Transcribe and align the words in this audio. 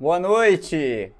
boa 0.00 0.18
noite. 0.18 1.12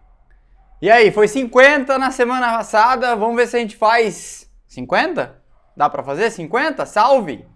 E 0.81 0.91
aí, 0.91 1.11
foi 1.11 1.29
50 1.29 1.99
na 1.99 2.11
semana 2.11 2.57
passada, 2.57 3.15
vamos 3.15 3.37
ver 3.37 3.47
se 3.47 3.59
a 3.59 3.61
gente 3.61 3.77
faz 3.77 4.51
50? 4.67 5.39
Dá 5.77 5.91
pra 5.91 6.03
fazer 6.03 6.31
50? 6.31 6.87
Salve! 6.87 7.47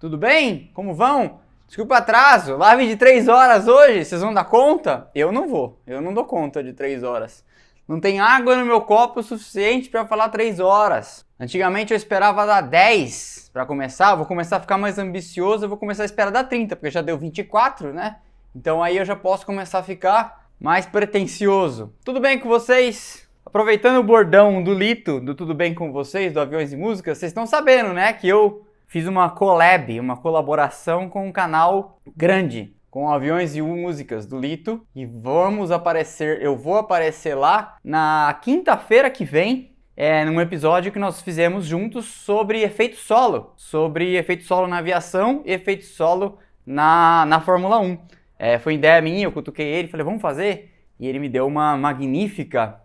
Tudo 0.00 0.18
bem? 0.18 0.72
Como 0.74 0.96
vão? 0.96 1.38
Desculpa 1.68 1.94
o 1.94 1.98
atraso, 1.98 2.56
live 2.56 2.88
de 2.88 2.96
3 2.96 3.28
horas 3.28 3.68
hoje, 3.68 4.04
vocês 4.04 4.20
vão 4.20 4.34
dar 4.34 4.44
conta? 4.44 5.08
Eu 5.14 5.30
não 5.30 5.46
vou, 5.46 5.80
eu 5.86 6.00
não 6.00 6.12
dou 6.12 6.24
conta 6.24 6.60
de 6.60 6.72
3 6.72 7.04
horas. 7.04 7.44
Não 7.86 8.00
tem 8.00 8.18
água 8.18 8.56
no 8.56 8.66
meu 8.66 8.80
copo 8.80 9.20
o 9.20 9.22
suficiente 9.22 9.88
para 9.90 10.04
falar 10.04 10.28
3 10.28 10.58
horas. 10.58 11.24
Antigamente 11.38 11.92
eu 11.92 11.96
esperava 11.96 12.44
dar 12.44 12.62
10 12.62 13.50
para 13.52 13.64
começar, 13.64 14.16
vou 14.16 14.26
começar 14.26 14.56
a 14.56 14.60
ficar 14.60 14.76
mais 14.76 14.98
ambicioso, 14.98 15.66
eu 15.66 15.68
vou 15.68 15.78
começar 15.78 16.02
a 16.02 16.06
esperar 16.06 16.32
dar 16.32 16.44
30, 16.44 16.74
porque 16.74 16.90
já 16.90 17.00
deu 17.00 17.16
24, 17.16 17.92
né? 17.94 18.16
Então 18.54 18.82
aí 18.82 18.98
eu 18.98 19.04
já 19.04 19.16
posso 19.16 19.46
começar 19.46 19.78
a 19.78 19.82
ficar 19.82 20.46
mais 20.60 20.86
pretencioso. 20.86 21.92
Tudo 22.04 22.20
bem 22.20 22.38
com 22.38 22.48
vocês? 22.48 23.28
Aproveitando 23.44 23.98
o 23.98 24.04
bordão 24.04 24.62
do 24.62 24.72
Lito, 24.72 25.20
do 25.20 25.34
Tudo 25.34 25.54
Bem 25.54 25.74
com 25.74 25.90
Vocês, 25.90 26.32
do 26.32 26.40
Aviões 26.40 26.72
e 26.72 26.76
Músicas, 26.76 27.18
vocês 27.18 27.30
estão 27.30 27.46
sabendo, 27.46 27.92
né, 27.92 28.12
que 28.12 28.28
eu 28.28 28.64
fiz 28.86 29.06
uma 29.06 29.28
collab, 29.30 29.98
uma 29.98 30.16
colaboração 30.16 31.08
com 31.08 31.26
um 31.26 31.32
canal 31.32 31.98
grande, 32.16 32.76
com 32.90 33.10
aviões 33.10 33.56
e 33.56 33.62
músicas 33.62 34.26
do 34.26 34.38
Lito. 34.38 34.86
E 34.94 35.04
vamos 35.04 35.70
aparecer, 35.70 36.40
eu 36.40 36.56
vou 36.56 36.76
aparecer 36.76 37.34
lá 37.34 37.76
na 37.82 38.38
quinta-feira 38.42 39.10
que 39.10 39.24
vem, 39.24 39.72
é, 39.96 40.24
num 40.24 40.40
episódio 40.40 40.92
que 40.92 40.98
nós 40.98 41.20
fizemos 41.20 41.66
juntos 41.66 42.04
sobre 42.06 42.62
efeito 42.62 42.96
solo, 42.96 43.52
sobre 43.56 44.16
efeito 44.16 44.44
solo 44.44 44.66
na 44.66 44.78
aviação 44.78 45.42
e 45.44 45.52
efeito 45.52 45.84
solo 45.84 46.38
na, 46.64 47.26
na 47.26 47.40
Fórmula 47.40 47.78
1. 47.80 47.98
É, 48.42 48.58
foi 48.58 48.74
ideia 48.74 49.00
minha, 49.00 49.22
eu 49.22 49.30
cutuquei 49.30 49.64
ele, 49.64 49.86
falei, 49.86 50.02
vamos 50.02 50.20
fazer? 50.20 50.74
E 50.98 51.06
ele 51.06 51.20
me 51.20 51.28
deu 51.28 51.46
uma 51.46 51.76
magnífica 51.76 52.80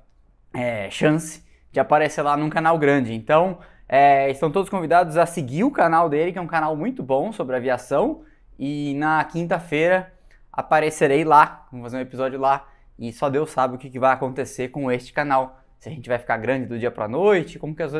é, 0.53 0.87
chance 0.91 1.43
de 1.71 1.79
aparecer 1.79 2.21
lá 2.21 2.37
num 2.37 2.47
canal 2.47 2.77
grande. 2.77 3.11
Então, 3.11 3.57
é, 3.89 4.29
estão 4.29 4.51
todos 4.51 4.69
convidados 4.69 5.17
a 5.17 5.25
seguir 5.25 5.63
o 5.63 5.71
canal 5.71 6.09
dele, 6.09 6.31
que 6.31 6.37
é 6.37 6.41
um 6.41 6.45
canal 6.45 6.75
muito 6.75 7.01
bom 7.01 7.31
sobre 7.31 7.55
aviação. 7.55 8.21
E 8.59 8.93
na 8.99 9.23
quinta-feira 9.23 10.13
aparecerei 10.53 11.23
lá, 11.23 11.65
vamos 11.71 11.85
fazer 11.85 11.97
um 11.97 12.01
episódio 12.01 12.39
lá. 12.39 12.69
E 12.99 13.11
só 13.11 13.27
Deus 13.27 13.49
sabe 13.49 13.77
o 13.77 13.77
que, 13.79 13.89
que 13.89 13.97
vai 13.97 14.13
acontecer 14.13 14.67
com 14.67 14.91
este 14.91 15.11
canal. 15.11 15.59
Se 15.79 15.89
a 15.89 15.91
gente 15.91 16.07
vai 16.07 16.19
ficar 16.19 16.37
grande 16.37 16.67
do 16.67 16.77
dia 16.77 16.91
para 16.91 17.07
noite, 17.07 17.57
como 17.57 17.75
que 17.75 17.81
as 17.81 17.91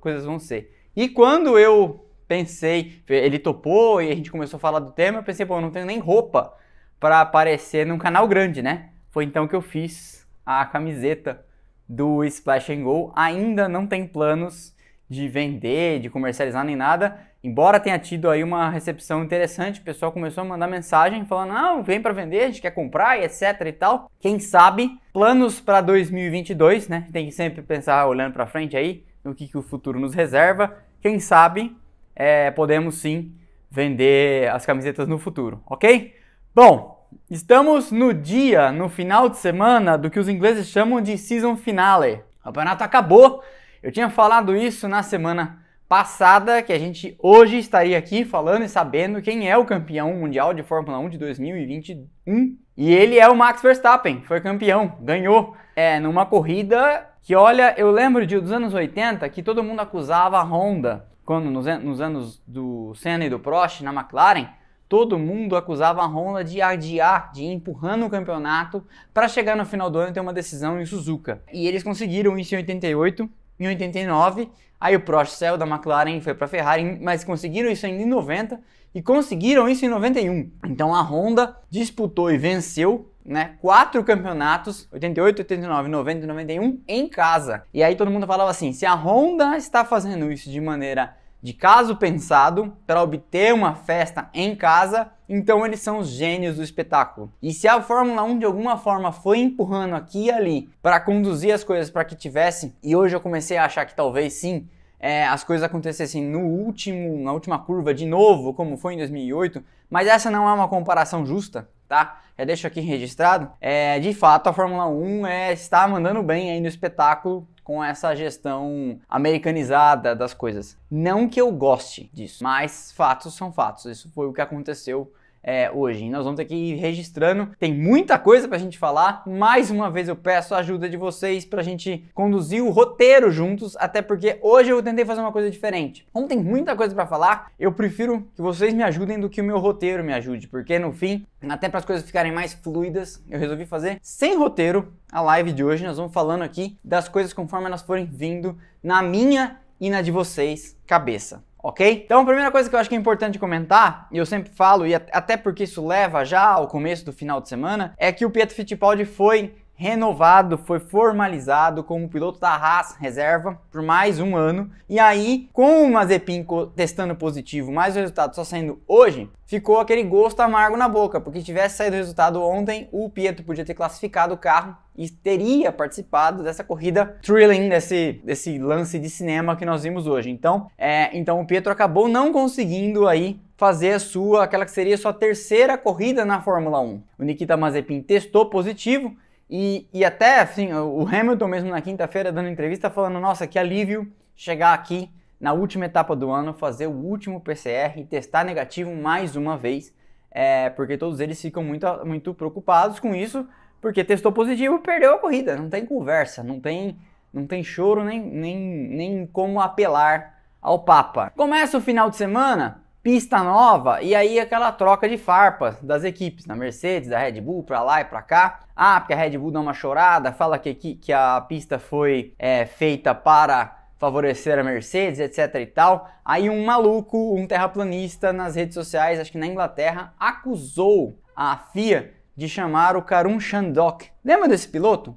coisas 0.00 0.24
vão 0.24 0.40
ser. 0.40 0.76
E 0.96 1.08
quando 1.08 1.56
eu 1.60 2.08
pensei, 2.26 3.04
ele 3.08 3.38
topou 3.38 4.02
e 4.02 4.10
a 4.10 4.14
gente 4.16 4.32
começou 4.32 4.56
a 4.56 4.60
falar 4.60 4.80
do 4.80 4.90
tema, 4.90 5.20
eu 5.20 5.22
pensei, 5.22 5.46
pô, 5.46 5.58
eu 5.58 5.60
não 5.60 5.70
tenho 5.70 5.86
nem 5.86 6.00
roupa 6.00 6.63
para 7.04 7.20
aparecer 7.20 7.84
num 7.84 7.98
canal 7.98 8.26
grande, 8.26 8.62
né? 8.62 8.88
Foi 9.10 9.24
então 9.24 9.46
que 9.46 9.54
eu 9.54 9.60
fiz 9.60 10.26
a 10.46 10.64
camiseta 10.64 11.44
do 11.86 12.24
Splash 12.24 12.70
and 12.70 12.82
Go. 12.82 13.12
Ainda 13.14 13.68
não 13.68 13.86
tem 13.86 14.06
planos 14.06 14.74
de 15.06 15.28
vender, 15.28 16.00
de 16.00 16.08
comercializar 16.08 16.64
nem 16.64 16.74
nada. 16.74 17.20
Embora 17.42 17.78
tenha 17.78 17.98
tido 17.98 18.30
aí 18.30 18.42
uma 18.42 18.70
recepção 18.70 19.22
interessante, 19.22 19.82
o 19.82 19.84
pessoal 19.84 20.12
começou 20.12 20.40
a 20.40 20.46
mandar 20.46 20.66
mensagem 20.66 21.26
falando: 21.26 21.52
"Não, 21.52 21.82
vem 21.84 22.00
para 22.00 22.14
vender, 22.14 22.40
a 22.40 22.46
gente 22.46 22.62
quer 22.62 22.70
comprar 22.70 23.18
e 23.18 23.24
etc 23.24 23.60
e 23.66 23.72
tal". 23.72 24.10
Quem 24.18 24.38
sabe 24.38 24.98
planos 25.12 25.60
para 25.60 25.82
2022, 25.82 26.88
né? 26.88 27.06
Tem 27.12 27.26
que 27.26 27.32
sempre 27.32 27.60
pensar 27.60 28.06
olhando 28.06 28.32
para 28.32 28.46
frente 28.46 28.78
aí 28.78 29.04
no 29.22 29.34
que, 29.34 29.46
que 29.46 29.58
o 29.58 29.62
futuro 29.62 30.00
nos 30.00 30.14
reserva. 30.14 30.74
Quem 31.02 31.20
sabe 31.20 31.76
é, 32.16 32.50
podemos 32.50 32.94
sim 32.94 33.34
vender 33.70 34.50
as 34.50 34.64
camisetas 34.64 35.06
no 35.06 35.18
futuro, 35.18 35.62
ok? 35.66 36.14
Bom, 36.54 36.93
estamos 37.30 37.90
no 37.90 38.12
dia, 38.12 38.72
no 38.72 38.88
final 38.88 39.28
de 39.28 39.36
semana 39.38 39.96
do 39.96 40.10
que 40.10 40.18
os 40.18 40.28
ingleses 40.28 40.68
chamam 40.68 41.00
de 41.00 41.16
season 41.18 41.56
finale. 41.56 42.22
O 42.40 42.44
campeonato 42.44 42.84
acabou 42.84 43.42
eu 43.84 43.92
tinha 43.92 44.08
falado 44.08 44.56
isso 44.56 44.88
na 44.88 45.02
semana 45.02 45.58
passada, 45.86 46.62
que 46.62 46.72
a 46.72 46.78
gente 46.78 47.14
hoje 47.18 47.58
estaria 47.58 47.98
aqui 47.98 48.24
falando 48.24 48.64
e 48.64 48.68
sabendo 48.68 49.20
quem 49.20 49.50
é 49.50 49.58
o 49.58 49.66
campeão 49.66 50.14
mundial 50.14 50.54
de 50.54 50.62
Fórmula 50.62 50.98
1 51.00 51.10
de 51.10 51.18
2021. 51.18 52.56
E 52.78 52.94
ele 52.94 53.18
é 53.18 53.28
o 53.28 53.36
Max 53.36 53.60
Verstappen, 53.60 54.22
foi 54.22 54.40
campeão, 54.40 54.96
ganhou 55.02 55.54
é, 55.76 56.00
numa 56.00 56.24
corrida 56.24 57.10
que, 57.22 57.36
olha, 57.36 57.74
eu 57.76 57.90
lembro 57.90 58.26
de, 58.26 58.40
dos 58.40 58.50
anos 58.50 58.72
80 58.72 59.28
que 59.28 59.42
todo 59.42 59.62
mundo 59.62 59.80
acusava 59.80 60.38
a 60.38 60.42
Honda, 60.42 61.04
quando 61.22 61.50
nos, 61.50 61.66
nos 61.82 62.00
anos 62.00 62.42
do 62.46 62.94
Senna 62.94 63.26
e 63.26 63.30
do 63.30 63.38
Prost 63.38 63.82
na 63.82 63.92
McLaren, 63.92 64.48
todo 64.88 65.18
mundo 65.18 65.56
acusava 65.56 66.02
a 66.02 66.06
Honda 66.06 66.44
de 66.44 66.60
adiar, 66.60 67.32
de 67.32 67.42
ir 67.42 67.52
empurrando 67.52 68.06
o 68.06 68.10
campeonato 68.10 68.84
para 69.12 69.28
chegar 69.28 69.56
no 69.56 69.64
final 69.64 69.90
do 69.90 69.98
ano 69.98 70.10
e 70.10 70.12
ter 70.12 70.20
uma 70.20 70.32
decisão 70.32 70.80
em 70.80 70.86
Suzuka. 70.86 71.42
E 71.52 71.66
eles 71.66 71.82
conseguiram 71.82 72.38
isso 72.38 72.54
em 72.54 72.58
88 72.58 73.28
em 73.58 73.68
89. 73.68 74.48
Aí 74.80 74.96
o 74.96 75.00
Prost 75.00 75.34
saiu 75.34 75.56
da 75.56 75.66
McLaren 75.66 76.16
e 76.16 76.20
foi 76.20 76.34
para 76.34 76.46
a 76.46 76.48
Ferrari, 76.48 76.98
mas 77.00 77.24
conseguiram 77.24 77.70
isso 77.70 77.86
ainda 77.86 78.02
em 78.02 78.06
90 78.06 78.60
e 78.94 79.02
conseguiram 79.02 79.68
isso 79.68 79.84
em 79.84 79.88
91. 79.88 80.50
Então 80.66 80.94
a 80.94 81.00
Honda 81.00 81.56
disputou 81.70 82.30
e 82.30 82.38
venceu 82.38 83.10
né, 83.24 83.56
quatro 83.60 84.04
campeonatos, 84.04 84.86
88, 84.92 85.38
89, 85.40 85.88
90 85.88 86.24
e 86.24 86.26
91, 86.26 86.80
em 86.86 87.08
casa. 87.08 87.64
E 87.72 87.82
aí 87.82 87.96
todo 87.96 88.10
mundo 88.10 88.26
falava 88.26 88.50
assim: 88.50 88.72
se 88.72 88.84
a 88.84 88.94
Honda 88.94 89.56
está 89.56 89.84
fazendo 89.84 90.30
isso 90.30 90.50
de 90.50 90.60
maneira 90.60 91.16
de 91.44 91.52
caso 91.52 91.96
pensado 91.96 92.74
para 92.86 93.02
obter 93.02 93.52
uma 93.52 93.74
festa 93.74 94.30
em 94.32 94.56
casa, 94.56 95.10
então 95.28 95.66
eles 95.66 95.78
são 95.78 95.98
os 95.98 96.08
gênios 96.08 96.56
do 96.56 96.62
espetáculo. 96.62 97.30
E 97.42 97.52
se 97.52 97.68
a 97.68 97.82
Fórmula 97.82 98.22
1 98.22 98.38
de 98.38 98.46
alguma 98.46 98.78
forma 98.78 99.12
foi 99.12 99.40
empurrando 99.40 99.94
aqui 99.94 100.24
e 100.24 100.30
ali 100.30 100.70
para 100.80 100.98
conduzir 100.98 101.52
as 101.52 101.62
coisas 101.62 101.90
para 101.90 102.02
que 102.02 102.16
tivesse, 102.16 102.74
e 102.82 102.96
hoje 102.96 103.14
eu 103.14 103.20
comecei 103.20 103.58
a 103.58 103.66
achar 103.66 103.84
que 103.84 103.94
talvez 103.94 104.32
sim, 104.32 104.66
é, 104.98 105.26
as 105.26 105.44
coisas 105.44 105.62
acontecessem 105.62 106.24
no 106.24 106.40
último, 106.40 107.22
na 107.22 107.34
última 107.34 107.58
curva 107.58 107.92
de 107.92 108.06
novo, 108.06 108.54
como 108.54 108.78
foi 108.78 108.94
em 108.94 108.96
2008, 108.96 109.62
mas 109.90 110.08
essa 110.08 110.30
não 110.30 110.48
é 110.48 110.52
uma 110.54 110.66
comparação 110.66 111.26
justa, 111.26 111.68
tá? 111.86 112.22
Já 112.38 112.44
deixo 112.46 112.66
aqui 112.66 112.80
registrado. 112.80 113.50
É, 113.60 114.00
de 114.00 114.14
fato, 114.14 114.48
a 114.48 114.52
Fórmula 114.54 114.88
1 114.88 115.26
é, 115.26 115.52
está 115.52 115.86
mandando 115.86 116.22
bem 116.22 116.52
aí 116.52 116.60
no 116.62 116.68
espetáculo 116.68 117.46
com 117.64 117.82
essa 117.82 118.14
gestão 118.14 119.00
americanizada 119.08 120.14
das 120.14 120.34
coisas. 120.34 120.76
Não 120.90 121.28
que 121.28 121.40
eu 121.40 121.50
goste 121.50 122.10
disso, 122.12 122.44
mas 122.44 122.92
fatos 122.92 123.34
são 123.34 123.50
fatos. 123.50 123.86
Isso 123.86 124.10
foi 124.10 124.28
o 124.28 124.32
que 124.32 124.42
aconteceu 124.42 125.10
é, 125.44 125.70
hoje. 125.70 126.08
Nós 126.08 126.24
vamos 126.24 126.40
ir 126.40 126.76
registrando. 126.76 127.50
Tem 127.58 127.72
muita 127.72 128.18
coisa 128.18 128.48
pra 128.48 128.56
gente 128.56 128.78
falar. 128.78 129.22
Mais 129.26 129.70
uma 129.70 129.90
vez 129.90 130.08
eu 130.08 130.16
peço 130.16 130.54
a 130.54 130.58
ajuda 130.58 130.88
de 130.88 130.96
vocês 130.96 131.44
pra 131.44 131.62
gente 131.62 132.08
conduzir 132.14 132.64
o 132.64 132.70
roteiro 132.70 133.30
juntos, 133.30 133.76
até 133.76 134.00
porque 134.00 134.38
hoje 134.40 134.70
eu 134.70 134.82
tentei 134.82 135.04
fazer 135.04 135.20
uma 135.20 135.32
coisa 135.32 135.50
diferente. 135.50 136.06
Como 136.12 136.26
tem 136.26 136.38
muita 136.38 136.74
coisa 136.74 136.94
para 136.94 137.06
falar, 137.06 137.52
eu 137.58 137.72
prefiro 137.72 138.26
que 138.34 138.40
vocês 138.40 138.72
me 138.72 138.82
ajudem 138.82 139.20
do 139.20 139.28
que 139.28 139.42
o 139.42 139.44
meu 139.44 139.58
roteiro 139.58 140.02
me 140.02 140.14
ajude, 140.14 140.48
porque 140.48 140.78
no 140.78 140.92
fim, 140.92 141.26
até 141.46 141.68
para 141.68 141.78
as 141.78 141.84
coisas 141.84 142.06
ficarem 142.06 142.32
mais 142.32 142.54
fluidas, 142.54 143.22
eu 143.28 143.38
resolvi 143.38 143.66
fazer 143.66 143.98
sem 144.00 144.36
roteiro 144.36 144.92
a 145.12 145.20
live 145.20 145.52
de 145.52 145.62
hoje. 145.62 145.84
Nós 145.84 145.98
vamos 145.98 146.12
falando 146.12 146.42
aqui 146.42 146.78
das 146.82 147.08
coisas 147.08 147.32
conforme 147.32 147.66
elas 147.66 147.82
forem 147.82 148.06
vindo 148.06 148.56
na 148.82 149.02
minha 149.02 149.60
e 149.80 149.90
na 149.90 150.00
de 150.00 150.10
vocês 150.10 150.76
cabeça 150.86 151.42
ok? 151.64 152.02
Então 152.04 152.20
a 152.20 152.24
primeira 152.26 152.50
coisa 152.50 152.68
que 152.68 152.76
eu 152.76 152.78
acho 152.78 152.90
que 152.90 152.94
é 152.94 152.98
importante 152.98 153.38
comentar, 153.38 154.06
e 154.12 154.18
eu 154.18 154.26
sempre 154.26 154.52
falo, 154.52 154.86
e 154.86 154.94
até 154.94 155.34
porque 155.34 155.64
isso 155.64 155.84
leva 155.84 156.22
já 156.22 156.44
ao 156.44 156.68
começo 156.68 157.06
do 157.06 157.12
final 157.12 157.40
de 157.40 157.48
semana, 157.48 157.94
é 157.96 158.12
que 158.12 158.26
o 158.26 158.30
Pietro 158.30 158.54
Fittipaldi 158.54 159.06
foi 159.06 159.54
renovado, 159.76 160.58
foi 160.58 160.78
formalizado 160.78 161.82
como 161.82 162.08
piloto 162.08 162.38
da 162.38 162.50
Haas 162.50 162.94
reserva 162.96 163.58
por 163.72 163.82
mais 163.82 164.20
um 164.20 164.36
ano. 164.36 164.70
E 164.88 165.00
aí, 165.00 165.48
com 165.52 165.84
o 165.84 165.92
Mazepin 165.92 166.46
testando 166.76 167.16
positivo, 167.16 167.72
mais 167.72 167.96
o 167.96 167.98
resultado 167.98 168.36
só 168.36 168.44
saindo 168.44 168.80
hoje, 168.86 169.28
ficou 169.46 169.80
aquele 169.80 170.04
gosto 170.04 170.40
amargo 170.40 170.76
na 170.76 170.88
boca, 170.88 171.20
porque 171.20 171.40
se 171.40 171.46
tivesse 171.46 171.78
saído 171.78 171.96
o 171.96 171.98
resultado 171.98 172.42
ontem, 172.42 172.88
o 172.92 173.08
Pietro 173.08 173.44
podia 173.44 173.64
ter 173.64 173.74
classificado 173.74 174.34
o 174.34 174.38
carro 174.38 174.76
e 174.96 175.08
teria 175.08 175.72
participado 175.72 176.42
dessa 176.42 176.62
corrida 176.62 177.18
thrilling, 177.22 177.68
desse, 177.68 178.20
desse 178.24 178.58
lance 178.58 178.98
de 178.98 179.10
cinema 179.10 179.56
que 179.56 179.64
nós 179.64 179.82
vimos 179.82 180.06
hoje. 180.06 180.30
Então, 180.30 180.68
é, 180.78 181.16
então 181.16 181.40
o 181.40 181.46
Pietro 181.46 181.72
acabou 181.72 182.08
não 182.08 182.32
conseguindo 182.32 183.08
aí 183.08 183.40
fazer 183.56 183.92
a 183.92 183.98
sua, 183.98 184.44
aquela 184.44 184.64
que 184.64 184.70
seria 184.70 184.94
a 184.94 184.98
sua 184.98 185.12
terceira 185.12 185.76
corrida 185.76 186.24
na 186.24 186.40
Fórmula 186.40 186.80
1. 186.80 187.02
O 187.18 187.24
Nikita 187.24 187.56
Mazepin 187.56 188.00
testou 188.02 188.46
positivo, 188.46 189.16
e, 189.48 189.86
e 189.92 190.04
até, 190.04 190.40
assim, 190.40 190.72
o 190.72 191.06
Hamilton 191.06 191.48
mesmo 191.48 191.70
na 191.70 191.80
quinta-feira 191.80 192.32
dando 192.32 192.48
entrevista 192.48 192.90
falando, 192.90 193.20
nossa, 193.20 193.46
que 193.46 193.58
alívio 193.58 194.10
chegar 194.34 194.72
aqui 194.72 195.10
na 195.38 195.52
última 195.52 195.84
etapa 195.84 196.16
do 196.16 196.30
ano, 196.30 196.54
fazer 196.54 196.86
o 196.86 196.92
último 196.92 197.40
PCR 197.40 198.00
e 198.00 198.04
testar 198.04 198.44
negativo 198.44 198.94
mais 198.94 199.36
uma 199.36 199.56
vez, 199.56 199.92
é, 200.30 200.70
porque 200.70 200.96
todos 200.96 201.20
eles 201.20 201.40
ficam 201.40 201.62
muito, 201.62 201.86
muito 202.04 202.32
preocupados 202.32 202.98
com 202.98 203.14
isso, 203.14 203.46
porque 203.84 204.02
testou 204.02 204.32
positivo 204.32 204.78
perdeu 204.78 205.16
a 205.16 205.18
corrida, 205.18 205.56
não 205.56 205.68
tem 205.68 205.84
conversa, 205.84 206.42
não 206.42 206.58
tem, 206.58 206.96
não 207.30 207.46
tem 207.46 207.62
choro 207.62 208.02
nem, 208.02 208.18
nem, 208.18 208.56
nem 208.56 209.26
como 209.26 209.60
apelar 209.60 210.38
ao 210.58 210.78
Papa. 210.78 211.30
Começa 211.36 211.76
o 211.76 211.82
final 211.82 212.08
de 212.08 212.16
semana 212.16 212.82
pista 213.02 213.42
nova 213.42 214.00
e 214.00 214.14
aí 214.14 214.40
aquela 214.40 214.72
troca 214.72 215.06
de 215.06 215.18
farpas 215.18 215.78
das 215.82 216.02
equipes, 216.02 216.46
na 216.46 216.56
Mercedes, 216.56 217.10
da 217.10 217.18
Red 217.18 217.42
Bull, 217.42 217.62
para 217.62 217.82
lá 217.82 218.00
e 218.00 218.06
para 218.06 218.22
cá. 218.22 218.60
Ah, 218.74 218.98
porque 218.98 219.12
a 219.12 219.16
Red 219.18 219.36
Bull 219.36 219.50
dá 219.50 219.60
uma 219.60 219.74
chorada, 219.74 220.32
fala 220.32 220.58
que, 220.58 220.72
que, 220.72 220.94
que 220.94 221.12
a 221.12 221.38
pista 221.42 221.78
foi 221.78 222.32
é, 222.38 222.64
feita 222.64 223.14
para 223.14 223.84
favorecer 223.98 224.58
a 224.58 224.64
Mercedes, 224.64 225.20
etc 225.20 225.56
e 225.56 225.66
tal. 225.66 226.08
Aí 226.24 226.48
um 226.48 226.64
maluco, 226.64 227.36
um 227.36 227.46
terraplanista 227.46 228.32
nas 228.32 228.56
redes 228.56 228.72
sociais, 228.72 229.20
acho 229.20 229.30
que 229.30 229.36
na 229.36 229.46
Inglaterra, 229.46 230.14
acusou 230.18 231.18
a 231.36 231.58
FIA 231.58 232.23
de 232.36 232.48
chamar 232.48 232.96
o 232.96 233.02
Karun 233.02 233.38
Chandok. 233.38 234.08
Lembra 234.24 234.48
desse 234.48 234.68
piloto? 234.68 235.16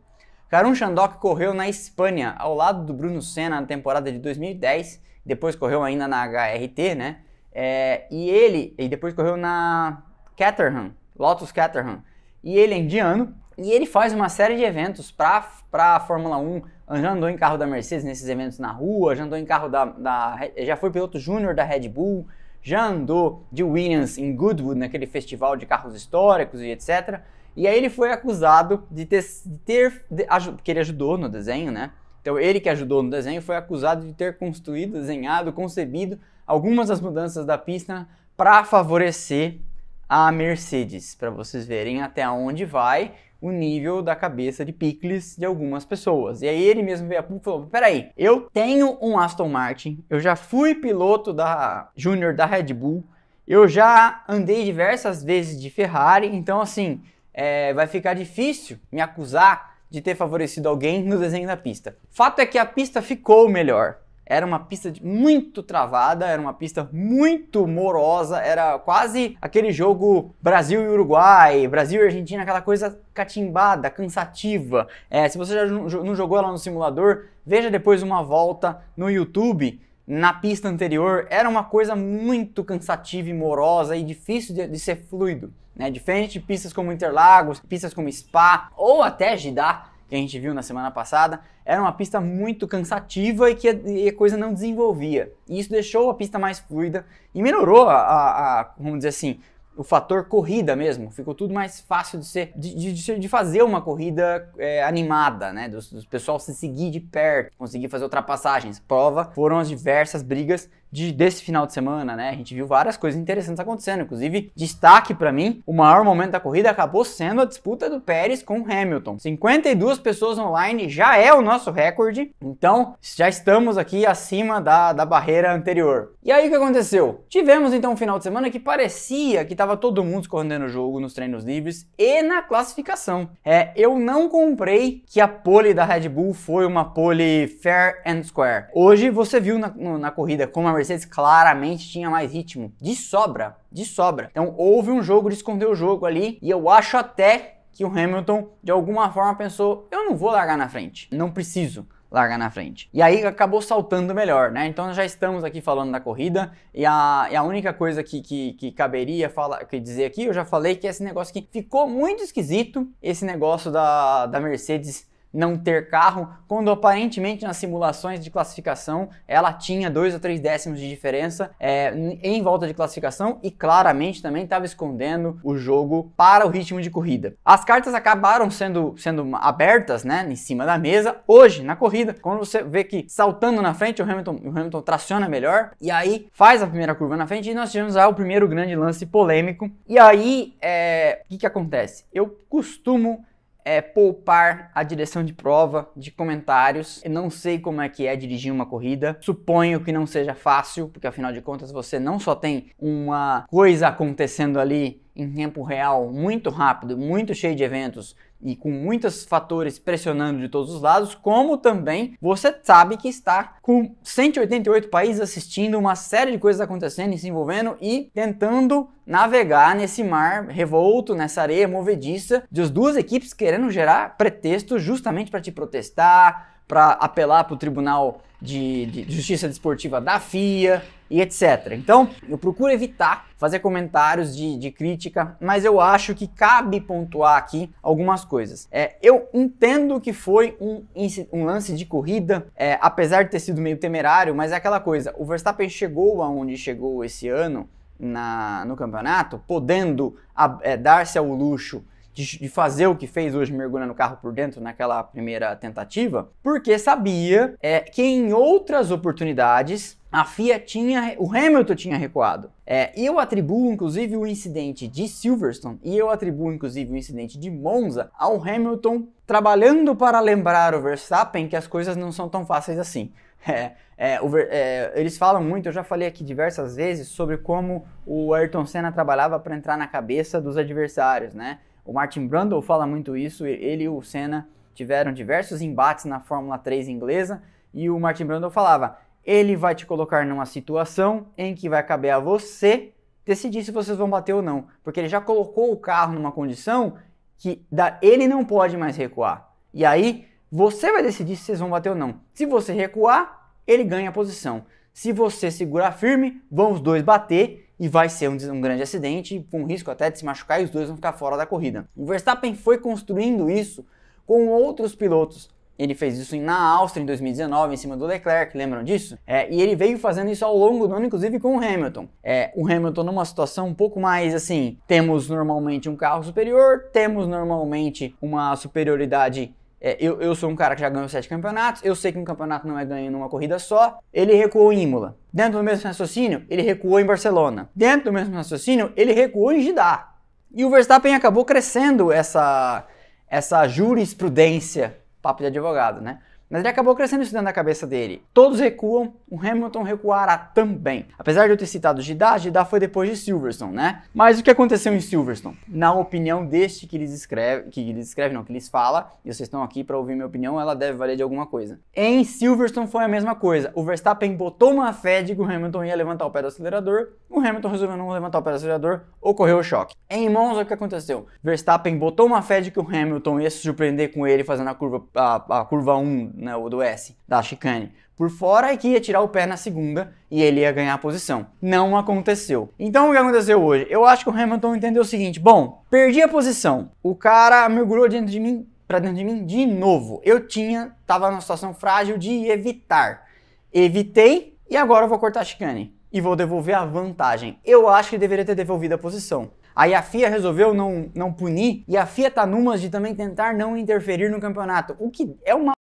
Karun 0.50 0.74
Chandok 0.74 1.18
correu 1.18 1.54
na 1.54 1.68
Espanha, 1.68 2.36
ao 2.38 2.56
lado 2.56 2.86
do 2.86 2.94
Bruno 2.94 3.22
Senna 3.22 3.60
na 3.60 3.68
temporada 3.68 4.12
de 4.12 4.20
2010, 4.20 5.02
depois 5.26 5.56
correu 5.56 5.84
ainda 5.84 6.08
na 6.08 6.24
HRT, 6.24 6.96
né? 6.96 7.18
É, 7.52 8.06
e 8.10 8.30
ele, 8.30 8.74
e 8.78 8.88
depois 8.88 9.14
correu 9.14 9.36
na 9.36 10.04
Caterham, 10.38 10.94
Lotus 11.18 11.52
Caterham. 11.52 12.04
E 12.44 12.58
ele 12.58 12.74
é 12.74 12.78
indiano 12.78 13.36
e 13.58 13.72
ele 13.72 13.86
faz 13.86 14.14
uma 14.14 14.30
série 14.30 14.56
de 14.56 14.64
eventos 14.64 15.12
para 15.12 15.50
a 15.72 16.00
Fórmula 16.00 16.38
1. 16.38 16.62
Já 17.02 17.12
andou 17.12 17.28
em 17.28 17.36
carro 17.36 17.58
da 17.58 17.66
Mercedes 17.66 18.06
nesses 18.06 18.30
eventos 18.30 18.60
na 18.60 18.72
rua, 18.72 19.16
já 19.16 19.24
andou 19.24 19.38
em 19.38 19.46
carro 19.46 19.68
da. 19.68 19.86
da 19.86 20.38
já 20.60 20.78
foi 20.78 20.92
piloto 20.92 21.20
júnior 21.20 21.56
da 21.56 21.64
Red 21.64 21.90
Bull, 21.90 22.28
já 22.68 22.86
andou 22.86 23.48
de 23.50 23.64
Williams 23.64 24.18
em 24.18 24.36
Goodwood, 24.36 24.78
naquele 24.78 25.08
festival 25.08 25.56
de 25.56 25.66
carros 25.66 25.96
históricos 25.96 26.60
e 26.60 26.66
etc. 26.66 27.22
E 27.56 27.66
aí 27.66 27.78
ele 27.78 27.90
foi 27.90 28.12
acusado 28.12 28.84
de 28.92 29.06
ter. 29.06 29.24
De 29.46 29.58
ter 29.60 30.06
de, 30.12 30.26
que 30.62 30.72
ele 30.72 30.82
ajudou 30.82 31.18
no 31.18 31.30
desenho, 31.30 31.72
né? 31.72 31.94
Então 32.22 32.38
ele 32.38 32.60
que 32.60 32.68
ajudou 32.68 33.02
no 33.02 33.10
desenho 33.10 33.42
foi 33.42 33.56
acusado 33.56 34.06
de 34.06 34.12
ter 34.12 34.38
construído, 34.38 35.00
desenhado, 35.00 35.54
concebido 35.54 36.20
algumas 36.46 36.90
das 36.90 37.00
mudanças 37.00 37.46
da 37.46 37.58
pista 37.58 38.06
para 38.36 38.66
favorecer 38.66 39.62
a 40.10 40.30
Mercedes, 40.30 41.16
para 41.16 41.30
vocês 41.30 41.66
verem 41.66 42.02
até 42.02 42.30
onde 42.30 42.66
vai 42.66 43.14
o 43.42 43.52
nível 43.52 44.02
da 44.02 44.16
cabeça 44.16 44.66
de 44.66 44.72
picles 44.72 45.36
de 45.38 45.46
algumas 45.46 45.86
pessoas. 45.86 46.42
E 46.42 46.48
aí 46.48 46.64
ele 46.64 46.82
mesmo 46.82 47.08
veio 47.08 47.20
a 47.20 47.24
público 47.24 47.44
e 47.44 47.46
falou: 47.46 47.68
peraí, 47.68 48.10
eu 48.18 48.42
tenho 48.52 48.98
um 49.02 49.18
Aston 49.18 49.50
Martin, 49.50 50.04
eu 50.10 50.20
já 50.20 50.36
fui 50.36 50.76
piloto 50.76 51.34
da 51.34 51.90
Júnior 51.96 52.34
da 52.36 52.46
Red 52.46 52.74
Bull, 52.74 53.04
eu 53.48 53.68
já 53.68 54.24
andei 54.28 54.66
diversas 54.66 55.24
vezes 55.24 55.62
de 55.62 55.70
Ferrari, 55.70 56.28
então 56.28 56.60
assim, 56.60 57.02
é, 57.34 57.74
vai 57.74 57.88
ficar 57.88 58.14
difícil 58.14 58.78
me 58.92 59.00
acusar 59.00 59.78
de 59.90 60.02
ter 60.02 60.16
favorecido 60.16 60.68
alguém 60.68 61.04
no 61.04 61.18
desenho 61.18 61.48
da 61.48 61.56
pista. 61.56 61.98
Fato 62.10 62.40
é 62.40 62.46
que 62.46 62.58
a 62.58 62.66
pista 62.66 63.02
ficou 63.02 63.48
melhor. 63.48 64.00
Era 64.30 64.46
uma 64.46 64.60
pista 64.60 64.92
muito 65.02 65.64
travada, 65.64 66.26
era 66.26 66.42
uma 66.42 66.54
pista 66.54 66.90
muito 66.92 67.66
morosa, 67.66 68.40
era 68.40 68.78
quase 68.78 69.38
aquele 69.42 69.72
jogo 69.72 70.36
Brasil 70.42 70.84
e 70.84 70.88
Uruguai, 70.90 71.66
Brasil 71.68 72.02
e 72.02 72.06
Argentina, 72.06 72.44
aquela 72.44 72.62
coisa 72.62 73.00
catimbada, 73.14 73.90
cansativa. 73.90 74.88
É, 75.10 75.30
se 75.30 75.38
você 75.38 75.54
já 75.54 75.66
não 75.66 76.16
jogou 76.16 76.38
ela 76.38 76.52
no 76.52 76.58
simulador, 76.58 77.28
veja 77.46 77.72
depois 77.72 78.04
uma 78.04 78.22
volta 78.22 78.82
no 78.98 79.10
YouTube 79.10 79.80
na 80.06 80.34
pista 80.34 80.68
anterior. 80.68 81.26
Era 81.30 81.48
uma 81.48 81.64
coisa 81.64 81.96
muito 81.96 82.66
cansativa 82.66 83.30
e 83.30 83.34
morosa 83.34 83.96
e 83.96 84.04
difícil 84.04 84.54
de, 84.54 84.68
de 84.68 84.78
ser 84.78 84.98
fluido. 84.98 85.54
Né? 85.74 85.90
Diferente 85.90 86.34
de 86.34 86.40
pistas 86.42 86.74
como 86.74 86.92
Interlagos, 86.92 87.62
pistas 87.62 87.94
como 87.94 88.12
Spa 88.12 88.72
ou 88.76 89.02
até 89.02 89.38
Jeddah 89.38 89.98
que 90.08 90.16
a 90.16 90.18
gente 90.18 90.40
viu 90.40 90.54
na 90.54 90.62
semana 90.62 90.90
passada, 90.90 91.42
era 91.68 91.82
uma 91.82 91.92
pista 91.92 92.22
muito 92.22 92.66
cansativa 92.66 93.52
e 93.52 93.56
que 93.56 93.68
a, 93.68 93.74
e 93.74 94.08
a 94.08 94.16
coisa 94.16 94.38
não 94.38 94.54
desenvolvia. 94.54 95.34
E 95.48 95.60
isso 95.60 95.70
deixou 95.70 96.10
a 96.10 96.14
pista 96.14 96.40
mais 96.40 96.60
fluida 96.60 97.06
e 97.36 97.42
melhorou 97.44 97.90
a, 97.90 97.96
a, 97.96 98.60
a 98.62 98.74
vamos 98.80 99.00
dizer 99.00 99.10
assim, 99.10 99.42
o 99.76 99.84
fator 99.84 100.26
corrida 100.26 100.78
mesmo. 100.78 101.12
Ficou 101.12 101.36
tudo 101.36 101.54
mais 101.54 101.82
fácil 101.82 102.20
de 102.20 102.26
ser, 102.26 102.54
de, 102.56 102.74
de, 102.74 103.20
de 103.20 103.30
fazer 103.30 103.64
uma 103.64 103.82
corrida 103.82 104.50
é, 104.58 104.82
animada, 104.84 105.52
né? 105.52 105.68
Do, 105.68 105.80
do 105.80 106.08
pessoal 106.08 106.40
se 106.40 106.56
seguir 106.56 106.90
de 106.90 107.02
perto, 107.02 107.52
conseguir 107.58 107.90
fazer 107.90 108.06
ultrapassagens. 108.06 108.80
Prova 108.80 109.32
foram 109.36 109.60
as 109.60 109.68
diversas 109.68 110.24
brigas 110.24 110.70
de, 110.92 111.12
desse 111.12 111.44
final 111.44 111.66
de 111.66 111.74
semana, 111.74 112.16
né? 112.16 112.30
A 112.30 112.36
gente 112.36 112.54
viu 112.54 112.66
várias 112.66 112.98
coisas 112.98 113.20
interessantes 113.20 113.60
acontecendo. 113.60 114.04
Inclusive, 114.04 114.52
destaque 114.56 115.14
para 115.14 115.32
mim, 115.32 115.62
o 115.66 115.74
maior 115.74 116.04
momento 116.04 116.32
da 116.32 116.40
corrida 116.40 116.70
acabou 116.70 117.04
sendo 117.04 117.42
a 117.42 117.46
disputa 117.46 117.90
do 117.90 118.02
Pérez 118.02 118.42
com 118.44 118.66
Hamilton. 118.68 119.20
52 119.20 120.00
pessoas 120.00 120.38
online 120.38 120.90
já 120.90 121.18
é 121.18 121.34
o 121.34 121.42
nosso 121.42 121.72
recorde, 121.72 122.32
então 122.42 122.96
já 123.02 123.28
estamos 123.28 123.78
aqui 123.78 124.06
acima 124.06 124.62
da, 124.62 124.94
da 124.94 125.06
barreira 125.06 125.54
anterior. 125.54 126.14
E 126.24 126.32
aí 126.32 126.48
o 126.48 126.50
que 126.50 126.56
aconteceu? 126.56 127.24
Tivemos 127.30 127.74
então 127.74 127.94
um 127.94 127.98
final 127.98 128.18
de 128.18 128.24
semana 128.24 128.50
que 128.50 128.60
parecia 128.60 129.46
que 129.46 129.54
estava 129.54 129.78
todo 129.78 130.04
mundo 130.04 130.24
escorrendo 130.24 130.66
o 130.66 130.70
jogo 130.70 131.00
nos 131.00 131.14
treinos 131.14 131.44
livres 131.44 131.88
e 131.98 132.22
na 132.22 132.42
classificação. 132.42 133.30
É, 133.44 133.72
eu 133.76 133.98
não 133.98 134.30
comprei 134.30 135.04
que 135.08 135.22
a 135.22 135.28
pole 135.28 135.74
da 135.74 135.86
Red 135.86 136.10
Bull 136.10 136.34
foi 136.34 136.66
uma 136.66 136.94
pole 136.94 137.48
fair 137.48 138.02
and 138.06 138.24
square. 138.24 138.68
Hoje 138.74 139.10
você 139.10 139.40
viu 139.40 139.58
na, 139.58 139.70
na 139.98 140.12
corrida 140.12 140.48
como 140.48 140.68
a 140.68 140.74
Mercedes 140.78 141.06
claramente 141.06 141.90
tinha 141.90 142.10
mais 142.10 142.32
ritmo, 142.32 142.74
de 142.80 142.96
sobra, 142.96 143.58
de 143.72 143.86
sobra. 143.86 144.30
Então 144.32 144.54
houve 144.58 144.92
um 144.92 145.02
jogo 145.02 145.30
de 145.30 145.36
esconder 145.36 145.68
o 145.68 145.76
jogo 145.76 146.06
ali 146.06 146.40
e 146.42 146.50
eu 146.50 146.70
acho 146.70 146.98
até 146.98 147.58
que 147.72 147.84
o 147.84 147.88
Hamilton 147.88 148.50
de 148.64 148.72
alguma 148.72 149.12
forma 149.12 149.36
pensou: 149.36 149.88
eu 149.92 150.06
não 150.06 150.16
vou 150.16 150.32
largar 150.32 150.58
na 150.58 150.70
frente, 150.70 151.08
não 151.12 151.30
preciso 151.30 151.88
largar 152.10 152.38
na 152.40 152.50
frente. 152.50 152.90
E 152.94 153.02
aí 153.02 153.26
acabou 153.26 153.62
saltando 153.62 154.16
melhor, 154.16 154.52
né? 154.52 154.66
Então 154.66 154.94
já 154.94 155.06
estamos 155.06 155.44
aqui 155.44 155.62
falando 155.62 155.92
da 155.92 156.00
corrida 156.00 156.52
e 156.74 156.86
a, 156.86 157.28
e 157.30 157.36
a 157.36 157.44
única 157.44 157.74
coisa 157.74 158.02
que, 158.04 158.22
que, 158.22 158.54
que 158.54 158.72
caberia 158.72 159.30
falar, 159.30 159.66
que 159.66 159.80
dizer 159.80 160.06
aqui, 160.06 160.24
eu 160.24 160.34
já 160.34 160.46
falei 160.46 160.76
que 160.76 160.88
esse 160.88 161.04
negócio 161.04 161.34
que 161.34 161.48
ficou 161.52 161.88
muito 161.88 162.24
esquisito, 162.24 162.88
esse 163.02 163.26
negócio 163.26 163.72
da, 163.72 164.26
da 164.26 164.40
Mercedes 164.40 165.08
não 165.38 165.56
ter 165.56 165.88
carro, 165.88 166.28
quando 166.48 166.72
aparentemente 166.72 167.46
nas 167.46 167.58
simulações 167.58 168.20
de 168.20 168.32
classificação 168.32 169.10
ela 169.28 169.54
tinha 169.54 169.90
dois 169.90 170.16
ou 170.16 170.20
três 170.20 170.40
décimos 170.40 170.80
de 170.80 170.90
diferença 170.90 171.52
é, 171.60 171.94
em 172.24 172.42
volta 172.42 172.66
de 172.66 172.74
classificação 172.74 173.40
e 173.44 173.52
claramente 173.52 174.22
também 174.22 174.44
estava 174.44 174.66
escondendo 174.66 175.40
o 175.44 175.56
jogo 175.56 176.12
para 176.18 176.46
o 176.46 176.50
ritmo 176.50 176.82
de 176.82 176.90
corrida. 176.90 177.36
As 177.46 177.64
cartas 177.64 177.94
acabaram 177.94 178.50
sendo, 178.50 178.96
sendo 178.98 179.30
abertas 179.36 180.04
né, 180.04 180.26
em 180.28 180.36
cima 180.36 180.66
da 180.66 180.78
mesa 180.78 181.18
hoje 181.28 181.64
na 181.64 181.76
corrida, 181.76 182.16
quando 182.20 182.40
você 182.40 182.64
vê 182.64 182.84
que 182.84 183.06
saltando 183.08 183.62
na 183.62 183.76
frente 183.76 184.02
o 184.02 184.10
Hamilton, 184.10 184.40
o 184.44 184.50
Hamilton 184.50 184.82
traciona 184.82 185.30
melhor 185.30 185.72
e 185.80 185.92
aí 185.92 186.28
faz 186.32 186.64
a 186.64 186.68
primeira 186.68 186.96
curva 186.96 187.16
na 187.16 187.28
frente 187.28 187.50
e 187.50 187.54
nós 187.54 187.72
tivemos 187.72 187.96
o 187.96 188.14
primeiro 188.14 188.48
grande 188.48 188.76
lance 188.76 189.06
polêmico. 189.06 189.70
E 189.88 190.00
aí 190.00 190.56
é, 190.60 191.22
o 191.26 191.30
que, 191.30 191.38
que 191.38 191.46
acontece? 191.46 192.06
Eu 192.12 192.36
costumo 192.50 193.24
é, 193.68 193.82
poupar 193.82 194.72
a 194.74 194.82
direção 194.82 195.26
de 195.26 195.34
prova 195.34 195.90
de 195.94 196.10
comentários. 196.10 197.02
Eu 197.04 197.12
não 197.12 197.30
sei 197.30 197.60
como 197.60 197.82
é 197.82 197.90
que 197.90 198.08
é 198.08 198.16
dirigir 198.16 198.50
uma 198.50 198.66
corrida. 198.66 199.18
Suponho 199.20 199.84
que 199.84 199.92
não 199.92 200.08
seja 200.08 200.34
fácil, 200.34 200.88
porque 200.88 201.06
afinal 201.06 201.34
de 201.34 201.42
contas 201.42 201.70
você 201.70 202.00
não 202.00 202.18
só 202.18 202.34
tem 202.34 202.68
uma 202.80 203.46
coisa 203.50 203.90
acontecendo 203.90 204.58
ali 204.58 205.02
em 205.14 205.30
tempo 205.30 205.64
real, 205.64 206.10
muito 206.12 206.50
rápido, 206.50 206.96
muito 206.96 207.34
cheio 207.34 207.56
de 207.56 207.64
eventos, 207.64 208.16
e 208.42 208.56
com 208.56 208.72
muitos 208.72 209.24
fatores 209.26 209.80
pressionando 209.80 210.40
de 210.40 210.50
todos 210.50 210.74
os 210.74 210.82
lados, 210.82 211.16
como 211.16 211.58
também 211.58 212.16
você 212.22 212.56
sabe 212.64 212.98
que 212.98 213.08
está 213.08 213.56
com 213.62 213.96
188 214.04 214.90
países 214.90 215.22
assistindo, 215.22 215.78
uma 215.78 215.96
série 215.96 216.32
de 216.32 216.38
coisas 216.38 216.62
acontecendo 216.62 217.14
e 217.14 217.18
se 217.18 217.28
envolvendo 217.28 217.78
e 217.82 218.12
tentando 218.14 218.90
navegar 219.06 219.76
nesse 219.76 220.04
mar 220.04 220.48
revolto, 220.48 221.16
nessa 221.16 221.42
areia 221.42 221.68
movediça, 221.68 222.44
de 222.52 222.68
duas 222.70 222.96
equipes 222.96 223.34
querendo 223.34 223.70
gerar 223.72 224.18
pretexto 224.18 224.78
justamente 224.78 225.32
para 225.32 225.42
te 225.42 225.52
protestar, 225.52 226.58
para 226.68 226.92
apelar 226.92 227.46
para 227.46 227.54
o 227.54 227.58
Tribunal 227.58 228.22
de, 228.42 228.86
de, 228.88 229.12
Justiça 229.12 229.48
Desportiva 229.48 230.00
da 230.02 230.20
FIA 230.20 230.84
e 231.10 231.22
etc. 231.22 231.72
Então, 231.72 232.10
eu 232.28 232.38
procuro 232.38 232.72
evitar 232.72 233.28
fazer 233.38 233.60
comentários 233.60 234.36
de, 234.36 234.58
de 234.58 234.72
crítica, 234.72 235.38
mas 235.40 235.64
eu 235.64 235.80
acho 235.80 236.16
que 236.16 236.28
cabe 236.28 236.82
pontuar 236.82 237.38
aqui 237.38 237.70
algumas 237.82 238.26
coisas. 238.26 238.68
É, 238.72 238.96
eu 239.02 239.28
entendo 239.34 240.02
que 240.02 240.12
foi 240.12 240.58
um, 240.60 240.84
um 241.32 241.46
lance 241.46 241.74
de 241.74 241.86
corrida, 241.86 242.48
é, 242.56 242.78
apesar 242.82 243.24
de 243.24 243.32
ter 243.32 243.40
sido 243.40 243.62
meio 243.62 243.78
temerário, 243.78 244.34
mas 244.34 244.52
é 244.52 244.56
aquela 244.56 244.80
coisa: 244.80 245.14
o 245.18 245.26
Verstappen 245.26 245.70
chegou 245.70 246.22
aonde 246.22 246.58
chegou 246.58 247.04
esse 247.04 247.28
ano 247.28 247.70
na, 248.00 248.66
no 248.66 248.76
campeonato, 248.76 249.42
podendo 249.48 250.16
é, 250.62 250.76
dar-se 250.78 251.18
ao 251.18 251.28
luxo 251.28 251.84
de, 252.14 252.50
fazer 252.50 252.88
o 252.88 252.96
que 252.96 253.06
fez 253.06 253.36
hoje 253.36 253.54
mergulhando 253.54 253.94
o 253.94 253.96
carro 253.96 254.18
por 254.18 254.34
dentro 254.34 254.60
naquela 254.60 255.04
primeira 255.04 255.56
tentativa, 255.56 256.30
porque 256.42 256.80
sabia 256.80 257.56
é, 257.62 257.82
que 257.82 258.02
em 258.02 258.34
outras 258.34 258.90
oportunidades 258.90 259.97
a 260.12 260.24
FIA 260.24 260.60
tinha, 260.60 261.16
o 261.18 261.30
Hamilton 261.30 261.76
tinha 261.76 261.98
recuado. 261.98 262.50
É, 262.66 262.92
eu 263.00 263.20
atribuo 263.20 263.72
inclusive 263.72 264.16
o 264.16 264.26
incidente 264.26 264.88
de 264.88 265.08
Silverstone 265.08 265.80
e 265.84 265.98
eu 265.98 266.10
atribuo 266.10 266.52
inclusive 266.52 266.92
o 266.92 266.98
incidente 266.98 267.38
de 267.38 267.50
Monza 267.50 268.10
ao 268.18 268.42
Hamilton 268.42 269.08
trabalhando 269.26 269.96
para 269.96 270.20
lembrar 270.20 270.74
o 270.74 270.82
Verstappen 270.82 271.48
que 271.48 271.56
as 271.56 271.68
coisas 271.68 271.98
não 271.98 272.12
são 272.12 272.30
tão 272.30 272.46
fáceis 272.46 272.80
assim. 272.80 273.12
É, 273.48 273.74
é, 273.98 274.22
o, 274.22 274.36
é, 274.36 274.92
eles 274.96 275.18
falam 275.18 275.42
muito, 275.42 275.68
eu 275.68 275.72
já 275.72 275.84
falei 275.84 276.08
aqui 276.08 276.24
diversas 276.24 276.76
vezes, 276.76 277.08
sobre 277.08 277.38
como 277.38 277.86
o 278.06 278.34
Ayrton 278.34 278.66
Senna 278.66 278.92
trabalhava 278.92 279.40
para 279.40 279.56
entrar 279.56 279.78
na 279.78 279.88
cabeça 279.88 280.42
dos 280.42 280.58
adversários, 280.58 281.34
né? 281.34 281.60
O 281.86 281.94
Martin 281.94 282.28
Brundle 282.28 282.62
fala 282.62 282.86
muito 282.86 283.16
isso, 283.16 283.46
ele 283.46 283.86
e 283.86 283.90
o 283.90 284.02
Senna 284.02 284.50
tiveram 284.76 285.14
diversos 285.14 285.62
embates 285.62 286.06
na 286.06 286.20
Fórmula 286.20 286.58
3 286.58 286.90
inglesa, 286.90 287.42
e 287.74 287.90
o 287.90 288.00
Martin 288.00 288.26
Brundle 288.26 288.52
falava, 288.52 288.98
ele 289.28 289.58
vai 289.58 289.76
te 289.76 289.86
colocar 289.86 290.26
numa 290.26 290.46
situação 290.46 291.28
em 291.38 291.54
que 291.54 291.68
vai 291.68 291.84
caber 291.84 292.12
a 292.12 292.20
você 292.20 292.94
decidir 293.26 293.66
se 293.66 293.72
vocês 293.72 293.98
vão 293.98 294.10
bater 294.10 294.34
ou 294.34 294.42
não, 294.42 294.68
porque 294.82 295.02
ele 295.02 295.10
já 295.10 295.20
colocou 295.20 295.70
o 295.70 295.76
carro 295.76 296.14
numa 296.14 296.32
condição 296.32 296.94
que 297.38 297.62
ele 298.02 298.26
não 298.26 298.46
pode 298.46 298.78
mais 298.78 298.96
recuar. 298.96 299.54
E 299.74 299.84
aí 299.84 300.26
você 300.50 300.94
vai 300.94 301.04
decidir 301.04 301.36
se 301.36 301.44
vocês 301.44 301.60
vão 301.60 301.70
bater 301.70 301.90
ou 301.90 301.96
não. 301.96 302.22
Se 302.34 302.46
você 302.46 302.72
recuar, 302.72 303.52
ele 303.68 303.84
ganha 303.84 304.10
a 304.10 304.14
posição. 304.14 304.66
Se 304.94 305.12
você 305.12 305.52
segurar 305.52 305.92
firme, 305.92 306.42
vão 306.50 306.72
os 306.72 306.80
dois 306.80 307.04
bater 307.04 307.70
e 307.78 307.90
vai 307.90 308.08
ser 308.08 308.30
um, 308.30 308.38
um, 308.54 308.62
grande 308.62 308.82
acidente, 308.82 309.46
com 309.52 309.66
risco 309.66 309.92
até 309.92 310.10
de 310.10 310.18
se 310.18 310.26
machucar 310.26 310.62
e 310.62 310.64
os 310.64 310.70
dois 310.70 310.88
vão 310.88 310.96
ficar 310.96 311.12
fora 311.12 311.36
da 311.36 311.46
corrida. 311.46 311.88
O 311.98 312.06
Verstappen 312.06 312.56
foi 312.56 312.78
construindo 312.78 313.50
isso 313.50 313.86
com 314.26 314.48
outros 314.48 314.96
pilotos. 314.96 315.50
Ele 315.78 315.94
fez 315.94 316.18
isso 316.18 316.36
na 316.38 316.60
Áustria 316.60 317.04
em 317.04 317.06
2019, 317.06 317.74
em 317.74 317.78
cima 317.78 317.96
do 317.96 318.06
Leclerc, 318.06 318.58
lembram 318.58 318.84
disso? 318.84 319.18
É, 319.26 319.52
e 319.52 319.62
ele 319.62 319.76
veio 319.76 319.98
fazendo 320.00 320.32
isso 320.32 320.44
ao 320.44 320.58
longo 320.58 320.88
do 320.88 320.96
ano, 320.96 321.06
inclusive 321.06 321.40
com 321.40 321.58
o 321.58 321.64
Hamilton. 321.64 322.08
É, 322.24 322.52
o 322.56 322.66
Hamilton 322.66 323.04
numa 323.04 323.26
situação 323.26 323.68
um 323.68 323.74
pouco 323.74 324.00
mais 324.00 324.34
assim: 324.34 324.78
temos 324.88 325.30
normalmente 325.30 325.90
um 325.90 325.96
carro 325.96 326.24
superior, 326.24 326.86
temos 326.92 327.28
normalmente 327.28 328.16
uma 328.22 328.56
superioridade 328.56 329.54
é, 329.80 329.96
eu, 330.00 330.20
eu 330.20 330.34
sou 330.34 330.50
um 330.50 330.56
cara 330.56 330.76
que 330.76 330.82
já 330.82 330.90
ganhou 330.90 331.08
sete 331.08 331.30
campeonatos, 331.30 331.84
eu 331.86 331.96
sei 331.96 332.12
que 332.12 332.18
um 332.18 332.26
campeonato 332.26 332.68
não 332.68 332.80
é 332.80 332.86
ganho 332.86 333.12
numa 333.12 333.30
corrida 333.30 333.60
só. 333.60 334.00
Ele 334.12 334.34
recuou 334.34 334.74
em 334.74 334.82
Imola. 334.82 335.16
Dentro 335.32 335.60
do 335.60 335.64
mesmo 335.64 335.84
raciocínio, 335.84 336.44
ele 336.50 336.64
recuou 336.64 337.00
em 337.00 337.06
Barcelona. 337.06 337.70
Dentro 337.76 338.06
do 338.06 338.14
mesmo 338.14 338.36
raciocínio, 338.36 338.92
ele 338.96 339.14
recuou 339.14 339.52
em 339.52 339.62
Jeddah. 339.62 340.10
E 340.54 340.66
o 340.66 340.70
Verstappen 340.70 341.14
acabou 341.14 341.46
crescendo 341.46 342.12
essa, 342.12 342.88
essa 343.30 343.68
jurisprudência, 343.68 344.98
papo 345.28 345.42
de 345.42 345.48
advogado, 345.48 346.00
né? 346.02 346.22
Mas 346.50 346.62
ele 346.62 346.70
acabou 346.70 346.96
crescendo 346.96 347.24
isso 347.24 347.32
dentro 347.32 347.46
da 347.46 347.54
cabeça 347.54 347.86
dele. 347.86 348.24
Todos 348.34 348.60
recuam, 348.60 349.14
o 349.30 349.38
Hamilton 349.38 349.84
recuará 349.84 350.38
também. 350.38 351.06
Apesar 351.20 351.46
de 351.46 351.52
eu 351.52 351.58
ter 351.58 351.66
citado 351.66 352.02
Gidá, 352.02 352.38
Gidá 352.38 352.64
foi 352.64 352.80
depois 352.80 353.10
de 353.10 353.18
Silverstone, 353.18 353.74
né? 353.74 354.04
Mas 354.14 354.40
o 354.40 354.44
que 354.44 354.50
aconteceu 354.50 354.94
em 354.94 355.02
Silverstone? 355.02 355.58
Na 355.68 355.94
opinião 355.94 356.46
deste 356.46 356.88
que 356.88 356.96
eles 356.96 357.12
escreve, 357.12 357.70
que 357.70 357.82
eles 357.82 358.08
escreve 358.08 358.34
não, 358.34 358.46
que 358.46 358.52
eles 358.52 358.70
fala, 358.70 359.12
e 359.26 359.28
vocês 359.28 359.48
estão 359.48 359.62
aqui 359.62 359.84
para 359.84 359.98
ouvir 359.98 360.14
minha 360.14 360.26
opinião, 360.26 360.60
ela 360.60 360.74
deve 360.74 360.98
valer 360.98 361.18
de 361.18 361.24
alguma 361.24 361.46
coisa. 361.46 361.80
Em 361.94 362.24
Silverstone 362.24 362.88
foi 362.88 363.04
a 363.04 363.08
mesma 363.10 363.36
coisa. 363.36 363.72
O 363.76 363.84
Verstappen 363.84 364.36
botou 364.36 364.72
uma 364.72 364.94
fé 364.94 365.22
de 365.22 365.36
que 365.36 365.42
o 365.42 365.46
Hamilton 365.46 365.84
ia 365.84 365.96
levantar 365.96 366.26
o 366.26 366.32
pé 366.32 366.42
do 366.42 366.48
acelerador, 366.48 367.10
o 367.30 367.40
Hamilton 367.40 367.70
resolveu 367.70 367.98
não 367.98 368.10
levantar 368.10 368.40
o 368.40 368.42
pé 368.42 368.52
do 368.52 368.56
acelerador, 368.56 369.02
ocorreu 369.22 369.58
o 369.58 369.64
choque. 369.64 369.96
Em 370.10 370.30
Monza, 370.30 370.62
o 370.62 370.66
que 370.66 370.74
aconteceu? 370.74 371.28
Verstappen 371.44 371.98
botou 371.98 372.26
uma 372.26 372.42
fé 372.42 372.62
de 372.62 372.72
que 372.72 372.80
o 372.80 372.88
Hamilton 372.88 373.42
ia 373.42 373.50
se 373.50 373.58
surpreender 373.58 374.14
com 374.14 374.26
ele 374.26 374.46
fazendo 374.46 374.70
a 374.70 374.74
curva, 374.74 375.04
a, 375.14 375.60
a 375.60 375.66
curva 375.66 375.98
1 375.98 376.37
né, 376.38 376.56
o 376.56 376.70
do 376.70 376.82
S, 376.82 377.16
da 377.28 377.42
chicane, 377.42 377.92
por 378.16 378.30
fora 378.30 378.74
e 378.74 378.78
que 378.78 378.90
ia 378.90 379.00
tirar 379.00 379.22
o 379.22 379.28
pé 379.28 379.46
na 379.46 379.58
segunda 379.58 380.14
e 380.30 380.42
ele 380.42 380.62
ia 380.62 380.72
ganhar 380.72 380.94
a 380.94 380.98
posição. 380.98 381.48
Não 381.62 381.98
aconteceu. 381.98 382.74
Então 382.80 383.10
o 383.10 383.12
que 383.12 383.18
aconteceu 383.18 383.62
hoje? 383.62 383.88
Eu 383.90 384.06
acho 384.06 384.24
que 384.24 384.30
o 384.30 384.34
Hamilton 384.34 384.76
entendeu 384.76 385.04
o 385.04 385.06
seguinte: 385.06 385.40
bom, 385.40 385.84
perdi 385.90 386.22
a 386.22 386.28
posição, 386.28 386.92
o 387.04 387.16
cara 387.16 387.68
mergulhou 387.70 388.10
dentro 388.10 388.32
de 388.32 388.40
mim, 388.40 388.68
para 388.88 389.00
dentro 389.00 389.18
de 389.18 389.24
mim 389.24 389.46
de 389.46 389.66
novo. 389.66 390.22
Eu 390.24 390.48
tinha, 390.48 390.96
tava 391.06 391.30
numa 391.30 391.42
situação 391.42 391.74
frágil 391.74 392.18
de 392.18 392.48
evitar. 392.48 393.28
Evitei 393.72 394.58
e 394.70 394.76
agora 394.76 395.06
eu 395.06 395.10
vou 395.10 395.20
cortar 395.20 395.42
a 395.42 395.46
chicane 395.46 395.96
e 396.12 396.20
vou 396.20 396.36
devolver 396.36 396.76
a 396.76 396.86
vantagem. 396.86 397.60
Eu 397.64 397.88
acho 397.88 398.10
que 398.10 398.18
deveria 398.18 398.46
ter 398.46 398.56
devolvido 398.56 398.96
a 398.96 398.98
posição. 398.98 399.52
Aí 399.76 399.94
a 399.94 400.02
FIA 400.02 400.28
resolveu 400.28 400.74
não, 400.74 401.12
não 401.14 401.32
punir 401.32 401.84
e 401.88 401.96
a 401.96 402.08
FIA 402.08 402.32
tá 402.32 402.48
numas 402.48 402.82
de 402.82 402.90
também 402.90 403.14
tentar 403.14 403.54
não 403.54 403.78
interferir 403.78 404.28
no 404.28 404.40
campeonato, 404.40 404.96
o 404.98 405.12
que 405.12 405.38
é 405.46 405.54
uma 405.54 405.77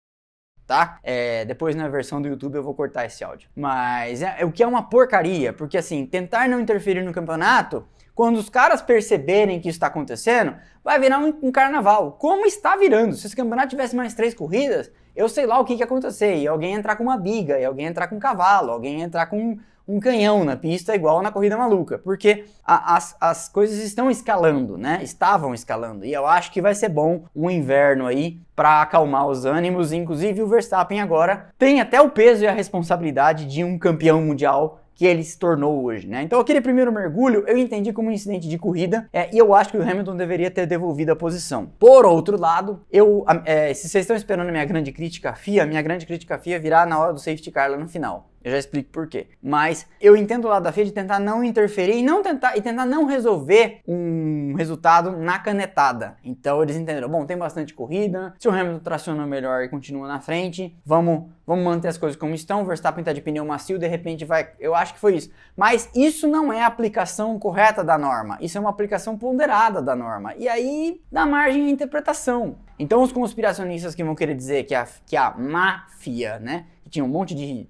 tá? 0.71 0.99
É, 1.03 1.43
depois 1.43 1.75
na 1.75 1.89
versão 1.89 2.21
do 2.21 2.29
YouTube 2.29 2.55
eu 2.55 2.63
vou 2.63 2.73
cortar 2.73 3.05
esse 3.05 3.21
áudio. 3.25 3.49
Mas 3.53 4.21
é, 4.21 4.37
é, 4.39 4.45
o 4.45 4.51
que 4.53 4.63
é 4.63 4.67
uma 4.67 4.81
porcaria, 4.81 5.51
porque 5.51 5.77
assim, 5.77 6.05
tentar 6.05 6.47
não 6.47 6.61
interferir 6.61 7.03
no 7.03 7.11
campeonato, 7.11 7.85
quando 8.15 8.37
os 8.37 8.49
caras 8.49 8.81
perceberem 8.81 9.59
que 9.59 9.67
isso 9.67 9.75
está 9.75 9.87
acontecendo, 9.87 10.55
vai 10.81 10.97
virar 10.97 11.19
um, 11.19 11.37
um, 11.43 11.51
carnaval. 11.51 12.13
Como 12.13 12.45
está 12.45 12.77
virando? 12.77 13.15
Se 13.17 13.27
esse 13.27 13.35
campeonato 13.35 13.67
tivesse 13.67 13.93
mais 13.93 14.13
três 14.13 14.33
corridas, 14.33 14.89
eu 15.13 15.27
sei 15.27 15.45
lá 15.45 15.59
o 15.59 15.65
que, 15.65 15.75
que 15.75 15.81
ia 15.81 15.85
acontecer. 15.85 16.37
E 16.37 16.47
alguém 16.47 16.73
entrar 16.73 16.95
com 16.95 17.03
uma 17.03 17.17
biga, 17.17 17.59
e 17.59 17.65
alguém 17.65 17.87
entrar 17.87 18.07
com 18.07 18.15
um 18.15 18.19
cavalo, 18.19 18.71
alguém 18.71 19.01
entrar 19.01 19.25
com 19.25 19.57
um 19.88 20.00
canhão 20.00 20.43
na 20.43 20.55
pista 20.55 20.95
igual 20.95 21.21
na 21.21 21.31
corrida 21.31 21.57
maluca, 21.57 21.97
porque 21.97 22.45
a, 22.65 22.95
as, 22.95 23.15
as 23.19 23.50
coisas 23.50 23.79
estão 23.79 24.09
escalando, 24.09 24.77
né? 24.77 25.00
Estavam 25.01 25.53
escalando. 25.53 26.05
E 26.05 26.13
eu 26.13 26.25
acho 26.25 26.51
que 26.51 26.61
vai 26.61 26.73
ser 26.73 26.89
bom 26.89 27.23
um 27.35 27.50
inverno 27.50 28.05
aí 28.05 28.39
para 28.55 28.81
acalmar 28.81 29.27
os 29.27 29.45
ânimos. 29.45 29.91
Inclusive 29.91 30.41
o 30.41 30.47
Verstappen 30.47 31.01
agora 31.01 31.47
tem 31.57 31.81
até 31.81 32.00
o 32.00 32.09
peso 32.09 32.43
e 32.43 32.47
a 32.47 32.51
responsabilidade 32.51 33.45
de 33.45 33.63
um 33.63 33.77
campeão 33.77 34.21
mundial 34.21 34.81
que 35.01 35.05
ele 35.07 35.23
se 35.23 35.35
tornou 35.39 35.83
hoje, 35.83 36.07
né? 36.07 36.21
Então 36.21 36.39
aquele 36.39 36.61
primeiro 36.61 36.91
mergulho 36.91 37.43
eu 37.47 37.57
entendi 37.57 37.91
como 37.91 38.09
um 38.09 38.11
incidente 38.11 38.47
de 38.47 38.55
corrida 38.59 39.09
é, 39.11 39.33
e 39.33 39.38
eu 39.39 39.51
acho 39.51 39.71
que 39.71 39.77
o 39.77 39.81
Hamilton 39.81 40.15
deveria 40.15 40.51
ter 40.51 40.67
devolvido 40.67 41.11
a 41.11 41.15
posição. 41.15 41.71
Por 41.79 42.05
outro 42.05 42.39
lado, 42.39 42.81
eu, 42.91 43.25
é, 43.45 43.73
se 43.73 43.89
vocês 43.89 44.03
estão 44.03 44.15
esperando 44.15 44.51
minha 44.51 44.63
grande 44.63 44.91
crítica 44.91 45.31
à 45.31 45.33
FIA, 45.33 45.65
minha 45.65 45.81
grande 45.81 46.05
crítica 46.05 46.35
à 46.35 46.38
FIA 46.38 46.59
virá 46.59 46.85
na 46.85 47.00
hora 47.00 47.13
do 47.13 47.19
safety 47.19 47.50
car 47.50 47.71
lá 47.71 47.77
no 47.77 47.88
final. 47.88 48.30
Eu 48.43 48.51
já 48.51 48.57
explico 48.57 48.89
por 48.91 49.07
quê. 49.07 49.27
Mas 49.41 49.88
eu 50.00 50.15
entendo 50.15 50.45
o 50.45 50.48
lado 50.48 50.63
da 50.63 50.71
FIA 50.71 50.86
de 50.86 50.91
tentar 50.91 51.19
não 51.19 51.43
interferir 51.43 51.98
e 51.98 52.03
não 52.03 52.24
tentar 52.24 52.57
e 52.57 52.62
tentar 52.62 52.86
não 52.86 53.05
resolver 53.05 53.81
um 53.88 54.53
resultado 54.55 55.12
na 55.12 55.38
canetada. 55.39 56.17
Então 56.24 56.62
eles 56.63 56.75
entenderam, 56.75 57.07
bom, 57.07 57.25
tem 57.25 57.38
bastante 57.38 57.74
corrida, 57.74 58.33
se 58.39 58.48
o 58.48 58.51
Hamilton 58.51 58.79
traciona 58.79 59.25
melhor 59.27 59.63
e 59.63 59.69
continua 59.69 60.07
na 60.07 60.19
frente, 60.19 60.75
vamos, 60.86 61.29
vamos 61.45 61.63
manter 61.63 61.88
as 61.88 61.98
coisas 61.98 62.19
como 62.19 62.33
estão. 62.33 62.62
O 62.62 62.65
Verstappen 62.65 63.03
tá 63.03 63.13
de 63.13 63.21
pneu 63.21 63.45
macio, 63.45 63.77
de 63.77 63.88
repente 63.88 64.25
vai, 64.25 64.50
eu 64.60 64.74
acho 64.74 64.93
que 64.93 65.00
foi 65.00 65.15
isso. 65.15 65.31
Mas 65.55 65.89
isso 65.95 66.27
não 66.27 66.51
é 66.51 66.63
a 66.63 66.67
aplicação 66.67 67.38
correta 67.38 67.83
da 67.83 67.98
norma. 67.98 68.38
Isso 68.41 68.57
é 68.57 68.62
uma 68.62 68.69
aplicação 68.69 69.17
ponderada 69.17 69.81
da 69.81 69.95
norma. 69.95 70.33
E 70.36 70.48
aí 70.48 71.01
dá 71.12 71.25
margem 71.25 71.65
de 71.65 71.71
interpretação. 71.71 72.55
Então 72.79 73.03
os 73.03 73.12
conspiracionistas 73.12 73.93
que 73.93 74.03
vão 74.03 74.15
querer 74.15 74.36
dizer 74.36 74.63
que 74.63 74.74
a, 74.74 74.88
que 75.05 75.15
a 75.15 75.31
máfia, 75.38 76.39
né, 76.39 76.65
que 76.83 76.89
tinha 76.89 77.05
um 77.05 77.07
monte 77.07 77.36
de 77.36 77.67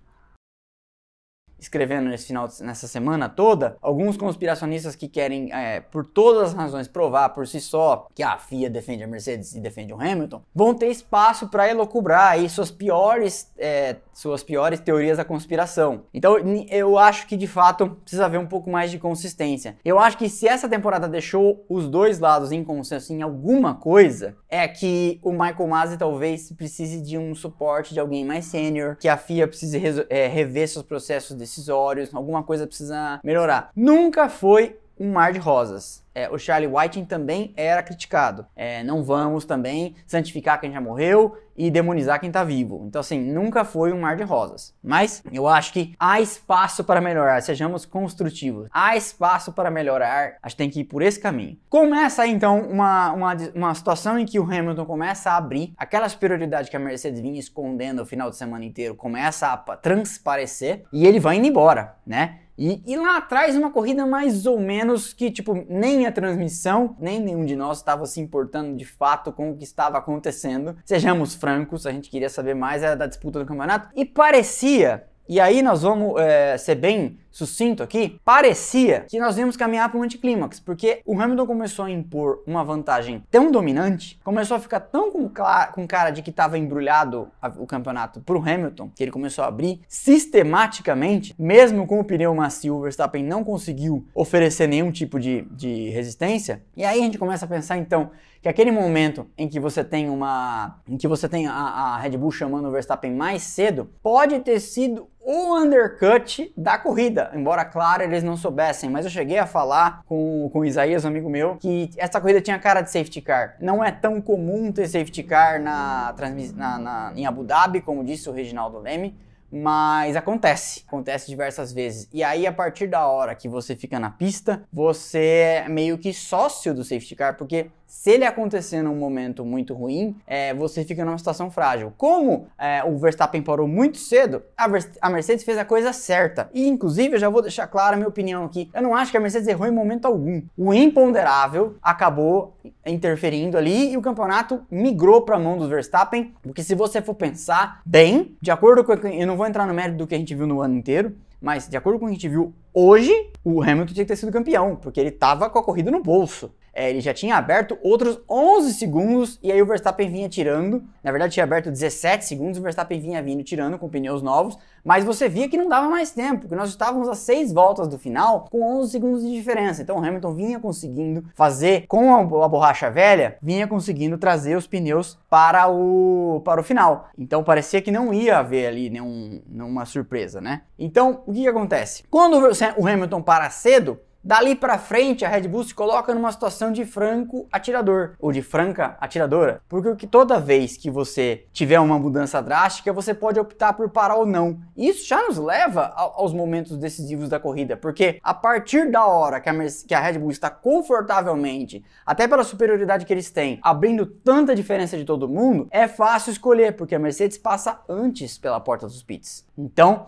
escrevendo 1.61 2.09
nesse 2.09 2.27
final, 2.27 2.49
nessa 2.61 2.87
semana 2.87 3.29
toda, 3.29 3.77
alguns 3.81 4.17
conspiracionistas 4.17 4.95
que 4.95 5.07
querem, 5.07 5.53
é, 5.53 5.79
por 5.79 6.03
todas 6.03 6.49
as 6.49 6.53
razões, 6.53 6.87
provar 6.87 7.29
por 7.29 7.47
si 7.47 7.61
só 7.61 8.07
que 8.15 8.23
a 8.23 8.37
FIA 8.37 8.69
defende 8.69 9.03
a 9.03 9.07
Mercedes 9.07 9.55
e 9.55 9.59
defende 9.59 9.93
o 9.93 10.01
Hamilton, 10.01 10.41
vão 10.53 10.73
ter 10.73 10.87
espaço 10.87 11.47
para 11.47 11.69
elocubrar 11.69 12.31
aí 12.31 12.49
suas 12.49 12.71
piores, 12.71 13.51
é, 13.57 13.97
suas 14.13 14.43
piores 14.43 14.79
teorias 14.79 15.17
da 15.17 15.25
conspiração. 15.25 16.03
Então, 16.13 16.35
eu 16.69 16.97
acho 16.97 17.27
que 17.27 17.37
de 17.37 17.47
fato 17.47 17.89
precisa 18.01 18.25
haver 18.25 18.39
um 18.39 18.47
pouco 18.47 18.69
mais 18.69 18.89
de 18.89 18.97
consistência. 18.97 19.77
Eu 19.85 19.99
acho 19.99 20.17
que 20.17 20.27
se 20.29 20.47
essa 20.47 20.67
temporada 20.67 21.07
deixou 21.07 21.63
os 21.69 21.87
dois 21.87 22.19
lados 22.19 22.51
em 22.51 22.63
consenso 22.63 23.13
em 23.13 23.21
alguma 23.21 23.75
coisa, 23.75 24.35
é 24.49 24.67
que 24.67 25.19
o 25.23 25.31
Michael 25.31 25.67
Masi 25.67 25.97
talvez 25.97 26.51
precise 26.51 27.01
de 27.01 27.17
um 27.17 27.35
suporte 27.35 27.93
de 27.93 27.99
alguém 27.99 28.25
mais 28.25 28.45
sênior, 28.45 28.95
que 28.99 29.07
a 29.07 29.17
FIA 29.17 29.47
precise 29.47 30.05
é, 30.09 30.27
rever 30.27 30.67
seus 30.67 30.83
processos 30.83 31.37
de 31.37 31.45
decisórios, 31.51 32.13
alguma 32.13 32.43
coisa 32.43 32.65
precisa 32.65 33.19
melhorar. 33.23 33.71
Nunca 33.75 34.29
foi 34.29 34.79
um 35.01 35.11
mar 35.11 35.33
de 35.33 35.39
rosas. 35.39 36.05
É, 36.13 36.29
o 36.29 36.37
Charlie 36.37 36.71
Whiting 36.71 37.05
também 37.05 37.53
era 37.57 37.81
criticado. 37.81 38.45
É, 38.55 38.83
não 38.83 39.01
vamos 39.01 39.45
também 39.45 39.95
santificar 40.05 40.59
quem 40.59 40.71
já 40.71 40.79
morreu 40.79 41.37
e 41.57 41.71
demonizar 41.71 42.19
quem 42.19 42.27
está 42.27 42.43
vivo. 42.43 42.83
Então, 42.85 42.99
assim, 42.99 43.19
nunca 43.19 43.63
foi 43.63 43.91
um 43.93 44.01
mar 44.01 44.15
de 44.15 44.23
rosas. 44.23 44.75
Mas 44.83 45.23
eu 45.31 45.47
acho 45.47 45.73
que 45.73 45.95
há 45.97 46.21
espaço 46.21 46.83
para 46.83 47.01
melhorar, 47.01 47.41
sejamos 47.41 47.85
construtivos. 47.85 48.67
Há 48.71 48.95
espaço 48.95 49.53
para 49.53 49.71
melhorar, 49.71 50.35
acho 50.43 50.55
que 50.55 50.61
tem 50.61 50.69
que 50.69 50.81
ir 50.81 50.83
por 50.83 51.01
esse 51.01 51.19
caminho. 51.19 51.57
Começa 51.67 52.27
então, 52.27 52.59
uma, 52.59 53.11
uma, 53.13 53.37
uma 53.55 53.73
situação 53.73 54.19
em 54.19 54.25
que 54.25 54.39
o 54.39 54.43
Hamilton 54.43 54.85
começa 54.85 55.31
a 55.31 55.37
abrir 55.37 55.73
aquela 55.77 56.07
superioridade 56.09 56.69
que 56.69 56.75
a 56.75 56.79
Mercedes 56.79 57.21
vinha 57.21 57.39
escondendo 57.39 58.03
o 58.03 58.05
final 58.05 58.29
de 58.29 58.35
semana 58.35 58.65
inteiro, 58.65 58.93
começa 58.93 59.47
a 59.47 59.57
transparecer 59.77 60.83
e 60.93 61.07
ele 61.07 61.19
vai 61.19 61.37
indo 61.37 61.47
embora, 61.47 61.95
né? 62.05 62.41
E, 62.63 62.79
e, 62.85 62.95
lá 62.95 63.17
atrás, 63.17 63.57
uma 63.57 63.71
corrida 63.71 64.05
mais 64.05 64.45
ou 64.45 64.59
menos 64.59 65.13
que, 65.13 65.31
tipo, 65.31 65.65
nem 65.67 66.05
a 66.05 66.11
transmissão, 66.11 66.95
nem 66.99 67.19
nenhum 67.19 67.43
de 67.43 67.55
nós 67.55 67.79
estava 67.79 68.05
se 68.05 68.21
importando 68.21 68.77
de 68.77 68.85
fato 68.85 69.31
com 69.31 69.49
o 69.49 69.57
que 69.57 69.63
estava 69.63 69.97
acontecendo. 69.97 70.77
Sejamos 70.85 71.33
francos, 71.33 71.87
a 71.87 71.91
gente 71.91 72.07
queria 72.07 72.29
saber 72.29 72.53
mais 72.53 72.83
era 72.83 72.95
da 72.95 73.07
disputa 73.07 73.39
do 73.39 73.47
campeonato. 73.47 73.89
E 73.95 74.05
parecia 74.05 75.07
E 75.27 75.39
aí 75.39 75.63
nós 75.63 75.81
vamos 75.81 76.21
é, 76.21 76.55
ser 76.55 76.75
bem 76.75 77.17
sucinto 77.31 77.81
aqui, 77.81 78.19
parecia 78.23 79.05
que 79.07 79.19
nós 79.19 79.37
íamos 79.37 79.55
caminhar 79.55 79.89
para 79.89 79.99
um 79.99 80.03
anticlímax, 80.03 80.59
porque 80.59 81.01
o 81.05 81.19
Hamilton 81.19 81.47
começou 81.47 81.85
a 81.85 81.91
impor 81.91 82.43
uma 82.45 82.63
vantagem 82.63 83.23
tão 83.31 83.51
dominante, 83.51 84.19
começou 84.23 84.57
a 84.57 84.59
ficar 84.59 84.81
tão 84.81 85.11
com, 85.11 85.29
com 85.73 85.87
cara 85.87 86.11
de 86.11 86.21
que 86.21 86.29
estava 86.29 86.57
embrulhado 86.57 87.29
o 87.57 87.65
campeonato 87.65 88.19
para 88.19 88.37
o 88.37 88.41
Hamilton, 88.41 88.91
que 88.93 89.03
ele 89.03 89.11
começou 89.11 89.43
a 89.43 89.47
abrir 89.47 89.81
sistematicamente, 89.87 91.33
mesmo 91.39 91.87
com 91.87 91.99
o 91.99 92.03
pneu 92.03 92.35
macio, 92.35 92.75
o 92.75 92.81
Verstappen 92.81 93.23
não 93.23 93.43
conseguiu 93.43 94.05
oferecer 94.13 94.67
nenhum 94.67 94.91
tipo 94.91 95.19
de, 95.19 95.43
de 95.51 95.89
resistência. 95.89 96.63
E 96.75 96.83
aí 96.83 96.99
a 96.99 97.03
gente 97.03 97.17
começa 97.17 97.45
a 97.45 97.47
pensar 97.47 97.77
então 97.77 98.11
que 98.41 98.49
aquele 98.49 98.71
momento 98.71 99.27
em 99.37 99.47
que 99.47 99.59
você 99.59 99.83
tem 99.83 100.09
uma, 100.09 100.81
em 100.87 100.97
que 100.97 101.07
você 101.07 101.29
tem 101.29 101.47
a, 101.47 101.53
a 101.53 101.97
Red 101.97 102.17
Bull 102.17 102.31
chamando 102.31 102.67
o 102.67 102.71
Verstappen 102.71 103.13
mais 103.13 103.43
cedo, 103.43 103.89
pode 104.01 104.39
ter 104.39 104.59
sido 104.59 105.07
o 105.23 105.55
undercut 105.57 106.51
da 106.57 106.77
corrida, 106.77 107.31
embora 107.33 107.63
claro 107.63 108.03
eles 108.03 108.23
não 108.23 108.35
soubessem, 108.35 108.89
mas 108.89 109.05
eu 109.05 109.11
cheguei 109.11 109.37
a 109.37 109.45
falar 109.45 110.03
com, 110.05 110.49
com 110.51 110.59
o 110.59 110.65
Isaías, 110.65 111.05
um 111.05 111.09
amigo 111.09 111.29
meu, 111.29 111.57
que 111.57 111.89
essa 111.97 112.19
corrida 112.19 112.41
tinha 112.41 112.57
cara 112.57 112.81
de 112.81 112.91
safety 112.91 113.21
car. 113.21 113.55
Não 113.59 113.83
é 113.83 113.91
tão 113.91 114.19
comum 114.19 114.71
ter 114.71 114.87
safety 114.87 115.23
car 115.23 115.61
na, 115.61 116.13
na, 116.55 116.79
na 116.79 117.13
em 117.15 117.25
Abu 117.25 117.43
Dhabi, 117.43 117.81
como 117.81 118.03
disse 118.03 118.29
o 118.29 118.33
Reginaldo 118.33 118.79
Leme, 118.79 119.15
mas 119.51 120.15
acontece, 120.15 120.83
acontece 120.87 121.27
diversas 121.27 121.73
vezes. 121.73 122.07
E 122.13 122.23
aí, 122.23 122.47
a 122.47 122.53
partir 122.53 122.87
da 122.87 123.05
hora 123.05 123.35
que 123.35 123.49
você 123.49 123.75
fica 123.75 123.99
na 123.99 124.09
pista, 124.09 124.63
você 124.71 125.63
é 125.65 125.69
meio 125.69 125.97
que 125.97 126.13
sócio 126.13 126.73
do 126.73 126.83
safety 126.83 127.15
car, 127.15 127.37
porque 127.37 127.69
se 127.91 128.09
ele 128.09 128.23
acontecer 128.23 128.81
num 128.81 128.95
momento 128.95 129.43
muito 129.43 129.73
ruim, 129.73 130.15
é, 130.25 130.53
você 130.53 130.85
fica 130.85 131.03
numa 131.03 131.17
situação 131.17 131.51
frágil. 131.51 131.93
Como 131.97 132.47
é, 132.57 132.81
o 132.85 132.97
Verstappen 132.97 133.43
parou 133.43 133.67
muito 133.67 133.97
cedo, 133.97 134.41
a, 134.57 134.65
a, 135.01 135.09
Mercedes 135.09 135.43
fez 135.43 135.57
a 135.57 135.65
coisa 135.65 135.91
certa. 135.91 136.49
E 136.53 136.69
inclusive 136.69 137.15
eu 137.15 137.19
já 137.19 137.27
vou 137.27 137.41
deixar 137.41 137.67
clara 137.67 137.95
a 137.95 137.97
minha 137.97 138.07
opinião 138.07 138.45
aqui. 138.45 138.69
Eu 138.73 138.81
não 138.81 138.95
acho 138.95 139.11
que 139.11 139.17
a 139.17 139.19
Mercedes 139.19 139.47
errou 139.49 139.67
em 139.67 139.71
momento 139.71 140.05
algum. 140.05 140.41
O 140.57 140.73
imponderável 140.73 141.75
acabou 141.83 142.55
interferindo 142.85 143.57
ali 143.57 143.91
e 143.91 143.97
o 143.97 144.01
campeonato 144.01 144.65
migrou 144.71 145.23
para 145.23 145.35
a 145.35 145.39
mão 145.39 145.57
dos 145.57 145.67
Verstappen. 145.67 146.33
Porque 146.41 146.63
se 146.63 146.73
você 146.73 147.01
for 147.01 147.13
pensar 147.13 147.81
bem, 147.85 148.37
de 148.41 148.51
acordo 148.51 148.85
com. 148.85 148.93
Eu 148.93 149.27
não 149.27 149.35
vou 149.35 149.45
entrar 149.45 149.67
no 149.67 149.73
mérito 149.73 149.97
do 149.97 150.07
que 150.07 150.15
a 150.15 150.17
gente 150.17 150.33
viu 150.33 150.47
no 150.47 150.61
ano 150.61 150.75
inteiro, 150.75 151.13
mas 151.41 151.67
de 151.67 151.75
acordo 151.75 151.99
com 151.99 152.05
o 152.05 152.07
que 152.07 152.13
a 152.13 152.15
gente 152.15 152.29
viu 152.29 152.53
hoje, 152.73 153.11
o 153.43 153.61
Hamilton 153.61 153.93
tinha 153.93 154.05
que 154.05 154.13
ter 154.13 154.15
sido 154.15 154.31
campeão, 154.31 154.77
porque 154.77 154.99
ele 154.99 155.09
estava 155.09 155.49
com 155.49 155.59
a 155.59 155.63
corrida 155.63 155.91
no 155.91 156.01
bolso 156.01 156.51
é, 156.73 156.89
ele 156.89 157.01
já 157.01 157.13
tinha 157.13 157.35
aberto 157.35 157.77
outros 157.83 158.19
11 158.29 158.73
segundos 158.73 159.39
e 159.43 159.51
aí 159.51 159.61
o 159.61 159.65
Verstappen 159.65 160.09
vinha 160.09 160.29
tirando. 160.29 160.83
Na 161.03 161.11
verdade, 161.11 161.33
tinha 161.33 161.43
aberto 161.43 161.69
17 161.69 162.25
segundos, 162.25 162.59
o 162.59 162.61
Verstappen 162.61 162.99
vinha 162.99 163.21
vindo 163.21 163.43
tirando 163.43 163.77
com 163.77 163.89
pneus 163.89 164.21
novos, 164.21 164.57
mas 164.83 165.03
você 165.03 165.27
via 165.27 165.49
que 165.49 165.57
não 165.57 165.67
dava 165.67 165.89
mais 165.89 166.11
tempo, 166.11 166.41
porque 166.41 166.55
nós 166.55 166.69
estávamos 166.69 167.09
a 167.09 167.15
6 167.15 167.51
voltas 167.51 167.87
do 167.87 167.99
final 167.99 168.47
com 168.49 168.63
11 168.79 168.91
segundos 168.91 169.21
de 169.21 169.31
diferença. 169.31 169.81
Então 169.81 169.97
o 169.97 170.05
Hamilton 170.05 170.33
vinha 170.33 170.59
conseguindo 170.59 171.25
fazer 171.35 171.85
com 171.87 172.15
a, 172.15 172.45
a 172.45 172.47
borracha 172.47 172.89
velha, 172.89 173.37
vinha 173.41 173.67
conseguindo 173.67 174.17
trazer 174.17 174.55
os 174.55 174.65
pneus 174.65 175.19
para 175.29 175.67
o, 175.67 176.41
para 176.45 176.61
o 176.61 176.63
final. 176.63 177.09
Então 177.17 177.43
parecia 177.43 177.81
que 177.81 177.91
não 177.91 178.13
ia 178.13 178.39
haver 178.39 178.67
ali 178.67 178.89
nenhum, 178.89 179.41
nenhuma 179.45 179.85
surpresa, 179.85 180.39
né? 180.39 180.61
Então 180.79 181.21
o 181.25 181.33
que, 181.33 181.41
que 181.41 181.47
acontece? 181.47 182.03
Quando 182.09 182.37
o 182.77 182.87
Hamilton 182.87 183.21
para 183.21 183.49
cedo, 183.49 183.99
Dali 184.23 184.55
para 184.55 184.77
frente, 184.77 185.25
a 185.25 185.29
Red 185.29 185.47
Bull 185.47 185.63
se 185.63 185.73
coloca 185.73 186.13
numa 186.13 186.31
situação 186.31 186.71
de 186.71 186.85
franco 186.85 187.47
atirador, 187.51 188.13
ou 188.19 188.31
de 188.31 188.43
franca 188.43 188.95
atiradora, 189.01 189.63
porque 189.67 190.05
toda 190.05 190.39
vez 190.39 190.77
que 190.77 190.91
você 190.91 191.45
tiver 191.51 191.79
uma 191.79 191.97
mudança 191.97 192.39
drástica, 192.39 192.93
você 192.93 193.15
pode 193.15 193.39
optar 193.39 193.73
por 193.73 193.89
parar 193.89 194.17
ou 194.17 194.25
não. 194.25 194.59
Isso 194.77 195.07
já 195.07 195.25
nos 195.27 195.39
leva 195.39 195.91
aos 195.95 196.33
momentos 196.33 196.77
decisivos 196.77 197.29
da 197.29 197.39
corrida, 197.39 197.75
porque 197.75 198.19
a 198.23 198.33
partir 198.33 198.91
da 198.91 199.07
hora 199.07 199.41
que 199.41 199.49
a, 199.49 199.53
que 199.87 199.95
a 199.95 199.99
Red 199.99 200.19
Bull 200.19 200.29
está 200.29 200.51
confortavelmente, 200.51 201.83
até 202.05 202.27
pela 202.27 202.43
superioridade 202.43 203.07
que 203.07 203.13
eles 203.13 203.31
têm, 203.31 203.59
abrindo 203.63 204.05
tanta 204.05 204.53
diferença 204.53 204.95
de 204.97 205.03
todo 205.03 205.27
mundo, 205.27 205.67
é 205.71 205.87
fácil 205.87 206.31
escolher, 206.31 206.75
porque 206.75 206.93
a 206.93 206.99
Mercedes 206.99 207.39
passa 207.39 207.79
antes 207.89 208.37
pela 208.37 208.59
porta 208.59 208.85
dos 208.85 209.01
pits. 209.01 209.47
Então, 209.57 210.05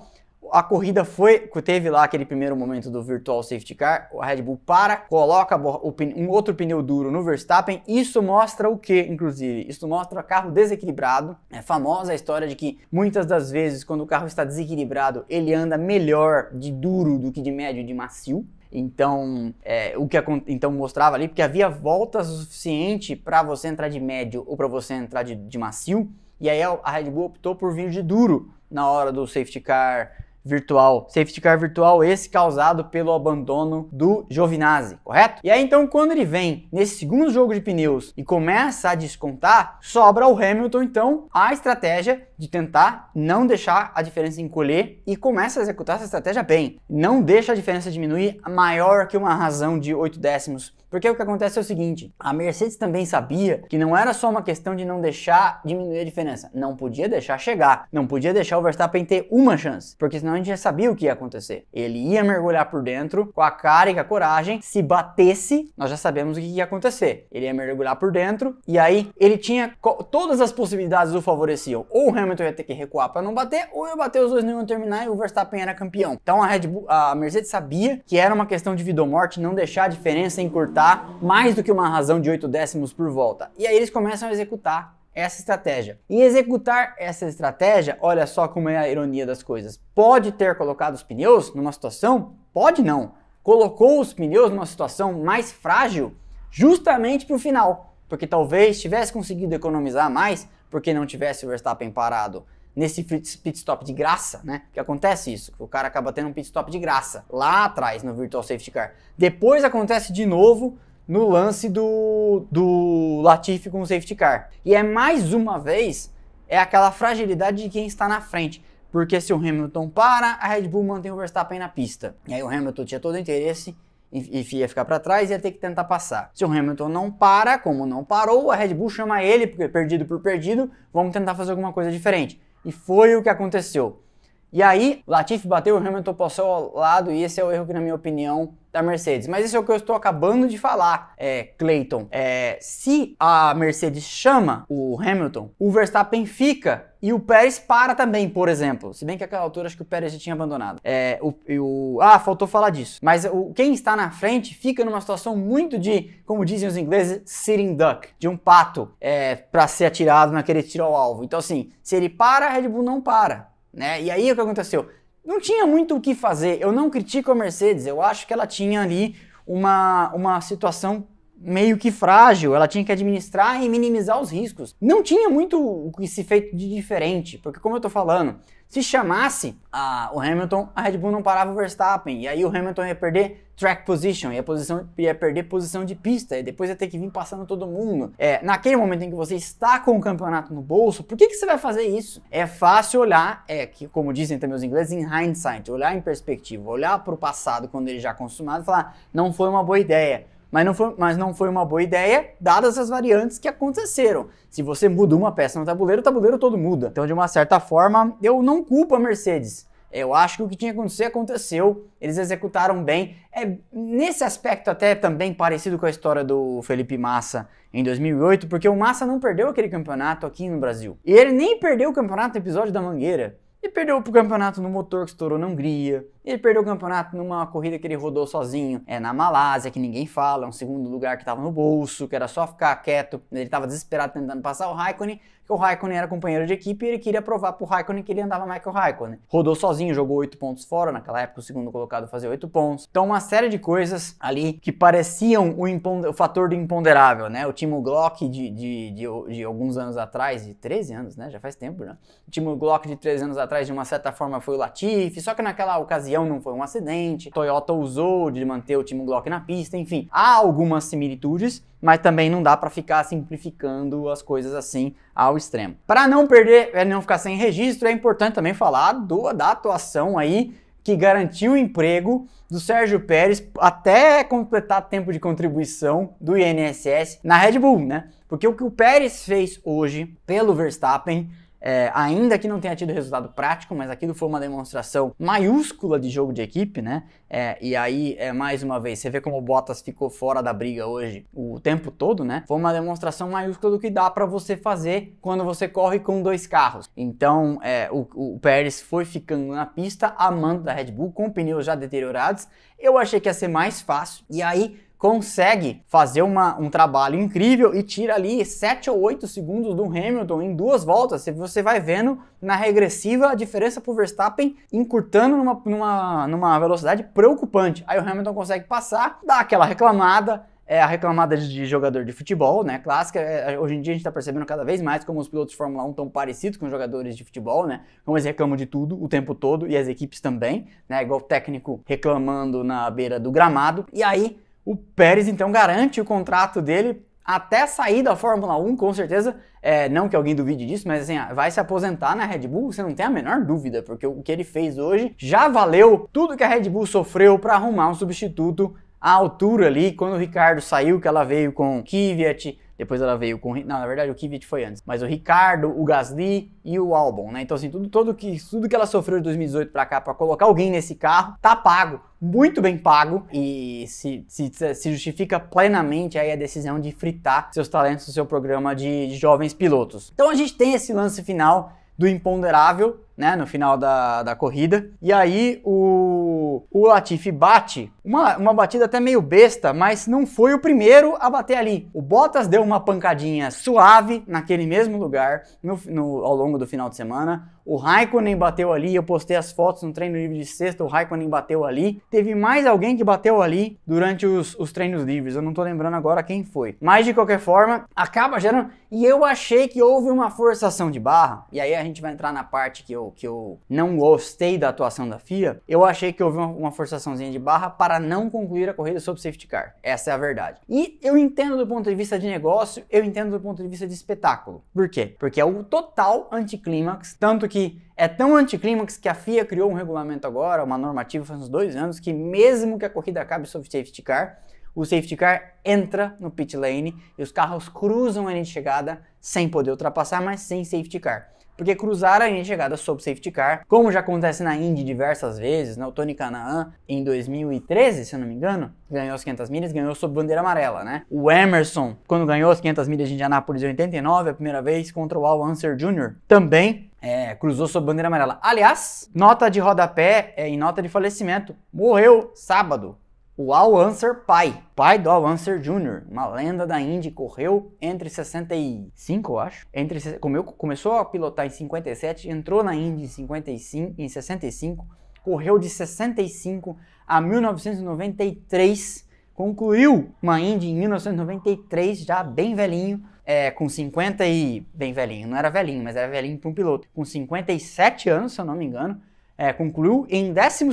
a 0.51 0.61
corrida 0.61 1.03
foi, 1.03 1.39
teve 1.63 1.89
lá 1.89 2.03
aquele 2.03 2.25
primeiro 2.25 2.55
momento 2.55 2.89
do 2.89 3.01
virtual 3.01 3.41
safety 3.43 3.75
car, 3.75 4.09
a 4.19 4.25
Red 4.25 4.41
Bull 4.41 4.59
para, 4.65 4.97
coloca 4.97 5.57
um 5.57 6.29
outro 6.29 6.53
pneu 6.53 6.81
duro 6.81 7.11
no 7.11 7.23
Verstappen. 7.23 7.81
Isso 7.87 8.21
mostra 8.21 8.69
o 8.69 8.77
que, 8.77 9.01
inclusive? 9.01 9.65
Isso 9.67 9.87
mostra 9.87 10.21
carro 10.21 10.51
desequilibrado. 10.51 11.35
É 11.51 11.61
famosa 11.61 12.11
a 12.11 12.15
história 12.15 12.47
de 12.47 12.55
que 12.55 12.79
muitas 12.91 13.25
das 13.25 13.51
vezes, 13.51 13.83
quando 13.83 14.01
o 14.01 14.07
carro 14.07 14.27
está 14.27 14.43
desequilibrado, 14.43 15.25
ele 15.29 15.53
anda 15.53 15.77
melhor 15.77 16.49
de 16.53 16.71
duro 16.71 17.17
do 17.17 17.31
que 17.31 17.41
de 17.41 17.51
médio 17.51 17.83
de 17.85 17.93
macio. 17.93 18.45
Então, 18.71 19.53
é, 19.63 19.93
o 19.97 20.07
que 20.07 20.17
então 20.47 20.71
mostrava 20.71 21.15
ali, 21.15 21.27
porque 21.27 21.43
havia 21.43 21.69
volta 21.69 22.23
suficiente 22.23 23.15
para 23.15 23.43
você 23.43 23.67
entrar 23.67 23.87
de 23.87 23.99
médio 23.99 24.43
ou 24.47 24.57
para 24.57 24.67
você 24.67 24.95
entrar 24.95 25.21
de, 25.21 25.35
de 25.35 25.57
macio. 25.57 26.09
E 26.39 26.49
aí 26.49 26.61
a 26.61 26.91
Red 26.91 27.09
Bull 27.11 27.25
optou 27.25 27.55
por 27.55 27.73
vir 27.73 27.89
de 27.89 28.01
duro 28.01 28.51
na 28.69 28.89
hora 28.89 29.11
do 29.11 29.27
safety 29.27 29.61
car 29.61 30.11
virtual, 30.43 31.07
safety 31.09 31.41
car 31.41 31.59
virtual 31.59 32.03
esse 32.03 32.29
causado 32.29 32.85
pelo 32.85 33.13
abandono 33.13 33.87
do 33.91 34.25
Giovinazzi, 34.29 34.97
correto? 35.03 35.41
E 35.43 35.49
aí 35.49 35.63
então 35.63 35.87
quando 35.87 36.11
ele 36.11 36.25
vem 36.25 36.67
nesse 36.71 36.97
segundo 36.97 37.31
jogo 37.31 37.53
de 37.53 37.61
pneus 37.61 38.13
e 38.17 38.23
começa 38.23 38.89
a 38.89 38.95
descontar, 38.95 39.77
sobra 39.81 40.25
ao 40.25 40.37
Hamilton 40.37 40.83
então 40.83 41.27
a 41.33 41.53
estratégia 41.53 42.27
de 42.37 42.47
tentar 42.47 43.09
não 43.15 43.47
deixar 43.47 43.91
a 43.95 44.01
diferença 44.01 44.41
encolher 44.41 45.01
e 45.07 45.15
começa 45.15 45.59
a 45.59 45.63
executar 45.63 45.95
essa 45.95 46.05
estratégia 46.05 46.43
bem. 46.43 46.79
Não 46.89 47.21
deixa 47.21 47.51
a 47.51 47.55
diferença 47.55 47.91
diminuir 47.91 48.39
maior 48.49 49.07
que 49.07 49.17
uma 49.17 49.33
razão 49.33 49.79
de 49.79 49.93
8 49.93 50.19
décimos 50.19 50.73
porque 50.93 51.09
o 51.09 51.15
que 51.15 51.23
acontece 51.23 51.57
é 51.57 51.61
o 51.61 51.65
seguinte: 51.65 52.13
a 52.19 52.31
Mercedes 52.31 52.75
também 52.75 53.03
sabia 53.03 53.63
que 53.67 53.79
não 53.79 53.97
era 53.97 54.13
só 54.13 54.29
uma 54.29 54.43
questão 54.43 54.75
de 54.75 54.85
não 54.85 55.01
deixar 55.01 55.59
diminuir 55.65 56.01
a 56.01 56.03
diferença, 56.03 56.51
não 56.53 56.75
podia 56.75 57.09
deixar 57.09 57.39
chegar, 57.39 57.87
não 57.91 58.05
podia 58.05 58.31
deixar 58.31 58.59
o 58.59 58.61
Verstappen 58.61 59.03
ter 59.03 59.27
uma 59.31 59.57
chance, 59.57 59.95
porque 59.97 60.19
senão 60.19 60.33
a 60.33 60.37
gente 60.37 60.49
já 60.49 60.55
sabia 60.55 60.91
o 60.91 60.95
que 60.95 61.05
ia 61.05 61.13
acontecer. 61.13 61.65
Ele 61.73 61.97
ia 61.97 62.23
mergulhar 62.23 62.69
por 62.69 62.83
dentro 62.83 63.31
com 63.33 63.41
a 63.41 63.49
cara 63.49 63.89
e 63.89 63.95
com 63.95 64.01
a 64.01 64.03
coragem, 64.03 64.61
se 64.61 64.83
batesse, 64.83 65.73
nós 65.75 65.89
já 65.89 65.97
sabemos 65.97 66.37
o 66.37 66.39
que 66.39 66.45
ia 66.45 66.65
acontecer. 66.65 67.25
Ele 67.31 67.47
ia 67.47 67.53
mergulhar 67.55 67.95
por 67.95 68.11
dentro 68.11 68.55
e 68.67 68.77
aí 68.77 69.09
ele 69.19 69.39
tinha 69.39 69.73
todas 70.11 70.41
as 70.41 70.51
possibilidades 70.51 71.15
o 71.15 71.23
favoreciam. 71.23 71.87
Ou 71.89 72.11
o 72.11 72.15
Hamilton 72.15 72.43
ia 72.43 72.53
ter 72.53 72.65
que 72.65 72.73
recuar 72.73 73.09
para 73.09 73.23
não 73.23 73.33
bater, 73.33 73.67
ou 73.73 73.87
ia 73.87 73.95
bater 73.95 74.21
os 74.21 74.29
dois 74.29 74.43
não 74.43 74.51
iam 74.51 74.65
terminar 74.65 75.05
e 75.05 75.09
o 75.09 75.15
Verstappen 75.15 75.59
era 75.59 75.73
campeão. 75.73 76.19
Então 76.21 76.43
a 76.43 76.45
Red 76.45 76.67
Bull, 76.67 76.85
a 76.87 77.15
Mercedes 77.15 77.49
sabia 77.49 77.99
que 78.05 78.15
era 78.15 78.31
uma 78.31 78.45
questão 78.45 78.75
de 78.75 78.83
vida 78.83 79.01
ou 79.01 79.07
morte, 79.07 79.41
não 79.41 79.55
deixar 79.55 79.85
a 79.85 79.87
diferença 79.87 80.39
encurtar 80.39 80.82
mais 81.21 81.55
do 81.55 81.63
que 81.63 81.71
uma 81.71 81.89
razão 81.89 82.19
de 82.19 82.29
8 82.29 82.47
décimos 82.47 82.93
por 82.93 83.09
volta. 83.09 83.51
E 83.57 83.65
aí 83.67 83.75
eles 83.75 83.89
começam 83.89 84.29
a 84.29 84.31
executar 84.31 84.97
essa 85.13 85.39
estratégia. 85.39 85.99
E 86.09 86.21
executar 86.21 86.95
essa 86.97 87.25
estratégia, 87.25 87.97
olha 88.01 88.25
só 88.25 88.47
como 88.47 88.69
é 88.69 88.77
a 88.77 88.89
ironia 88.89 89.25
das 89.25 89.43
coisas. 89.43 89.79
Pode 89.93 90.31
ter 90.31 90.57
colocado 90.57 90.95
os 90.95 91.03
pneus 91.03 91.53
numa 91.53 91.71
situação? 91.71 92.35
Pode 92.53 92.81
não. 92.81 93.13
Colocou 93.43 93.99
os 93.99 94.13
pneus 94.13 94.49
numa 94.49 94.65
situação 94.65 95.13
mais 95.13 95.51
frágil 95.51 96.15
justamente 96.49 97.25
para 97.25 97.35
o 97.35 97.39
final. 97.39 97.95
Porque 98.09 98.25
talvez 98.25 98.81
tivesse 98.81 99.13
conseguido 99.13 99.53
economizar 99.53 100.09
mais 100.09 100.47
porque 100.69 100.93
não 100.93 101.05
tivesse 101.05 101.45
o 101.45 101.49
Verstappen 101.49 101.91
parado 101.91 102.45
nesse 102.75 103.03
pit 103.03 103.57
stop 103.57 103.85
de 103.85 103.93
graça, 103.93 104.41
né? 104.43 104.63
Que 104.73 104.79
acontece 104.79 105.33
isso, 105.33 105.53
o 105.59 105.67
cara 105.67 105.87
acaba 105.87 106.11
tendo 106.11 106.29
um 106.29 106.33
pit 106.33 106.45
stop 106.45 106.71
de 106.71 106.79
graça 106.79 107.25
lá 107.29 107.65
atrás 107.65 108.03
no 108.03 108.13
Virtual 108.13 108.43
Safety 108.43 108.71
Car. 108.71 108.93
Depois 109.17 109.63
acontece 109.63 110.11
de 110.11 110.25
novo 110.25 110.77
no 111.07 111.29
lance 111.29 111.69
do, 111.69 112.45
do 112.49 113.21
Latifi 113.21 113.69
com 113.69 113.81
o 113.81 113.85
safety 113.85 114.15
car. 114.15 114.49
E 114.63 114.73
é 114.73 114.83
mais 114.83 115.33
uma 115.33 115.59
vez 115.59 116.11
é 116.47 116.57
aquela 116.57 116.91
fragilidade 116.91 117.63
de 117.63 117.69
quem 117.69 117.85
está 117.85 118.07
na 118.07 118.21
frente. 118.21 118.63
Porque 118.91 119.19
se 119.19 119.33
o 119.33 119.37
Hamilton 119.37 119.89
para, 119.89 120.33
a 120.33 120.47
Red 120.47 120.67
Bull 120.67 120.83
mantém 120.83 121.11
o 121.11 121.15
Verstappen 121.15 121.57
na 121.57 121.67
pista. 121.67 122.15
E 122.27 122.33
aí 122.33 122.43
o 122.43 122.47
Hamilton 122.47 122.85
tinha 122.85 122.99
todo 122.99 123.15
o 123.15 123.17
interesse 123.17 123.75
e 124.11 124.45
ia 124.55 124.69
ficar 124.69 124.85
para 124.85 124.99
trás 124.99 125.29
e 125.29 125.33
ia 125.33 125.39
ter 125.39 125.51
que 125.51 125.57
tentar 125.57 125.85
passar. 125.85 126.29
Se 126.35 126.45
o 126.45 126.47
Hamilton 126.47 126.89
não 126.89 127.11
para, 127.11 127.57
como 127.57 127.87
não 127.87 128.03
parou, 128.03 128.51
a 128.51 128.55
Red 128.55 128.75
Bull 128.75 128.89
chama 128.89 129.23
ele, 129.23 129.47
porque 129.47 129.67
perdido 129.67 130.05
por 130.05 130.19
perdido, 130.19 130.69
vamos 130.93 131.11
tentar 131.11 131.33
fazer 131.33 131.49
alguma 131.51 131.73
coisa 131.73 131.91
diferente. 131.91 132.39
E 132.65 132.71
foi 132.71 133.15
o 133.15 133.23
que 133.23 133.29
aconteceu. 133.29 134.03
E 134.51 134.61
aí, 134.61 135.01
Latifi 135.07 135.47
bateu, 135.47 135.75
o 135.75 135.79
Hamilton 135.79 136.13
passou 136.13 136.45
ao 136.45 136.75
lado, 136.75 137.11
e 137.11 137.23
esse 137.23 137.41
é 137.41 137.43
o 137.43 137.51
erro 137.51 137.65
que, 137.65 137.73
na 137.73 137.81
minha 137.81 137.95
opinião, 137.95 138.53
da 138.71 138.83
Mercedes. 138.83 139.27
Mas 139.27 139.45
isso 139.45 139.57
é 139.57 139.59
o 139.59 139.63
que 139.63 139.71
eu 139.71 139.75
estou 139.75 139.95
acabando 139.95 140.47
de 140.47 140.59
falar, 140.59 141.13
é, 141.17 141.43
Clayton. 141.57 142.07
É, 142.11 142.59
se 142.61 143.15
a 143.19 143.55
Mercedes 143.55 144.03
chama 144.03 144.63
o 144.69 144.95
Hamilton, 145.01 145.49
o 145.57 145.71
Verstappen 145.71 146.27
fica 146.27 146.92
e 147.03 147.11
o 147.11 147.19
Pérez 147.19 147.59
para 147.59 147.93
também, 147.93 148.29
por 148.29 148.47
exemplo. 148.47 148.93
Se 148.93 149.03
bem 149.03 149.17
que 149.17 149.23
naquela 149.23 149.43
altura 149.43 149.67
acho 149.67 149.75
que 149.75 149.81
o 149.81 149.85
Pérez 149.85 150.13
já 150.13 150.17
tinha 150.17 150.33
abandonado. 150.33 150.79
É, 150.83 151.19
o, 151.21 151.33
o, 151.59 152.01
ah, 152.01 152.17
faltou 152.17 152.47
falar 152.47 152.69
disso. 152.69 152.99
Mas 153.03 153.25
o, 153.25 153.51
quem 153.53 153.73
está 153.73 153.95
na 153.95 154.09
frente 154.09 154.55
fica 154.55 154.85
numa 154.85 155.01
situação 155.01 155.35
muito 155.35 155.77
de, 155.77 156.11
como 156.25 156.45
dizem 156.45 156.67
os 156.67 156.77
ingleses, 156.77 157.21
sitting 157.25 157.75
duck, 157.75 158.07
de 158.17 158.27
um 158.27 158.37
pato 158.37 158.89
é, 159.01 159.35
para 159.35 159.67
ser 159.67 159.85
atirado 159.85 160.31
naquele 160.31 160.63
tiro 160.63 160.85
ao 160.85 160.95
alvo. 160.95 161.23
Então, 161.25 161.39
assim, 161.39 161.73
se 161.83 161.95
ele 161.95 162.07
para, 162.07 162.47
a 162.47 162.49
Red 162.49 162.69
Bull 162.69 162.83
não 162.83 163.01
para. 163.01 163.49
Né? 163.73 164.01
E 164.01 164.09
aí 164.09 164.31
o 164.31 164.35
que 164.35 164.41
aconteceu? 164.41 164.87
não 165.25 165.39
tinha 165.39 165.65
muito 165.65 165.95
o 165.95 166.01
que 166.01 166.13
fazer. 166.13 166.61
Eu 166.61 166.71
não 166.71 166.89
critico 166.89 167.31
a 167.31 167.35
Mercedes, 167.35 167.85
eu 167.85 168.01
acho 168.01 168.27
que 168.27 168.33
ela 168.33 168.45
tinha 168.45 168.81
ali 168.81 169.15
uma, 169.47 170.11
uma 170.13 170.41
situação 170.41 171.07
meio 171.43 171.77
que 171.77 171.91
frágil, 171.91 172.55
ela 172.55 172.67
tinha 172.67 172.83
que 172.83 172.91
administrar 172.91 173.61
e 173.61 173.69
minimizar 173.69 174.19
os 174.19 174.31
riscos. 174.31 174.75
Não 174.79 175.03
tinha 175.03 175.29
muito 175.29 175.59
o 175.61 175.91
que 175.91 176.07
se 176.07 176.23
feito 176.23 176.55
de 176.55 176.69
diferente, 176.69 177.37
porque 177.37 177.59
como 177.59 177.75
eu 177.75 177.81
tô 177.81 177.89
falando, 177.89 178.37
se 178.73 178.81
chamasse 178.81 179.55
a, 179.71 180.09
o 180.13 180.19
Hamilton, 180.19 180.67
a 180.75 180.81
Red 180.81 180.97
Bull 180.97 181.11
não 181.11 181.21
parava 181.21 181.51
o 181.51 181.55
Verstappen, 181.55 182.21
e 182.21 182.27
aí 182.27 182.43
o 182.43 182.47
Hamilton 182.47 182.85
ia 182.85 182.95
perder 182.95 183.45
track 183.55 183.85
position, 183.85 184.31
ia, 184.31 184.41
posição, 184.41 184.89
ia 184.97 185.13
perder 185.13 185.43
posição 185.43 185.85
de 185.85 185.93
pista, 185.93 186.39
e 186.39 186.41
depois 186.41 186.71
ia 186.71 186.75
ter 186.75 186.87
que 186.87 186.97
vir 186.97 187.11
passando 187.11 187.45
todo 187.45 187.67
mundo. 187.67 188.11
É, 188.17 188.43
naquele 188.43 188.75
momento 188.75 189.03
em 189.03 189.11
que 189.11 189.15
você 189.15 189.35
está 189.35 189.79
com 189.79 189.95
o 189.95 190.01
campeonato 190.01 190.51
no 190.53 190.61
bolso, 190.61 191.03
por 191.03 191.15
que, 191.15 191.27
que 191.27 191.35
você 191.35 191.45
vai 191.45 191.59
fazer 191.59 191.83
isso? 191.83 192.19
É 192.31 192.47
fácil 192.47 193.01
olhar, 193.01 193.43
é 193.47 193.67
que 193.67 193.87
como 193.87 194.11
dizem 194.11 194.39
também 194.39 194.55
os 194.55 194.63
ingleses, 194.63 194.91
em 194.91 195.03
hindsight, 195.03 195.69
olhar 195.69 195.95
em 195.95 196.01
perspectiva, 196.01 196.67
olhar 196.67 196.97
para 197.03 197.13
o 197.13 197.17
passado 197.17 197.67
quando 197.67 197.89
ele 197.89 197.99
já 197.99 198.09
é 198.09 198.13
consumado 198.15 198.63
e 198.63 198.65
falar, 198.65 198.97
não 199.13 199.31
foi 199.31 199.49
uma 199.49 199.63
boa 199.63 199.77
ideia. 199.77 200.25
Mas 200.53 200.65
não, 200.65 200.73
foi, 200.75 200.93
mas 200.99 201.17
não 201.17 201.33
foi 201.33 201.49
uma 201.49 201.65
boa 201.65 201.81
ideia, 201.81 202.29
dadas 202.39 202.77
as 202.77 202.87
variantes 202.87 203.39
que 203.39 203.47
aconteceram. 203.47 204.27
Se 204.51 204.61
você 204.61 204.87
muda 204.87 205.15
uma 205.15 205.31
peça 205.31 205.59
no 205.59 205.65
tabuleiro, 205.65 206.01
o 206.01 206.03
tabuleiro 206.03 206.37
todo 206.37 206.55
muda. 206.59 206.89
Então, 206.91 207.07
de 207.07 207.11
uma 207.11 207.27
certa 207.27 207.59
forma, 207.59 208.15
eu 208.21 208.43
não 208.43 208.63
culpo 208.63 208.93
a 208.93 208.99
Mercedes. 208.99 209.67
Eu 209.91 210.13
acho 210.13 210.37
que 210.37 210.43
o 210.43 210.47
que 210.47 210.55
tinha 210.55 210.71
que 210.71 210.77
acontecer 210.77 211.05
aconteceu, 211.05 211.87
eles 211.99 212.19
executaram 212.19 212.83
bem. 212.83 213.15
É 213.35 213.57
nesse 213.71 214.23
aspecto 214.23 214.69
até 214.69 214.93
também 214.93 215.33
parecido 215.33 215.79
com 215.79 215.87
a 215.87 215.89
história 215.89 216.23
do 216.23 216.61
Felipe 216.61 216.99
Massa 216.99 217.49
em 217.73 217.83
2008, 217.83 218.45
porque 218.47 218.69
o 218.69 218.75
Massa 218.75 219.07
não 219.07 219.19
perdeu 219.19 219.49
aquele 219.49 219.69
campeonato 219.69 220.27
aqui 220.27 220.47
no 220.47 220.59
Brasil. 220.59 220.99
E 221.03 221.13
ele 221.13 221.31
nem 221.31 221.59
perdeu 221.59 221.89
o 221.89 221.93
campeonato 221.93 222.37
no 222.37 222.43
episódio 222.43 222.71
da 222.71 222.79
Mangueira. 222.79 223.39
Ele 223.63 223.71
perdeu 223.71 223.97
o 223.97 224.03
campeonato 224.03 224.61
no 224.61 224.69
motor 224.69 225.05
que 225.05 225.11
estourou 225.11 225.39
na 225.39 225.47
Hungria. 225.47 226.05
Ele 226.23 226.37
perdeu 226.37 226.61
o 226.61 226.65
campeonato 226.65 227.17
numa 227.17 227.45
corrida 227.45 227.77
que 227.77 227.85
ele 227.85 227.95
rodou 227.95 228.25
sozinho, 228.25 228.81
é 228.87 228.97
na 228.99 229.13
Malásia, 229.13 229.69
que 229.69 229.79
ninguém 229.79 230.05
fala, 230.05 230.47
um 230.47 230.51
segundo 230.53 230.89
lugar 230.89 231.17
que 231.17 231.23
estava 231.23 231.41
no 231.41 231.51
bolso, 231.51 232.07
que 232.07 232.15
era 232.15 232.29
só 232.29 232.47
ficar 232.47 232.73
quieto. 232.77 233.21
Ele 233.31 233.43
estava 233.43 233.67
desesperado 233.67 234.13
tentando 234.13 234.41
passar 234.41 234.69
o 234.69 234.73
Raikkonen, 234.73 235.19
que 235.45 235.51
o 235.51 235.55
Raikkonen 235.55 235.97
era 235.97 236.07
companheiro 236.07 236.47
de 236.47 236.53
equipe 236.53 236.85
e 236.85 236.89
ele 236.89 236.99
queria 236.99 237.21
provar 237.21 237.53
pro 237.53 237.65
Raikkonen 237.65 238.03
que 238.03 238.11
ele 238.11 238.21
andava 238.21 238.45
mais 238.45 238.61
que 238.61 238.69
o 238.69 238.71
Raikkonen. 238.71 239.19
Rodou 239.27 239.55
sozinho, 239.55 239.93
jogou 239.93 240.17
8 240.17 240.37
pontos 240.37 240.63
fora, 240.63 240.91
naquela 240.91 241.21
época 241.21 241.41
o 241.41 241.43
segundo 241.43 241.71
colocado 241.71 242.07
fazia 242.07 242.29
8 242.29 242.47
pontos. 242.47 242.87
Então 242.89 243.05
uma 243.05 243.19
série 243.19 243.49
de 243.49 243.59
coisas 243.59 244.15
ali 244.19 244.53
que 244.53 244.71
pareciam 244.71 245.53
o, 245.57 245.65
o 246.09 246.13
fator 246.13 246.47
do 246.47 246.55
imponderável, 246.55 247.29
né? 247.29 247.45
O 247.45 247.51
Timo 247.51 247.81
Glock 247.81 248.29
de, 248.29 248.49
de, 248.49 248.91
de, 248.91 249.35
de, 249.35 249.43
alguns 249.43 249.77
anos 249.77 249.97
atrás, 249.97 250.45
de 250.45 250.53
13 250.53 250.93
anos, 250.93 251.17
né? 251.17 251.29
Já 251.29 251.39
faz 251.39 251.55
tempo, 251.55 251.83
né? 251.83 251.97
O 252.25 252.31
Timo 252.31 252.55
Glock 252.55 252.87
de 252.87 252.95
13 252.95 253.25
anos 253.25 253.37
atrás, 253.37 253.67
de 253.67 253.73
uma 253.73 253.83
certa 253.83 254.13
forma, 254.13 254.39
foi 254.39 254.55
o 254.55 254.57
Latifi, 254.57 255.19
só 255.19 255.33
que 255.33 255.41
naquela 255.41 255.77
ocasião 255.77 256.12
não 256.21 256.41
foi 256.41 256.53
um 256.53 256.61
acidente. 256.61 257.31
Toyota 257.31 257.73
usou 257.73 258.29
de 258.29 258.43
manter 258.45 258.77
o 258.77 258.83
Timo 258.83 259.05
Glock 259.05 259.29
na 259.29 259.39
pista, 259.39 259.77
enfim. 259.77 260.07
Há 260.11 260.35
algumas 260.35 260.85
similitudes, 260.85 261.65
mas 261.81 261.99
também 261.99 262.29
não 262.29 262.43
dá 262.43 262.55
para 262.55 262.69
ficar 262.69 263.03
simplificando 263.03 264.09
as 264.09 264.21
coisas 264.21 264.53
assim 264.53 264.93
ao 265.15 265.35
extremo. 265.35 265.75
Para 265.85 266.07
não 266.07 266.27
perder, 266.27 266.69
é, 266.73 266.85
não 266.85 267.01
ficar 267.01 267.17
sem 267.17 267.35
registro, 267.35 267.87
é 267.87 267.91
importante 267.91 268.35
também 268.35 268.53
falar 268.53 268.93
do, 268.93 269.33
da 269.33 269.51
atuação 269.51 270.17
aí 270.17 270.55
que 270.83 270.95
garantiu 270.95 271.53
o 271.53 271.57
emprego 271.57 272.27
do 272.49 272.59
Sérgio 272.59 272.99
Pérez 272.99 273.43
até 273.57 274.23
completar 274.23 274.87
tempo 274.89 275.11
de 275.11 275.19
contribuição 275.19 276.13
do 276.19 276.37
INSS 276.37 277.19
na 277.23 277.37
Red 277.37 277.57
Bull, 277.57 277.79
né? 277.79 278.09
Porque 278.27 278.47
o 278.47 278.53
que 278.53 278.63
o 278.63 278.71
Pérez 278.71 279.25
fez 279.25 279.59
hoje 279.63 280.17
pelo 280.25 280.53
Verstappen 280.53 281.29
é, 281.65 281.89
ainda 281.93 282.37
que 282.37 282.45
não 282.45 282.59
tenha 282.59 282.75
tido 282.75 282.91
resultado 282.91 283.29
prático, 283.29 283.73
mas 283.73 283.89
aquilo 283.89 284.13
foi 284.13 284.27
uma 284.27 284.37
demonstração 284.37 285.15
maiúscula 285.17 285.97
de 285.97 286.09
jogo 286.09 286.33
de 286.33 286.41
equipe, 286.41 286.81
né? 286.81 287.03
É, 287.29 287.57
e 287.61 287.73
aí, 287.73 288.17
é, 288.19 288.33
mais 288.33 288.61
uma 288.63 288.81
vez, 288.81 288.99
você 288.99 289.09
vê 289.09 289.21
como 289.21 289.37
o 289.37 289.41
Bottas 289.41 289.81
ficou 289.81 290.09
fora 290.09 290.43
da 290.43 290.51
briga 290.51 290.85
hoje 290.85 291.25
o 291.33 291.61
tempo 291.61 291.89
todo, 291.89 292.25
né? 292.25 292.43
Foi 292.49 292.57
uma 292.57 292.73
demonstração 292.73 293.29
maiúscula 293.29 293.71
do 293.71 293.79
que 293.79 293.89
dá 293.89 294.09
para 294.09 294.25
você 294.25 294.57
fazer 294.57 295.17
quando 295.21 295.45
você 295.45 295.65
corre 295.65 295.99
com 295.99 296.21
dois 296.21 296.45
carros. 296.45 296.89
Então, 296.97 297.57
é, 297.63 297.87
o, 297.89 298.33
o 298.35 298.39
Pérez 298.41 298.81
foi 298.81 299.05
ficando 299.05 299.47
na 299.47 299.65
pista, 299.65 300.13
amando 300.17 300.63
da 300.63 300.73
Red 300.73 300.91
Bull, 300.91 301.13
com 301.13 301.31
pneus 301.31 301.65
já 301.65 301.75
deteriorados. 301.75 302.45
Eu 302.77 302.97
achei 302.97 303.21
que 303.21 303.29
ia 303.29 303.33
ser 303.33 303.47
mais 303.47 303.81
fácil. 303.81 304.25
E 304.29 304.43
aí, 304.43 304.77
consegue 305.03 305.83
fazer 305.85 306.21
uma, 306.21 306.57
um 306.57 306.69
trabalho 306.69 307.19
incrível 307.19 307.75
e 307.75 307.83
tira 307.83 308.15
ali 308.15 308.45
7 308.45 308.89
ou 308.89 309.01
8 309.01 309.27
segundos 309.27 309.75
do 309.75 309.83
Hamilton 309.83 310.41
em 310.41 310.55
duas 310.55 310.85
voltas. 310.85 311.25
Você 311.25 311.61
vai 311.61 311.81
vendo 311.81 312.19
na 312.41 312.55
regressiva 312.55 313.27
a 313.27 313.35
diferença 313.35 313.81
para 313.81 313.91
o 313.91 313.95
Verstappen 313.95 314.55
encurtando 314.71 315.35
numa, 315.35 315.61
numa, 315.65 316.27
numa 316.29 316.57
velocidade 316.57 317.03
preocupante. 317.03 317.83
Aí 317.85 317.99
o 317.99 318.09
Hamilton 318.09 318.33
consegue 318.33 318.63
passar, 318.63 319.19
dá 319.27 319.41
aquela 319.41 319.65
reclamada, 319.65 320.45
é 320.65 320.81
a 320.81 320.87
reclamada 320.87 321.35
de 321.35 321.65
jogador 321.65 322.05
de 322.05 322.13
futebol, 322.13 322.63
né? 322.63 322.79
Clássica. 322.79 323.19
É, 323.19 323.59
hoje 323.59 323.75
em 323.75 323.81
dia 323.81 323.91
a 323.91 323.95
gente 323.95 324.03
está 324.03 324.11
percebendo 324.11 324.45
cada 324.45 324.63
vez 324.63 324.81
mais 324.81 325.03
como 325.03 325.19
os 325.19 325.27
pilotos 325.27 325.51
de 325.51 325.57
Fórmula 325.57 325.83
1 325.83 325.89
estão 325.89 326.09
parecidos 326.09 326.57
com 326.57 326.63
os 326.63 326.71
jogadores 326.71 327.17
de 327.17 327.25
futebol, 327.25 327.67
né? 327.67 327.81
Como 328.05 328.15
eles 328.15 328.25
reclamam 328.25 328.55
de 328.55 328.65
tudo 328.65 329.03
o 329.03 329.09
tempo 329.09 329.35
todo 329.35 329.67
e 329.67 329.75
as 329.75 329.89
equipes 329.89 330.21
também, 330.21 330.65
né? 330.87 331.01
Igual 331.01 331.19
o 331.19 331.23
técnico 331.23 331.81
reclamando 331.85 332.63
na 332.63 332.89
beira 332.89 333.19
do 333.19 333.29
gramado. 333.31 333.85
E 333.91 334.01
aí 334.01 334.41
o 334.65 334.75
Pérez 334.75 335.27
então 335.27 335.51
garante 335.51 335.99
o 335.99 336.05
contrato 336.05 336.61
dele 336.61 337.05
até 337.25 337.65
sair 337.65 338.03
da 338.03 338.15
Fórmula 338.15 338.57
1, 338.57 338.75
com 338.75 338.93
certeza. 338.93 339.37
É, 339.61 339.87
não 339.87 340.09
que 340.09 340.15
alguém 340.15 340.35
duvide 340.35 340.65
disso, 340.65 340.85
mas 340.87 341.03
assim, 341.03 341.17
vai 341.33 341.49
se 341.49 341.59
aposentar 341.59 342.15
na 342.15 342.25
Red 342.25 342.47
Bull, 342.49 342.73
você 342.73 342.83
não 342.83 342.93
tem 342.93 343.05
a 343.05 343.09
menor 343.09 343.41
dúvida, 343.45 343.81
porque 343.81 344.05
o 344.05 344.21
que 344.21 344.29
ele 344.29 344.43
fez 344.43 344.77
hoje 344.77 345.15
já 345.17 345.47
valeu 345.47 346.09
tudo 346.11 346.35
que 346.35 346.43
a 346.43 346.47
Red 346.49 346.69
Bull 346.69 346.85
sofreu 346.85 347.39
para 347.39 347.53
arrumar 347.53 347.87
um 347.87 347.93
substituto 347.93 348.75
à 348.99 349.11
altura 349.11 349.67
ali. 349.67 349.93
Quando 349.93 350.15
o 350.15 350.19
Ricardo 350.19 350.59
saiu, 350.59 350.99
que 350.99 351.07
ela 351.07 351.23
veio 351.23 351.53
com 351.53 351.81
Kvyat, 351.81 352.59
depois 352.77 353.01
ela 353.01 353.15
veio 353.15 353.37
com. 353.37 353.53
Não, 353.53 353.79
na 353.79 353.85
verdade 353.85 354.09
o 354.09 354.15
Kvyat 354.15 354.45
foi 354.45 354.65
antes. 354.65 354.81
Mas 354.85 355.01
o 355.01 355.05
Ricardo, 355.05 355.69
o 355.69 355.83
Gasly 355.83 356.51
e 356.65 356.79
o 356.79 356.95
Albon, 356.95 357.31
né? 357.31 357.41
Então, 357.41 357.55
assim, 357.55 357.69
tudo, 357.69 357.87
tudo, 357.87 358.13
que, 358.13 358.37
tudo 358.49 358.67
que 358.67 358.75
ela 358.75 358.85
sofreu 358.85 359.17
de 359.17 359.23
2018 359.25 359.71
para 359.71 359.85
cá 359.85 360.01
para 360.01 360.13
colocar 360.13 360.45
alguém 360.45 360.71
nesse 360.71 360.95
carro, 360.95 361.35
tá 361.41 361.55
pago. 361.55 362.01
Muito 362.19 362.61
bem 362.61 362.77
pago. 362.77 363.27
E 363.31 363.85
se, 363.87 364.25
se, 364.27 364.51
se, 364.73 364.91
justifica 364.91 365.39
plenamente 365.39 366.17
aí 366.17 366.31
a 366.31 366.35
decisão 366.35 366.79
de 366.79 366.91
fritar 366.91 367.49
seus 367.53 367.67
talentos 367.67 368.07
no 368.07 368.13
seu 368.13 368.25
programa 368.25 368.75
de, 368.75 369.07
de 369.07 369.15
jovens 369.15 369.53
pilotos. 369.53 370.11
Então 370.13 370.29
a 370.29 370.35
gente 370.35 370.55
tem 370.55 370.73
esse 370.73 370.93
lance 370.93 371.21
final 371.21 371.73
do 371.97 372.07
imponderável, 372.07 372.99
né, 373.17 373.35
no 373.35 373.45
final 373.45 373.77
da, 373.77 374.23
da 374.23 374.35
corrida. 374.35 374.89
E 375.01 375.11
aí 375.13 375.61
o, 375.63 376.63
o 376.71 376.87
Latifi 376.87 377.31
bate, 377.31 377.91
uma, 378.03 378.37
uma 378.37 378.53
batida 378.53 378.85
até 378.85 378.99
meio 378.99 379.21
besta, 379.21 379.73
mas 379.73 380.07
não 380.07 380.25
foi 380.25 380.53
o 380.53 380.59
primeiro 380.59 381.15
a 381.19 381.29
bater 381.29 381.57
ali. 381.57 381.89
O 381.93 382.01
Bottas 382.01 382.47
deu 382.47 382.61
uma 382.61 382.79
pancadinha 382.79 383.49
suave 383.51 384.23
naquele 384.27 384.65
mesmo 384.65 384.97
lugar 384.97 385.43
no, 385.61 385.79
no, 385.85 386.25
ao 386.25 386.35
longo 386.35 386.57
do 386.57 386.67
final 386.67 386.89
de 386.89 386.95
semana. 386.95 387.53
O 387.65 387.77
Raikkonen 387.77 388.35
bateu 388.35 388.73
ali, 388.73 388.93
eu 388.93 389.03
postei 389.03 389.37
as 389.37 389.53
fotos 389.53 389.83
no 389.83 389.93
treino 389.93 390.17
livre 390.17 390.37
de 390.37 390.45
sexta, 390.45 390.83
o 390.83 390.87
Raikkonen 390.87 391.29
bateu 391.29 391.63
ali. 391.63 392.01
Teve 392.09 392.35
mais 392.35 392.65
alguém 392.65 392.97
que 392.97 393.03
bateu 393.05 393.41
ali 393.41 393.79
durante 393.87 394.25
os, 394.25 394.53
os 394.59 394.73
treinos 394.73 395.03
livres, 395.03 395.35
eu 395.35 395.41
não 395.41 395.53
tô 395.53 395.63
lembrando 395.63 395.95
agora 395.95 396.21
quem 396.21 396.43
foi. 396.43 396.75
Mas 396.81 397.05
de 397.05 397.13
qualquer 397.13 397.39
forma, 397.39 397.85
acaba 397.95 398.39
gerando. 398.39 398.69
E 398.91 399.05
eu 399.05 399.23
achei 399.23 399.67
que 399.69 399.81
houve 399.81 400.09
uma 400.09 400.29
forçação 400.29 400.91
de 400.91 400.99
barra, 400.99 401.45
e 401.51 401.59
aí 401.59 401.73
a 401.73 401.83
gente 401.83 402.01
vai 402.01 402.11
entrar 402.11 402.33
na 402.33 402.43
parte 402.43 402.83
que 402.83 402.91
eu 402.91 403.02
eu, 403.03 403.11
que 403.11 403.27
eu 403.27 403.59
não 403.69 403.97
gostei 403.97 404.57
da 404.57 404.69
atuação 404.69 405.07
da 405.07 405.19
FIA, 405.19 405.61
eu 405.67 405.83
achei 405.83 406.13
que 406.13 406.23
houve 406.23 406.37
uma, 406.37 406.47
uma 406.47 406.71
forçaçãozinha 406.71 407.31
de 407.31 407.39
barra 407.39 407.69
para 407.69 407.99
não 407.99 408.29
concluir 408.29 408.69
a 408.69 408.73
corrida 408.73 408.99
sob 408.99 409.19
safety 409.21 409.47
car. 409.47 409.75
Essa 409.83 410.11
é 410.11 410.13
a 410.13 410.17
verdade. 410.17 410.59
E 410.69 410.99
eu 411.01 411.17
entendo 411.17 411.57
do 411.57 411.67
ponto 411.67 411.89
de 411.89 411.95
vista 411.95 412.17
de 412.17 412.27
negócio, 412.27 412.83
eu 412.89 413.03
entendo 413.03 413.31
do 413.31 413.39
ponto 413.39 413.61
de 413.61 413.67
vista 413.67 413.87
de 413.87 413.93
espetáculo. 413.93 414.63
Por 414.73 414.89
quê? 414.89 415.15
Porque 415.19 415.39
é 415.39 415.45
o 415.45 415.63
total 415.63 416.29
anticlímax, 416.31 417.15
tanto 417.19 417.47
que 417.47 417.81
é 417.95 418.07
tão 418.07 418.35
anticlímax 418.35 418.97
que 418.97 419.09
a 419.09 419.13
FIA 419.13 419.45
criou 419.45 419.69
um 419.69 419.73
regulamento 419.73 420.25
agora, 420.25 420.63
uma 420.63 420.77
normativa 420.77 421.25
faz 421.25 421.41
uns 421.41 421.49
dois 421.49 421.75
anos, 421.75 421.99
que 421.99 422.13
mesmo 422.13 422.79
que 422.79 422.85
a 422.85 422.89
corrida 422.89 423.21
acabe 423.21 423.47
sob 423.47 423.65
safety 423.65 424.01
car, 424.01 424.39
o 424.75 424.83
safety 424.85 425.15
car 425.15 425.55
entra 425.63 426.15
no 426.19 426.31
pit 426.31 426.57
lane 426.57 426.95
e 427.15 427.21
os 427.21 427.31
carros 427.31 427.69
cruzam 427.69 428.27
a 428.27 428.31
linha 428.31 428.43
de 428.43 428.49
chegada 428.49 429.01
sem 429.21 429.47
poder 429.47 429.69
ultrapassar, 429.69 430.21
mas 430.21 430.41
sem 430.41 430.65
safety 430.65 430.99
car 430.99 431.33
porque 431.57 431.75
cruzaram 431.75 432.25
a 432.25 432.29
linha 432.29 432.41
de 432.41 432.47
chegada 432.47 432.77
sob 432.77 433.01
safety 433.01 433.31
car, 433.31 433.65
como 433.67 433.91
já 433.91 433.99
acontece 433.99 434.43
na 434.43 434.55
Indy 434.55 434.83
diversas 434.83 435.37
vezes, 435.37 435.77
né? 435.77 435.85
O 435.85 435.91
Tony 435.91 436.13
Canaan, 436.15 436.73
em 436.87 437.03
2013, 437.03 438.05
se 438.05 438.15
eu 438.15 438.19
não 438.19 438.27
me 438.27 438.33
engano, 438.33 438.71
ganhou 438.89 439.15
as 439.15 439.23
500 439.23 439.49
milhas, 439.49 439.71
ganhou 439.71 439.93
sob 439.95 440.13
bandeira 440.13 440.41
amarela, 440.41 440.83
né? 440.83 441.03
O 441.09 441.31
Emerson, 441.31 441.95
quando 442.07 442.25
ganhou 442.25 442.51
as 442.51 442.59
500 442.59 442.87
milhas 442.87 443.07
de 443.07 443.15
Indianápolis 443.15 443.63
em 443.63 443.67
89, 443.67 444.29
a 444.29 444.33
primeira 444.33 444.61
vez, 444.61 444.91
contra 444.91 445.17
o 445.17 445.25
Al 445.25 445.41
Unser 445.43 445.75
Jr., 445.75 446.15
também 446.27 446.91
é, 447.01 447.35
cruzou 447.35 447.67
sob 447.67 447.85
bandeira 447.85 448.07
amarela. 448.07 448.39
Aliás, 448.41 449.09
nota 449.13 449.49
de 449.49 449.59
rodapé 449.59 450.33
é, 450.37 450.47
em 450.47 450.57
nota 450.57 450.81
de 450.81 450.87
falecimento, 450.87 451.55
morreu 451.71 452.31
sábado, 452.33 452.97
o 453.35 453.51
Al 453.51 453.73
Unser 453.73 454.25
pai, 454.25 454.63
pai 454.75 454.99
do 454.99 455.09
Al 455.09 455.25
Unser 455.25 455.59
Jr., 455.59 456.03
uma 456.07 456.27
lenda 456.27 456.67
da 456.67 456.79
Indy, 456.79 457.09
correu 457.09 457.75
entre 457.81 458.07
65, 458.07 459.31
eu 459.31 459.39
acho. 459.39 459.65
Entre, 459.73 460.19
comeu, 460.19 460.43
começou 460.43 460.93
a 460.93 461.05
pilotar 461.05 461.47
em 461.47 461.49
57, 461.49 462.29
entrou 462.29 462.63
na 462.63 462.75
Indy 462.75 463.05
em 463.05 463.07
55, 463.07 463.99
em 463.99 464.07
65, 464.07 464.85
correu 465.23 465.57
de 465.57 465.67
65 465.67 466.77
a 467.07 467.19
1993, 467.19 469.09
concluiu 469.33 470.11
uma 470.21 470.39
Indy 470.39 470.67
em 470.67 470.75
1993, 470.75 472.05
já 472.05 472.21
bem 472.21 472.53
velhinho, 472.53 473.03
é, 473.25 473.49
com 473.49 473.67
50 473.67 474.27
e. 474.27 474.63
bem 474.75 474.93
velhinho, 474.93 475.27
não 475.27 475.37
era 475.37 475.49
velhinho, 475.49 475.83
mas 475.83 475.95
era 475.95 476.07
velhinho 476.07 476.37
para 476.37 476.51
um 476.51 476.53
piloto, 476.53 476.87
com 476.93 477.03
57 477.03 478.09
anos, 478.09 478.33
se 478.33 478.41
eu 478.41 478.45
não 478.45 478.55
me 478.55 478.65
engano, 478.65 479.01
é, 479.35 479.51
concluiu 479.51 480.05
em 480.07 480.31
12 480.31 480.65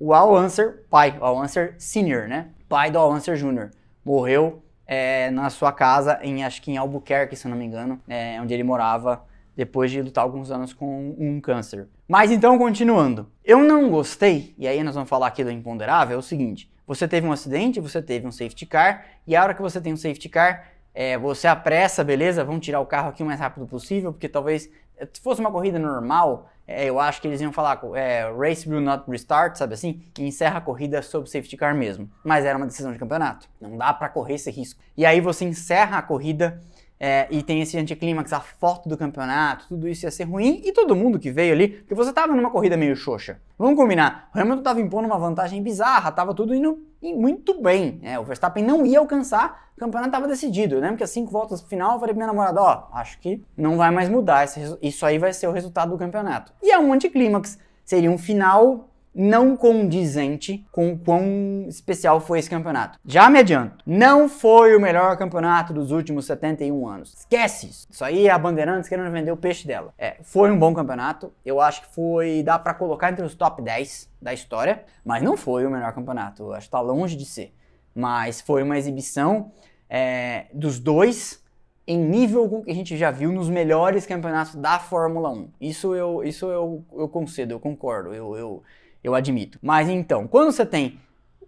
o 0.00 0.14
Al 0.14 0.32
Unser, 0.32 0.86
pai, 0.88 1.16
o 1.20 1.24
Al 1.24 1.36
Unser 1.36 1.74
Senior, 1.78 2.26
né? 2.26 2.48
Pai 2.66 2.90
do 2.90 2.98
Al 2.98 3.12
Unser 3.12 3.36
Jr. 3.36 3.70
Morreu 4.02 4.62
é, 4.86 5.30
na 5.30 5.50
sua 5.50 5.70
casa, 5.72 6.18
em 6.22 6.42
acho 6.42 6.62
que 6.62 6.72
em 6.72 6.78
Albuquerque, 6.78 7.36
se 7.36 7.46
eu 7.46 7.50
não 7.50 7.58
me 7.58 7.66
engano, 7.66 8.00
é, 8.08 8.40
onde 8.40 8.54
ele 8.54 8.64
morava 8.64 9.22
depois 9.54 9.90
de 9.90 10.00
lutar 10.00 10.24
alguns 10.24 10.50
anos 10.50 10.72
com 10.72 11.14
um 11.18 11.38
câncer. 11.38 11.86
Mas 12.08 12.30
então, 12.30 12.56
continuando. 12.56 13.30
Eu 13.44 13.58
não 13.58 13.90
gostei, 13.90 14.54
e 14.56 14.66
aí 14.66 14.82
nós 14.82 14.94
vamos 14.94 15.10
falar 15.10 15.26
aqui 15.26 15.44
do 15.44 15.50
imponderável, 15.50 16.16
é 16.16 16.18
o 16.18 16.22
seguinte. 16.22 16.72
Você 16.86 17.06
teve 17.06 17.26
um 17.26 17.32
acidente, 17.32 17.78
você 17.78 18.00
teve 18.00 18.26
um 18.26 18.32
safety 18.32 18.64
car, 18.64 19.04
e 19.26 19.36
a 19.36 19.42
hora 19.42 19.54
que 19.54 19.60
você 19.60 19.80
tem 19.82 19.92
um 19.92 19.98
safety 19.98 20.30
car, 20.30 20.66
é, 20.94 21.16
você 21.16 21.46
apressa, 21.46 22.02
beleza? 22.02 22.44
Vamos 22.44 22.64
tirar 22.64 22.80
o 22.80 22.86
carro 22.86 23.10
aqui 23.10 23.22
o 23.22 23.26
mais 23.26 23.40
rápido 23.40 23.66
possível, 23.66 24.12
porque 24.12 24.28
talvez, 24.28 24.70
se 25.12 25.20
fosse 25.22 25.40
uma 25.40 25.50
corrida 25.50 25.78
normal, 25.78 26.50
é, 26.66 26.84
eu 26.86 27.00
acho 27.00 27.20
que 27.20 27.28
eles 27.28 27.40
iam 27.40 27.52
falar 27.52 27.80
é, 27.94 28.30
race 28.38 28.68
will 28.68 28.80
not 28.80 29.04
restart, 29.08 29.56
sabe 29.56 29.74
assim? 29.74 30.02
E 30.18 30.26
encerra 30.26 30.58
a 30.58 30.60
corrida 30.60 31.02
sob 31.02 31.28
safety 31.28 31.56
car 31.56 31.74
mesmo. 31.74 32.08
Mas 32.24 32.44
era 32.44 32.56
uma 32.56 32.66
decisão 32.66 32.92
de 32.92 32.98
campeonato. 32.98 33.48
Não 33.60 33.76
dá 33.76 33.92
para 33.92 34.08
correr 34.08 34.34
esse 34.34 34.50
risco. 34.50 34.80
E 34.96 35.04
aí 35.04 35.20
você 35.20 35.44
encerra 35.44 35.98
a 35.98 36.02
corrida 36.02 36.60
é, 37.00 37.26
e 37.30 37.42
tem 37.42 37.62
esse 37.62 37.78
anticlímax, 37.78 38.32
a 38.32 38.40
foto 38.40 38.88
do 38.88 38.96
campeonato, 38.96 39.66
tudo 39.68 39.88
isso 39.88 40.04
ia 40.04 40.10
ser 40.10 40.24
ruim, 40.24 40.60
e 40.62 40.70
todo 40.70 40.94
mundo 40.94 41.18
que 41.18 41.30
veio 41.30 41.54
ali, 41.54 41.68
porque 41.68 41.94
você 41.94 42.12
tava 42.12 42.34
numa 42.36 42.50
corrida 42.50 42.76
meio 42.76 42.94
xoxa. 42.94 43.40
Vamos 43.58 43.74
combinar, 43.74 44.28
o 44.34 44.38
Hamilton 44.38 44.62
tava 44.62 44.80
impondo 44.82 45.06
uma 45.06 45.18
vantagem 45.18 45.62
bizarra, 45.62 46.12
tava 46.12 46.34
tudo 46.34 46.54
indo 46.54 46.78
muito 47.02 47.60
bem, 47.62 47.98
né? 48.02 48.18
O 48.18 48.24
Verstappen 48.24 48.62
não 48.62 48.84
ia 48.84 48.98
alcançar, 48.98 49.70
o 49.76 49.80
campeonato 49.80 50.12
tava 50.12 50.28
decidido. 50.28 50.74
Eu 50.74 50.80
lembro 50.80 50.98
que 50.98 51.04
as 51.04 51.10
cinco 51.10 51.32
voltas 51.32 51.62
final, 51.62 51.94
eu 51.94 52.00
falei 52.00 52.14
pra 52.14 52.24
minha 52.24 52.26
namorada, 52.26 52.60
ó, 52.60 52.88
acho 52.92 53.18
que 53.20 53.42
não 53.56 53.76
vai 53.76 53.90
mais 53.90 54.08
mudar, 54.08 54.46
isso 54.82 55.06
aí 55.06 55.18
vai 55.18 55.32
ser 55.32 55.46
o 55.46 55.52
resultado 55.52 55.90
do 55.90 55.98
campeonato. 55.98 56.52
E 56.62 56.70
é 56.70 56.78
um 56.78 56.92
anticlímax, 56.92 57.58
seria 57.84 58.10
um 58.10 58.18
final 58.18 58.89
não 59.14 59.56
condizente 59.56 60.64
com 60.70 60.92
o 60.92 60.98
quão 60.98 61.66
especial 61.68 62.20
foi 62.20 62.38
esse 62.38 62.48
campeonato. 62.48 62.98
Já 63.04 63.28
me 63.28 63.38
adianto, 63.38 63.82
não 63.86 64.28
foi 64.28 64.76
o 64.76 64.80
melhor 64.80 65.16
campeonato 65.16 65.72
dos 65.72 65.90
últimos 65.90 66.26
71 66.26 66.88
anos. 66.88 67.14
Esquece 67.18 67.66
isso. 67.66 67.86
Isso 67.90 68.04
aí 68.04 68.26
é 68.26 68.30
a 68.30 68.38
Bandeirantes 68.38 68.88
querendo 68.88 69.10
vender 69.10 69.32
o 69.32 69.36
peixe 69.36 69.66
dela. 69.66 69.92
É, 69.98 70.16
foi 70.22 70.50
um 70.50 70.58
bom 70.58 70.72
campeonato. 70.72 71.32
Eu 71.44 71.60
acho 71.60 71.82
que 71.82 71.94
foi, 71.94 72.42
dá 72.42 72.58
para 72.58 72.74
colocar 72.74 73.10
entre 73.10 73.24
os 73.24 73.34
top 73.34 73.60
10 73.62 74.08
da 74.22 74.32
história, 74.32 74.84
mas 75.04 75.22
não 75.22 75.36
foi 75.36 75.66
o 75.66 75.70
melhor 75.70 75.92
campeonato. 75.92 76.44
Eu 76.44 76.52
acho 76.52 76.66
que 76.66 76.72
tá 76.72 76.80
longe 76.80 77.16
de 77.16 77.24
ser. 77.24 77.52
Mas 77.94 78.40
foi 78.40 78.62
uma 78.62 78.78
exibição 78.78 79.50
é, 79.88 80.46
dos 80.54 80.78
dois 80.78 81.42
em 81.86 81.98
nível 81.98 82.48
com 82.48 82.62
que 82.62 82.70
a 82.70 82.74
gente 82.74 82.96
já 82.96 83.10
viu 83.10 83.32
nos 83.32 83.50
melhores 83.50 84.06
campeonatos 84.06 84.54
da 84.54 84.78
Fórmula 84.78 85.30
1. 85.30 85.48
Isso 85.60 85.92
eu, 85.92 86.22
isso 86.22 86.46
eu, 86.46 86.84
eu 86.92 87.08
concedo, 87.08 87.52
eu 87.52 87.58
concordo. 87.58 88.14
Eu, 88.14 88.36
eu, 88.36 88.62
eu 89.02 89.14
admito. 89.14 89.58
Mas 89.62 89.88
então, 89.88 90.26
quando 90.26 90.52
você 90.52 90.64
tem 90.64 91.00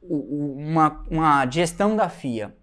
uma, 0.02 1.04
uma 1.10 1.50
gestão 1.50 1.94
da 1.96 2.08
FIA 2.08 2.54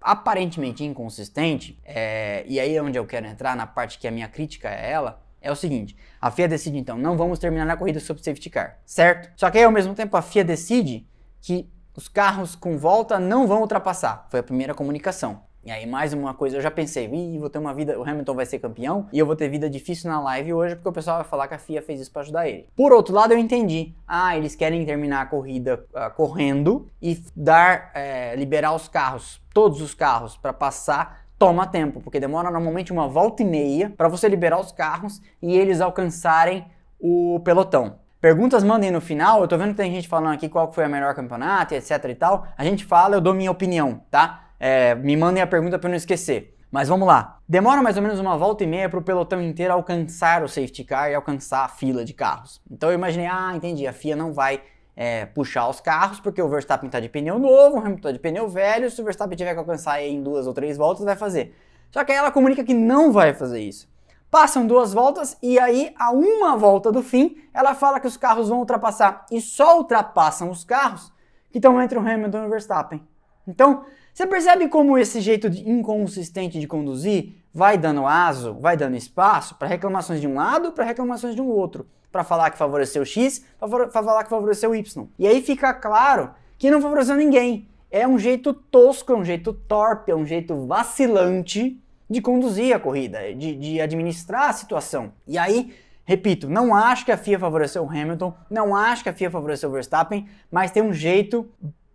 aparentemente 0.00 0.84
inconsistente, 0.84 1.78
é, 1.84 2.44
e 2.46 2.58
aí 2.58 2.76
é 2.76 2.82
onde 2.82 2.98
eu 2.98 3.06
quero 3.06 3.26
entrar 3.26 3.56
na 3.56 3.66
parte 3.66 3.98
que 3.98 4.06
a 4.06 4.10
minha 4.10 4.28
crítica 4.28 4.68
é 4.68 4.90
ela, 4.90 5.22
é 5.40 5.50
o 5.50 5.56
seguinte: 5.56 5.96
a 6.20 6.30
FIA 6.30 6.48
decide 6.48 6.78
então, 6.78 6.96
não 6.96 7.16
vamos 7.16 7.38
terminar 7.38 7.68
a 7.68 7.76
corrida 7.76 8.00
sob 8.00 8.22
safety 8.22 8.50
car, 8.50 8.78
certo? 8.84 9.30
Só 9.36 9.50
que 9.50 9.58
aí 9.58 9.64
ao 9.64 9.72
mesmo 9.72 9.94
tempo 9.94 10.16
a 10.16 10.22
FIA 10.22 10.44
decide 10.44 11.06
que 11.40 11.70
os 11.94 12.08
carros 12.08 12.54
com 12.54 12.78
volta 12.78 13.18
não 13.18 13.46
vão 13.46 13.60
ultrapassar. 13.60 14.26
Foi 14.30 14.40
a 14.40 14.42
primeira 14.42 14.74
comunicação. 14.74 15.42
E 15.68 15.70
aí, 15.70 15.84
mais 15.84 16.14
uma 16.14 16.32
coisa, 16.32 16.56
eu 16.56 16.62
já 16.62 16.70
pensei, 16.70 17.04
Ih, 17.12 17.38
vou 17.38 17.50
ter 17.50 17.58
uma 17.58 17.74
vida, 17.74 18.00
o 18.00 18.02
Hamilton 18.02 18.34
vai 18.34 18.46
ser 18.46 18.58
campeão 18.58 19.06
e 19.12 19.18
eu 19.18 19.26
vou 19.26 19.36
ter 19.36 19.50
vida 19.50 19.68
difícil 19.68 20.10
na 20.10 20.18
live 20.18 20.54
hoje 20.54 20.74
porque 20.74 20.88
o 20.88 20.92
pessoal 20.92 21.18
vai 21.18 21.26
falar 21.26 21.46
que 21.46 21.52
a 21.52 21.58
FIA 21.58 21.82
fez 21.82 22.00
isso 22.00 22.10
para 22.10 22.22
ajudar 22.22 22.48
ele. 22.48 22.70
Por 22.74 22.90
outro 22.90 23.14
lado, 23.14 23.34
eu 23.34 23.38
entendi. 23.38 23.94
Ah, 24.06 24.34
eles 24.34 24.54
querem 24.54 24.86
terminar 24.86 25.20
a 25.20 25.26
corrida 25.26 25.84
uh, 25.92 26.10
correndo 26.16 26.88
e 27.02 27.22
dar, 27.36 27.90
é, 27.94 28.34
liberar 28.34 28.74
os 28.74 28.88
carros, 28.88 29.42
todos 29.52 29.82
os 29.82 29.92
carros, 29.92 30.38
para 30.38 30.54
passar 30.54 31.26
toma 31.38 31.66
tempo, 31.66 32.00
porque 32.00 32.18
demora 32.18 32.50
normalmente 32.50 32.90
uma 32.90 33.06
volta 33.06 33.42
e 33.42 33.44
meia 33.44 33.92
para 33.94 34.08
você 34.08 34.26
liberar 34.26 34.58
os 34.58 34.72
carros 34.72 35.20
e 35.42 35.54
eles 35.54 35.82
alcançarem 35.82 36.64
o 36.98 37.42
pelotão. 37.44 37.96
Perguntas 38.22 38.64
mandem 38.64 38.90
no 38.90 39.02
final, 39.02 39.42
eu 39.42 39.46
tô 39.46 39.58
vendo 39.58 39.72
que 39.72 39.76
tem 39.76 39.92
gente 39.92 40.08
falando 40.08 40.32
aqui 40.32 40.48
qual 40.48 40.72
foi 40.72 40.84
a 40.84 40.88
melhor 40.88 41.14
campeonato, 41.14 41.74
etc 41.74 42.02
e 42.08 42.14
tal. 42.14 42.46
A 42.56 42.64
gente 42.64 42.86
fala, 42.86 43.16
eu 43.16 43.20
dou 43.20 43.34
minha 43.34 43.50
opinião, 43.50 44.00
tá? 44.10 44.47
É, 44.58 44.94
me 44.94 45.16
mandem 45.16 45.42
a 45.42 45.46
pergunta 45.46 45.78
para 45.78 45.88
não 45.88 45.96
esquecer. 45.96 46.54
Mas 46.70 46.88
vamos 46.88 47.08
lá. 47.08 47.38
Demora 47.48 47.80
mais 47.80 47.96
ou 47.96 48.02
menos 48.02 48.20
uma 48.20 48.36
volta 48.36 48.62
e 48.62 48.66
meia 48.66 48.88
para 48.88 48.98
o 48.98 49.02
pelotão 49.02 49.40
inteiro 49.40 49.72
alcançar 49.72 50.42
o 50.42 50.48
safety 50.48 50.84
car 50.84 51.10
e 51.10 51.14
alcançar 51.14 51.64
a 51.64 51.68
fila 51.68 52.04
de 52.04 52.12
carros. 52.12 52.60
Então 52.70 52.90
eu 52.90 52.94
imaginei, 52.94 53.26
ah, 53.26 53.52
entendi, 53.54 53.86
a 53.86 53.92
FIA 53.92 54.14
não 54.14 54.32
vai 54.34 54.60
é, 54.94 55.24
puxar 55.24 55.68
os 55.68 55.80
carros 55.80 56.20
porque 56.20 56.42
o 56.42 56.48
Verstappen 56.48 56.88
está 56.88 57.00
de 57.00 57.08
pneu 57.08 57.38
novo, 57.38 57.76
o 57.76 57.78
Hamilton 57.78 57.96
está 57.96 58.12
de 58.12 58.18
pneu 58.18 58.48
velho, 58.48 58.90
se 58.90 59.00
o 59.00 59.04
Verstappen 59.04 59.36
tiver 59.36 59.54
que 59.54 59.58
alcançar 59.60 60.02
em 60.02 60.22
duas 60.22 60.46
ou 60.46 60.52
três 60.52 60.76
voltas, 60.76 61.04
vai 61.04 61.16
fazer. 61.16 61.54
Só 61.90 62.04
que 62.04 62.12
aí 62.12 62.18
ela 62.18 62.30
comunica 62.30 62.62
que 62.62 62.74
não 62.74 63.12
vai 63.12 63.32
fazer 63.32 63.60
isso. 63.60 63.88
Passam 64.30 64.66
duas 64.66 64.92
voltas 64.92 65.38
e 65.42 65.58
aí, 65.58 65.94
a 65.98 66.10
uma 66.10 66.54
volta 66.54 66.92
do 66.92 67.02
fim, 67.02 67.36
ela 67.54 67.74
fala 67.74 67.98
que 67.98 68.06
os 68.06 68.18
carros 68.18 68.50
vão 68.50 68.58
ultrapassar 68.58 69.24
e 69.32 69.40
só 69.40 69.78
ultrapassam 69.78 70.50
os 70.50 70.64
carros 70.64 71.10
que 71.50 71.56
estão 71.56 71.80
entre 71.80 71.98
o 71.98 72.02
Hamilton 72.02 72.42
e 72.42 72.46
o 72.46 72.50
Verstappen. 72.50 73.08
Então, 73.46 73.86
você 74.18 74.26
percebe 74.26 74.66
como 74.66 74.98
esse 74.98 75.20
jeito 75.20 75.46
inconsistente 75.46 76.58
de 76.58 76.66
conduzir 76.66 77.34
vai 77.54 77.78
dando 77.78 78.04
aso, 78.04 78.52
vai 78.54 78.76
dando 78.76 78.96
espaço 78.96 79.54
para 79.54 79.68
reclamações 79.68 80.20
de 80.20 80.26
um 80.26 80.34
lado, 80.34 80.72
para 80.72 80.84
reclamações 80.84 81.36
de 81.36 81.40
um 81.40 81.46
outro, 81.46 81.86
para 82.10 82.24
falar 82.24 82.50
que 82.50 82.58
favoreceu 82.58 83.04
X, 83.04 83.44
para 83.60 84.02
falar 84.02 84.24
que 84.24 84.30
favoreceu 84.30 84.74
Y. 84.74 85.06
E 85.16 85.24
aí 85.24 85.40
fica 85.40 85.72
claro 85.72 86.32
que 86.58 86.68
não 86.68 86.82
favoreceu 86.82 87.14
ninguém. 87.14 87.68
É 87.92 88.08
um 88.08 88.18
jeito 88.18 88.52
tosco, 88.52 89.12
é 89.12 89.16
um 89.16 89.24
jeito 89.24 89.52
torpe, 89.52 90.10
é 90.10 90.16
um 90.16 90.26
jeito 90.26 90.66
vacilante 90.66 91.80
de 92.10 92.20
conduzir 92.20 92.74
a 92.74 92.80
corrida, 92.80 93.32
de, 93.32 93.54
de 93.54 93.80
administrar 93.80 94.50
a 94.50 94.52
situação. 94.52 95.12
E 95.28 95.38
aí 95.38 95.72
Repito, 96.08 96.48
não 96.48 96.74
acho 96.74 97.04
que 97.04 97.12
a 97.12 97.18
FIA 97.18 97.38
favoreceu 97.38 97.84
o 97.84 97.90
Hamilton, 97.90 98.32
não 98.48 98.74
acho 98.74 99.02
que 99.02 99.10
a 99.10 99.12
FIA 99.12 99.30
favoreceu 99.30 99.68
o 99.68 99.72
Verstappen, 99.72 100.26
mas 100.50 100.70
tem 100.70 100.82
um 100.82 100.90
jeito 100.90 101.46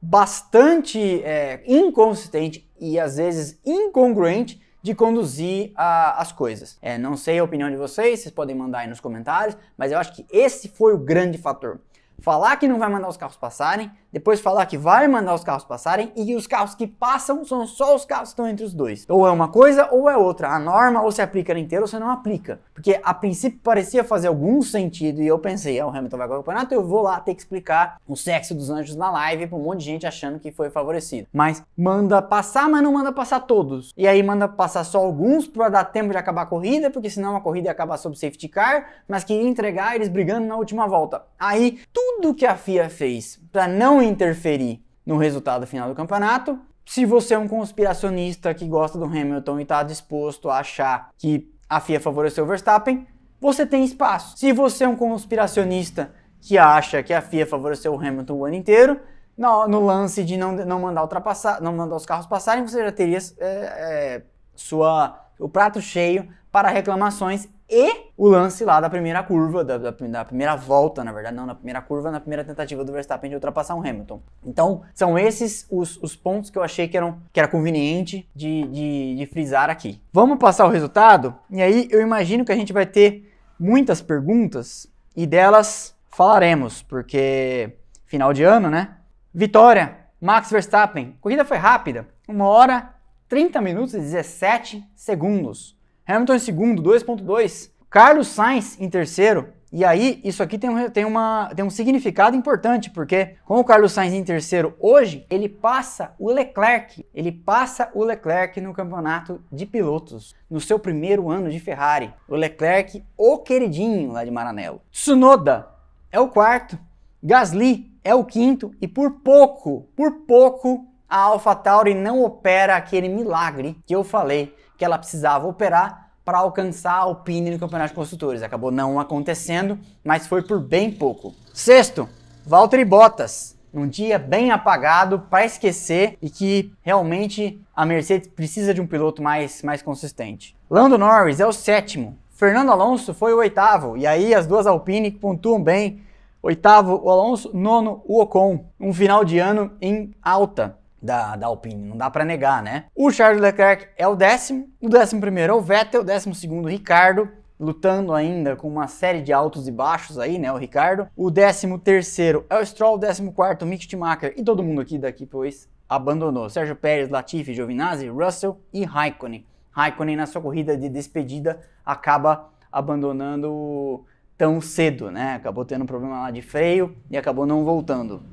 bastante 0.05 1.23
é, 1.23 1.63
inconsistente 1.65 2.69
e 2.77 2.99
às 2.99 3.15
vezes 3.15 3.57
incongruente 3.65 4.61
de 4.81 4.93
conduzir 4.93 5.71
a, 5.75 6.21
as 6.21 6.29
coisas. 6.33 6.77
É, 6.81 6.97
não 6.97 7.15
sei 7.15 7.39
a 7.39 7.43
opinião 7.43 7.71
de 7.71 7.77
vocês, 7.77 8.19
vocês 8.19 8.33
podem 8.33 8.53
mandar 8.53 8.79
aí 8.79 8.87
nos 8.87 8.99
comentários, 8.99 9.55
mas 9.77 9.93
eu 9.93 9.97
acho 9.97 10.13
que 10.13 10.25
esse 10.29 10.67
foi 10.67 10.93
o 10.93 10.97
grande 10.97 11.37
fator 11.37 11.79
falar 12.23 12.55
que 12.55 12.69
não 12.69 12.79
vai 12.79 12.89
mandar 12.89 13.09
os 13.09 13.17
carros 13.17 13.35
passarem, 13.35 13.91
depois 14.11 14.39
falar 14.39 14.65
que 14.65 14.77
vai 14.77 15.09
mandar 15.09 15.33
os 15.33 15.43
carros 15.43 15.65
passarem 15.65 16.09
e 16.15 16.33
os 16.35 16.47
carros 16.47 16.73
que 16.73 16.87
passam 16.87 17.43
são 17.43 17.67
só 17.67 17.93
os 17.93 18.05
carros 18.05 18.29
que 18.29 18.33
estão 18.33 18.47
entre 18.47 18.63
os 18.63 18.73
dois. 18.73 19.05
Ou 19.09 19.27
é 19.27 19.31
uma 19.31 19.49
coisa 19.49 19.89
ou 19.91 20.09
é 20.09 20.15
outra. 20.15 20.47
A 20.47 20.57
norma 20.57 21.01
ou 21.01 21.11
se 21.11 21.21
aplica 21.21 21.57
inteira 21.59 21.83
ou 21.83 21.87
se 21.87 21.99
não 21.99 22.09
aplica. 22.09 22.61
Porque 22.73 22.97
a 23.03 23.13
princípio 23.13 23.59
parecia 23.61 24.05
fazer 24.05 24.27
algum 24.29 24.61
sentido 24.61 25.21
e 25.21 25.27
eu 25.27 25.37
pensei, 25.37 25.77
ah, 25.81 25.87
o 25.87 25.89
Hamilton 25.89 26.17
vai 26.17 26.27
ganhar 26.27 26.39
o 26.39 26.43
campeonato, 26.43 26.73
eu 26.73 26.87
vou 26.87 27.01
lá 27.01 27.19
ter 27.19 27.35
que 27.35 27.41
explicar 27.41 27.97
o 28.07 28.15
sexo 28.15 28.55
dos 28.55 28.69
anjos 28.69 28.95
na 28.95 29.11
live 29.11 29.47
para 29.47 29.57
um 29.57 29.63
monte 29.63 29.79
de 29.79 29.85
gente 29.85 30.07
achando 30.07 30.39
que 30.39 30.49
foi 30.49 30.69
favorecido. 30.69 31.27
Mas 31.33 31.61
manda 31.77 32.21
passar, 32.21 32.69
mas 32.69 32.81
não 32.81 32.93
manda 32.93 33.11
passar 33.11 33.41
todos. 33.41 33.91
E 33.97 34.07
aí 34.07 34.23
manda 34.23 34.47
passar 34.47 34.85
só 34.85 34.99
alguns 34.99 35.45
para 35.45 35.67
dar 35.67 35.83
tempo 35.85 36.11
de 36.11 36.17
acabar 36.17 36.43
a 36.43 36.45
corrida, 36.45 36.89
porque 36.89 37.09
senão 37.09 37.35
a 37.35 37.41
corrida 37.41 37.67
ia 37.67 37.71
acabar 37.73 37.97
sob 37.97 38.17
safety 38.17 38.47
car, 38.47 38.85
mas 39.09 39.25
queria 39.25 39.47
entregar 39.47 39.95
eles 39.95 40.07
brigando 40.07 40.47
na 40.47 40.55
última 40.55 40.87
volta. 40.87 41.23
Aí 41.37 41.79
tudo 41.91 42.12
tudo 42.13 42.33
que 42.33 42.45
a 42.45 42.55
FIA 42.55 42.89
fez 42.89 43.39
para 43.51 43.67
não 43.67 44.01
interferir 44.01 44.83
no 45.05 45.17
resultado 45.17 45.65
final 45.65 45.89
do 45.89 45.95
campeonato. 45.95 46.59
Se 46.85 47.05
você 47.05 47.33
é 47.33 47.39
um 47.39 47.47
conspiracionista 47.47 48.53
que 48.53 48.67
gosta 48.67 48.97
do 48.97 49.05
Hamilton 49.05 49.59
e 49.59 49.63
está 49.63 49.83
disposto 49.83 50.49
a 50.49 50.59
achar 50.59 51.09
que 51.17 51.51
a 51.69 51.79
FIA 51.79 51.99
favoreceu 51.99 52.43
o 52.43 52.47
Verstappen, 52.47 53.07
você 53.39 53.65
tem 53.65 53.83
espaço. 53.83 54.37
Se 54.37 54.51
você 54.51 54.83
é 54.83 54.87
um 54.87 54.95
conspiracionista 54.95 56.13
que 56.41 56.57
acha 56.57 57.01
que 57.01 57.13
a 57.13 57.21
FIA 57.21 57.47
favoreceu 57.47 57.93
o 57.93 57.99
Hamilton 57.99 58.33
o 58.33 58.45
ano 58.45 58.55
inteiro, 58.55 58.99
no, 59.37 59.67
no 59.67 59.85
lance 59.85 60.23
de 60.23 60.37
não, 60.37 60.51
não 60.51 60.79
mandar 60.79 61.01
ultrapassar, 61.01 61.61
não 61.61 61.73
mandar 61.73 61.95
os 61.95 62.05
carros 62.05 62.27
passarem, 62.27 62.67
você 62.67 62.83
já 62.83 62.91
teria 62.91 63.17
é, 63.17 63.47
é, 63.47 64.23
sua, 64.55 65.27
o 65.39 65.49
prato 65.49 65.81
cheio 65.81 66.27
para 66.51 66.69
reclamações 66.69 67.47
e 67.69 68.11
o 68.17 68.27
lance 68.27 68.63
lá 68.65 68.79
da 68.79 68.89
primeira 68.89 69.23
curva, 69.23 69.63
da, 69.63 69.77
da, 69.77 69.91
da, 69.91 70.25
primeira 70.25 70.55
volta, 70.55 71.03
na 71.03 71.11
verdade, 71.11 71.35
não, 71.35 71.45
na 71.45 71.55
primeira 71.55 71.81
curva, 71.81 72.11
na 72.11 72.19
primeira 72.19 72.43
tentativa 72.43 72.83
do 72.83 72.91
Verstappen 72.91 73.29
de 73.29 73.35
ultrapassar 73.35 73.75
o 73.75 73.79
Hamilton. 73.79 74.21
Então, 74.45 74.81
são 74.93 75.17
esses 75.17 75.65
os, 75.71 75.97
os 76.01 76.15
pontos 76.15 76.49
que 76.49 76.57
eu 76.57 76.63
achei 76.63 76.87
que, 76.87 76.97
eram, 76.97 77.17
que 77.31 77.39
era 77.39 77.47
conveniente 77.47 78.29
de, 78.35 78.67
de, 78.67 79.15
de 79.15 79.25
frisar 79.25 79.69
aqui. 79.69 79.99
Vamos 80.11 80.37
passar 80.37 80.65
o 80.65 80.69
resultado? 80.69 81.35
E 81.49 81.61
aí 81.61 81.87
eu 81.89 82.01
imagino 82.01 82.45
que 82.45 82.51
a 82.51 82.55
gente 82.55 82.73
vai 82.73 82.85
ter 82.85 83.33
muitas 83.59 84.01
perguntas 84.01 84.87
e 85.15 85.25
delas 85.25 85.95
falaremos, 86.09 86.81
porque 86.83 87.77
final 88.05 88.33
de 88.33 88.43
ano, 88.43 88.69
né? 88.69 88.97
Vitória, 89.33 89.97
Max 90.21 90.51
Verstappen. 90.51 91.17
Corrida 91.19 91.43
foi 91.43 91.57
rápida, 91.57 92.07
1 92.27 92.41
hora 92.41 92.93
30 93.27 93.61
minutos 93.61 93.95
e 93.95 93.99
17 93.99 94.85
segundos. 94.95 95.75
Hamilton 96.05 96.35
em 96.35 96.39
segundo, 96.39 96.83
2.2. 96.83 97.71
Carlos 97.89 98.27
Sainz 98.27 98.79
em 98.79 98.89
terceiro. 98.89 99.49
E 99.71 99.83
aí, 99.83 100.19
isso 100.23 100.43
aqui 100.43 100.59
tem 100.59 100.69
um, 100.69 100.89
tem, 100.89 101.05
uma, 101.05 101.49
tem 101.55 101.63
um 101.65 101.69
significado 101.69 102.35
importante, 102.35 102.91
porque 102.91 103.35
com 103.45 103.59
o 103.59 103.63
Carlos 103.63 103.91
Sainz 103.91 104.13
em 104.13 104.23
terceiro 104.23 104.75
hoje, 104.79 105.25
ele 105.29 105.47
passa 105.47 106.13
o 106.19 106.31
Leclerc. 106.31 107.05
Ele 107.13 107.31
passa 107.31 107.89
o 107.93 108.03
Leclerc 108.03 108.59
no 108.61 108.73
campeonato 108.73 109.41
de 109.51 109.65
pilotos, 109.65 110.35
no 110.49 110.59
seu 110.59 110.77
primeiro 110.77 111.29
ano 111.29 111.49
de 111.49 111.59
Ferrari. 111.59 112.13
O 112.27 112.35
Leclerc, 112.35 113.03
o 113.17 113.39
queridinho 113.39 114.11
lá 114.11 114.23
de 114.25 114.29
Maranello. 114.29 114.81
Tsunoda 114.91 115.67
é 116.11 116.19
o 116.19 116.27
quarto. 116.27 116.77
Gasly 117.23 117.91
é 118.03 118.13
o 118.13 118.25
quinto. 118.25 118.75
E 118.81 118.87
por 118.87 119.21
pouco, 119.21 119.87
por 119.95 120.11
pouco, 120.27 120.85
a 121.07 121.17
AlphaTauri 121.17 121.93
não 121.93 122.23
opera 122.23 122.75
aquele 122.75 123.07
milagre 123.07 123.77
que 123.85 123.95
eu 123.95 124.03
falei 124.03 124.53
que 124.83 124.85
ela 124.85 124.97
precisava 124.97 125.47
operar 125.47 126.09
para 126.25 126.39
alcançar 126.39 126.91
a 126.91 127.03
Alpine 127.03 127.51
no 127.51 127.57
Campeonato 127.57 127.91
de 127.91 127.95
Construtores. 127.95 128.43
Acabou 128.43 128.69
não 128.69 128.99
acontecendo, 128.99 129.79
mas 130.03 130.27
foi 130.27 130.41
por 130.41 130.59
bem 130.59 130.91
pouco. 130.91 131.33
Sexto, 131.53 132.09
Valtteri 132.45 132.83
Bottas. 132.83 133.57
Um 133.73 133.87
dia 133.87 134.19
bem 134.19 134.51
apagado 134.51 135.19
para 135.29 135.45
esquecer 135.45 136.17
e 136.21 136.29
que 136.29 136.73
realmente 136.81 137.61
a 137.73 137.85
Mercedes 137.85 138.27
precisa 138.27 138.73
de 138.73 138.81
um 138.81 138.85
piloto 138.85 139.23
mais, 139.23 139.63
mais 139.63 139.81
consistente. 139.81 140.53
Lando 140.69 140.97
Norris 140.97 141.39
é 141.39 141.45
o 141.45 141.53
sétimo. 141.53 142.17
Fernando 142.31 142.73
Alonso 142.73 143.13
foi 143.13 143.33
o 143.33 143.37
oitavo. 143.37 143.95
E 143.95 144.05
aí 144.05 144.35
as 144.35 144.45
duas 144.45 144.67
Alpine 144.67 145.11
pontuam 145.11 145.63
bem. 145.63 146.01
Oitavo 146.41 146.99
o 147.01 147.09
Alonso, 147.09 147.51
nono 147.53 148.03
o 148.05 148.19
Ocon. 148.21 148.65
Um 148.77 148.93
final 148.93 149.23
de 149.23 149.39
ano 149.39 149.71
em 149.81 150.13
alta 150.21 150.77
da, 151.03 151.35
da 151.35 151.47
Alpine, 151.47 151.85
não 151.85 151.97
dá 151.97 152.09
para 152.09 152.23
negar, 152.23 152.63
né? 152.63 152.85
O 152.95 153.11
Charles 153.11 153.41
Leclerc 153.41 153.89
é 153.97 154.07
o 154.07 154.15
décimo, 154.15 154.69
o 154.81 154.87
décimo 154.87 155.19
primeiro 155.19 155.51
é 155.51 155.55
o 155.55 155.61
Vettel, 155.61 156.01
o 156.01 156.03
décimo 156.05 156.33
segundo 156.33 156.65
o 156.65 156.69
Ricardo, 156.69 157.29
lutando 157.59 158.13
ainda 158.13 158.55
com 158.55 158.69
uma 158.69 158.87
série 158.87 159.21
de 159.21 159.33
altos 159.33 159.67
e 159.67 159.71
baixos 159.71 160.17
aí, 160.17 160.39
né, 160.39 160.51
o 160.51 160.57
Ricardo. 160.57 161.07
O 161.15 161.29
décimo 161.29 161.77
terceiro 161.77 162.45
é 162.49 162.57
o 162.57 162.65
Stroll, 162.65 162.95
o 162.95 162.97
décimo 162.97 163.33
quarto 163.33 163.63
o 163.63 163.65
Mick 163.65 163.89
Schumacher 163.89 164.33
e 164.37 164.43
todo 164.43 164.63
mundo 164.63 164.79
aqui 164.79 164.97
daqui 164.97 165.25
pois 165.25 165.69
abandonou. 165.87 166.49
Sérgio 166.49 166.75
Pérez, 166.75 167.09
Latifi, 167.09 167.53
Giovinazzi, 167.53 168.07
Russell 168.07 168.59
e 168.73 168.83
Raikkonen. 168.85 169.45
Raikkonen 169.71 170.15
na 170.15 170.25
sua 170.25 170.41
corrida 170.41 170.77
de 170.77 170.87
despedida 170.87 171.59
acaba 171.85 172.49
abandonando 172.71 174.05
tão 174.37 174.59
cedo, 174.59 175.11
né? 175.11 175.35
Acabou 175.35 175.65
tendo 175.65 175.83
um 175.83 175.87
problema 175.87 176.21
lá 176.21 176.31
de 176.31 176.41
freio 176.41 176.95
e 177.11 177.17
acabou 177.17 177.45
não 177.45 177.63
voltando. 177.63 178.23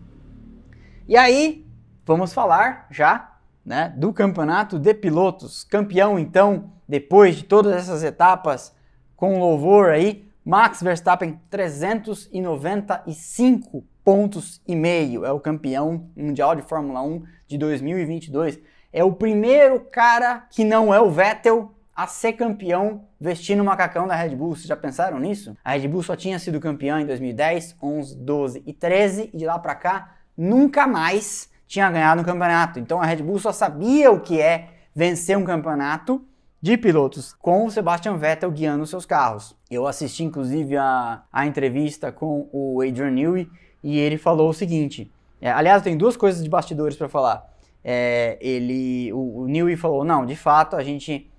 E 1.06 1.16
aí, 1.16 1.66
vamos 2.04 2.32
falar 2.32 2.86
já 2.90 3.30
né, 3.64 3.94
do 3.96 4.12
campeonato 4.12 4.78
de 4.78 4.92
pilotos. 4.94 5.64
Campeão, 5.64 6.18
então, 6.18 6.72
depois 6.88 7.36
de 7.36 7.44
todas 7.44 7.74
essas 7.74 8.02
etapas, 8.02 8.74
com 9.16 9.38
louvor 9.38 9.90
aí, 9.90 10.28
Max 10.44 10.82
Verstappen, 10.82 11.40
395 11.50 13.84
pontos 14.02 14.60
e 14.66 14.74
meio. 14.74 15.24
É 15.24 15.32
o 15.32 15.38
campeão 15.38 16.10
mundial 16.16 16.56
de 16.56 16.62
Fórmula 16.62 17.02
1 17.02 17.22
de 17.46 17.58
2022. 17.58 18.58
É 18.92 19.04
o 19.04 19.12
primeiro 19.12 19.80
cara 19.80 20.46
que 20.50 20.64
não 20.64 20.92
é 20.92 21.00
o 21.00 21.10
Vettel 21.10 21.72
a 21.94 22.06
ser 22.06 22.32
campeão 22.32 23.04
vestindo 23.20 23.60
o 23.60 23.64
macacão 23.64 24.06
da 24.06 24.14
Red 24.14 24.34
Bull. 24.34 24.56
Vocês 24.56 24.66
já 24.66 24.76
pensaram 24.76 25.20
nisso? 25.20 25.56
A 25.62 25.72
Red 25.72 25.86
Bull 25.86 26.02
só 26.02 26.16
tinha 26.16 26.38
sido 26.38 26.58
campeã 26.58 27.00
em 27.00 27.06
2010, 27.06 27.76
11, 27.80 28.16
12 28.16 28.62
e 28.64 28.72
13 28.72 29.30
e 29.32 29.36
de 29.36 29.44
lá 29.44 29.58
para 29.58 29.74
cá 29.74 30.16
nunca 30.36 30.86
mais 30.86 31.49
tinha 31.70 31.88
ganhado 31.88 32.20
um 32.20 32.24
campeonato. 32.24 32.80
Então 32.80 33.00
a 33.00 33.06
Red 33.06 33.22
Bull 33.22 33.38
só 33.38 33.52
sabia 33.52 34.10
o 34.10 34.20
que 34.20 34.40
é 34.40 34.70
vencer 34.92 35.38
um 35.38 35.44
campeonato 35.44 36.20
de 36.60 36.76
pilotos 36.76 37.32
com 37.32 37.64
o 37.64 37.70
Sebastian 37.70 38.16
Vettel 38.16 38.50
guiando 38.50 38.84
seus 38.84 39.06
carros. 39.06 39.56
Eu 39.70 39.86
assisti 39.86 40.24
inclusive 40.24 40.76
a, 40.76 41.22
a 41.32 41.46
entrevista 41.46 42.10
com 42.10 42.48
o 42.52 42.82
Adrian 42.82 43.12
Newey 43.12 43.48
e 43.84 44.00
ele 44.00 44.18
falou 44.18 44.50
o 44.50 44.52
seguinte: 44.52 45.12
é, 45.40 45.48
aliás, 45.48 45.80
tem 45.80 45.96
duas 45.96 46.16
coisas 46.16 46.42
de 46.42 46.50
bastidores 46.50 46.96
para 46.96 47.08
falar. 47.08 47.48
É, 47.84 48.36
ele, 48.40 49.12
o, 49.12 49.42
o 49.42 49.46
Newey 49.46 49.76
falou: 49.76 50.04
não, 50.04 50.26
de 50.26 50.34
fato 50.34 50.74
a 50.74 50.82
gente 50.82 51.30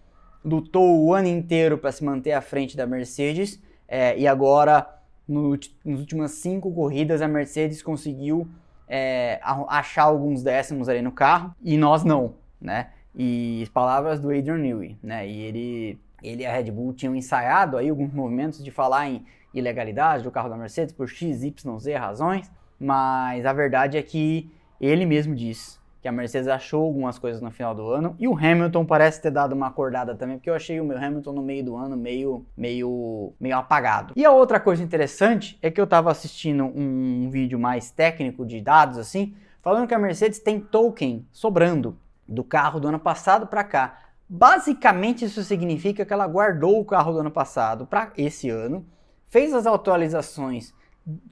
lutou 0.45 1.03
o 1.03 1.13
ano 1.13 1.27
inteiro 1.27 1.77
para 1.77 1.91
se 1.91 2.05
manter 2.05 2.31
à 2.31 2.41
frente 2.41 2.77
da 2.77 2.87
Mercedes 2.87 3.61
é, 3.85 4.17
e 4.17 4.25
agora 4.25 4.87
no, 5.27 5.59
nas 5.83 5.99
últimas 5.99 6.31
cinco 6.31 6.71
corridas 6.73 7.21
a 7.21 7.27
Mercedes 7.27 7.83
conseguiu 7.83 8.47
é, 8.93 9.39
achar 9.69 10.03
alguns 10.03 10.43
décimos 10.43 10.89
ali 10.89 11.01
no 11.01 11.13
carro 11.13 11.55
e 11.63 11.77
nós 11.77 12.03
não, 12.03 12.35
né? 12.59 12.89
E 13.15 13.65
palavras 13.73 14.19
do 14.19 14.29
Adrian 14.29 14.57
Newey, 14.57 14.97
né? 15.01 15.25
E 15.25 15.39
ele, 15.43 15.99
ele 16.21 16.43
e 16.43 16.45
a 16.45 16.51
Red 16.51 16.69
Bull 16.71 16.91
tinham 16.91 17.15
ensaiado 17.15 17.77
aí 17.77 17.87
alguns 17.87 18.11
movimentos 18.11 18.61
de 18.61 18.69
falar 18.69 19.07
em 19.07 19.25
ilegalidade 19.53 20.23
do 20.23 20.31
carro 20.31 20.49
da 20.49 20.57
Mercedes 20.57 20.93
por 20.93 21.07
X, 21.07 21.41
Y, 21.41 21.79
Z 21.79 21.95
razões, 21.95 22.51
mas 22.77 23.45
a 23.45 23.53
verdade 23.53 23.97
é 23.97 24.03
que 24.03 24.51
ele 24.79 25.05
mesmo 25.05 25.33
disse 25.35 25.80
que 26.01 26.07
a 26.07 26.11
Mercedes 26.11 26.47
achou 26.47 26.83
algumas 26.83 27.19
coisas 27.19 27.41
no 27.41 27.51
final 27.51 27.75
do 27.75 27.87
ano 27.87 28.15
e 28.17 28.27
o 28.27 28.35
Hamilton 28.35 28.83
parece 28.85 29.21
ter 29.21 29.29
dado 29.29 29.53
uma 29.53 29.67
acordada 29.67 30.15
também, 30.15 30.37
porque 30.37 30.49
eu 30.49 30.55
achei 30.55 30.81
o 30.81 30.83
meu 30.83 30.97
Hamilton 30.97 31.31
no 31.31 31.43
meio 31.43 31.63
do 31.63 31.75
ano 31.77 31.95
meio 31.95 32.43
meio 32.57 33.33
meio 33.39 33.55
apagado. 33.55 34.13
E 34.15 34.25
a 34.25 34.31
outra 34.31 34.59
coisa 34.59 34.83
interessante 34.83 35.59
é 35.61 35.69
que 35.69 35.79
eu 35.79 35.83
estava 35.83 36.09
assistindo 36.09 36.65
um 36.65 37.29
vídeo 37.29 37.59
mais 37.59 37.91
técnico 37.91 38.45
de 38.45 38.59
dados 38.59 38.97
assim, 38.97 39.35
falando 39.61 39.87
que 39.87 39.93
a 39.93 39.99
Mercedes 39.99 40.39
tem 40.39 40.59
token 40.59 41.25
sobrando 41.31 41.95
do 42.27 42.43
carro 42.43 42.79
do 42.79 42.87
ano 42.87 42.99
passado 42.99 43.45
para 43.45 43.63
cá. 43.63 43.99
Basicamente 44.27 45.25
isso 45.25 45.43
significa 45.43 46.03
que 46.03 46.13
ela 46.13 46.25
guardou 46.25 46.79
o 46.79 46.85
carro 46.85 47.11
do 47.13 47.19
ano 47.19 47.31
passado 47.31 47.85
para 47.85 48.11
esse 48.17 48.49
ano, 48.49 48.85
fez 49.27 49.53
as 49.53 49.67
atualizações 49.67 50.73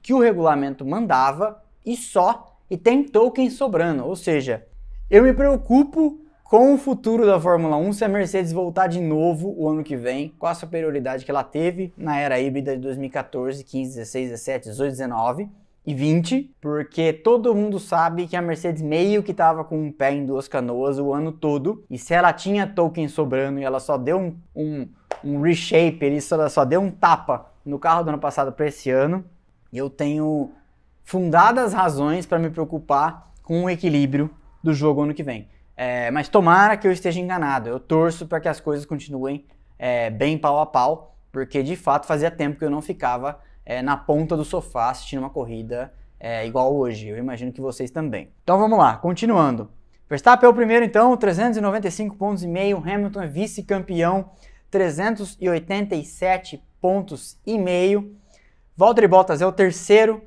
que 0.00 0.14
o 0.14 0.20
regulamento 0.20 0.86
mandava 0.86 1.60
e 1.84 1.96
só 1.96 2.49
e 2.70 2.76
tem 2.78 3.02
token 3.02 3.50
sobrando. 3.50 4.06
Ou 4.06 4.14
seja, 4.14 4.64
eu 5.10 5.24
me 5.24 5.32
preocupo 5.32 6.20
com 6.44 6.74
o 6.74 6.78
futuro 6.78 7.26
da 7.26 7.40
Fórmula 7.40 7.76
1 7.76 7.92
se 7.92 8.04
a 8.04 8.08
Mercedes 8.08 8.52
voltar 8.52 8.86
de 8.86 9.00
novo 9.00 9.54
o 9.56 9.68
ano 9.68 9.84
que 9.84 9.96
vem 9.96 10.34
com 10.38 10.46
a 10.46 10.54
superioridade 10.54 11.24
que 11.24 11.30
ela 11.30 11.44
teve 11.44 11.92
na 11.96 12.18
era 12.18 12.40
híbrida 12.40 12.76
de 12.76 12.82
2014, 12.82 13.62
15, 13.62 13.96
16, 13.96 14.30
17, 14.30 14.68
18, 14.70 14.90
19 14.90 15.48
e 15.86 15.94
20, 15.94 16.54
porque 16.60 17.12
todo 17.12 17.54
mundo 17.54 17.78
sabe 17.78 18.26
que 18.26 18.36
a 18.36 18.42
Mercedes 18.42 18.82
meio 18.82 19.22
que 19.22 19.30
estava 19.30 19.64
com 19.64 19.80
um 19.80 19.92
pé 19.92 20.12
em 20.12 20.26
duas 20.26 20.46
canoas 20.46 20.98
o 20.98 21.12
ano 21.12 21.32
todo, 21.32 21.84
e 21.88 21.96
se 21.96 22.12
ela 22.12 22.32
tinha 22.32 22.66
token 22.66 23.08
sobrando 23.08 23.60
e 23.60 23.64
ela 23.64 23.80
só 23.80 23.96
deu 23.96 24.18
um, 24.18 24.36
um, 24.54 24.88
um 25.24 25.40
reshape, 25.40 26.20
só, 26.20 26.48
só 26.48 26.64
deu 26.64 26.80
um 26.80 26.90
tapa 26.90 27.50
no 27.64 27.78
carro 27.78 28.02
do 28.02 28.08
ano 28.10 28.18
passado 28.18 28.52
para 28.52 28.66
esse 28.66 28.90
ano, 28.90 29.24
eu 29.72 29.88
tenho 29.88 30.50
fundadas 31.10 31.72
razões 31.72 32.24
para 32.24 32.38
me 32.38 32.50
preocupar 32.50 33.32
com 33.42 33.64
o 33.64 33.70
equilíbrio 33.70 34.30
do 34.62 34.72
jogo 34.72 35.02
ano 35.02 35.12
que 35.12 35.24
vem. 35.24 35.48
É, 35.76 36.08
mas 36.12 36.28
tomara 36.28 36.76
que 36.76 36.86
eu 36.86 36.92
esteja 36.92 37.18
enganado. 37.18 37.68
Eu 37.68 37.80
torço 37.80 38.28
para 38.28 38.38
que 38.38 38.46
as 38.46 38.60
coisas 38.60 38.86
continuem 38.86 39.44
é, 39.76 40.08
bem 40.08 40.38
pau 40.38 40.60
a 40.60 40.66
pau, 40.66 41.16
porque 41.32 41.64
de 41.64 41.74
fato 41.74 42.06
fazia 42.06 42.30
tempo 42.30 42.60
que 42.60 42.64
eu 42.64 42.70
não 42.70 42.80
ficava 42.80 43.40
é, 43.66 43.82
na 43.82 43.96
ponta 43.96 44.36
do 44.36 44.44
sofá 44.44 44.90
assistindo 44.90 45.18
uma 45.18 45.30
corrida 45.30 45.92
é, 46.20 46.46
igual 46.46 46.72
hoje. 46.72 47.08
Eu 47.08 47.18
imagino 47.18 47.50
que 47.50 47.60
vocês 47.60 47.90
também. 47.90 48.30
Então 48.44 48.56
vamos 48.56 48.78
lá, 48.78 48.96
continuando. 48.96 49.68
Verstappen 50.08 50.46
é 50.46 50.48
o 50.48 50.54
primeiro 50.54 50.84
então, 50.84 51.16
395 51.16 52.14
pontos 52.14 52.44
e 52.44 52.46
meio. 52.46 52.78
Hamilton 52.78 53.22
é 53.22 53.26
vice-campeão, 53.26 54.30
387 54.70 56.62
pontos 56.80 57.36
e 57.44 57.58
meio. 57.58 58.14
Valtteri 58.76 59.08
Bottas 59.08 59.42
é 59.42 59.46
o 59.46 59.50
terceiro, 59.50 60.22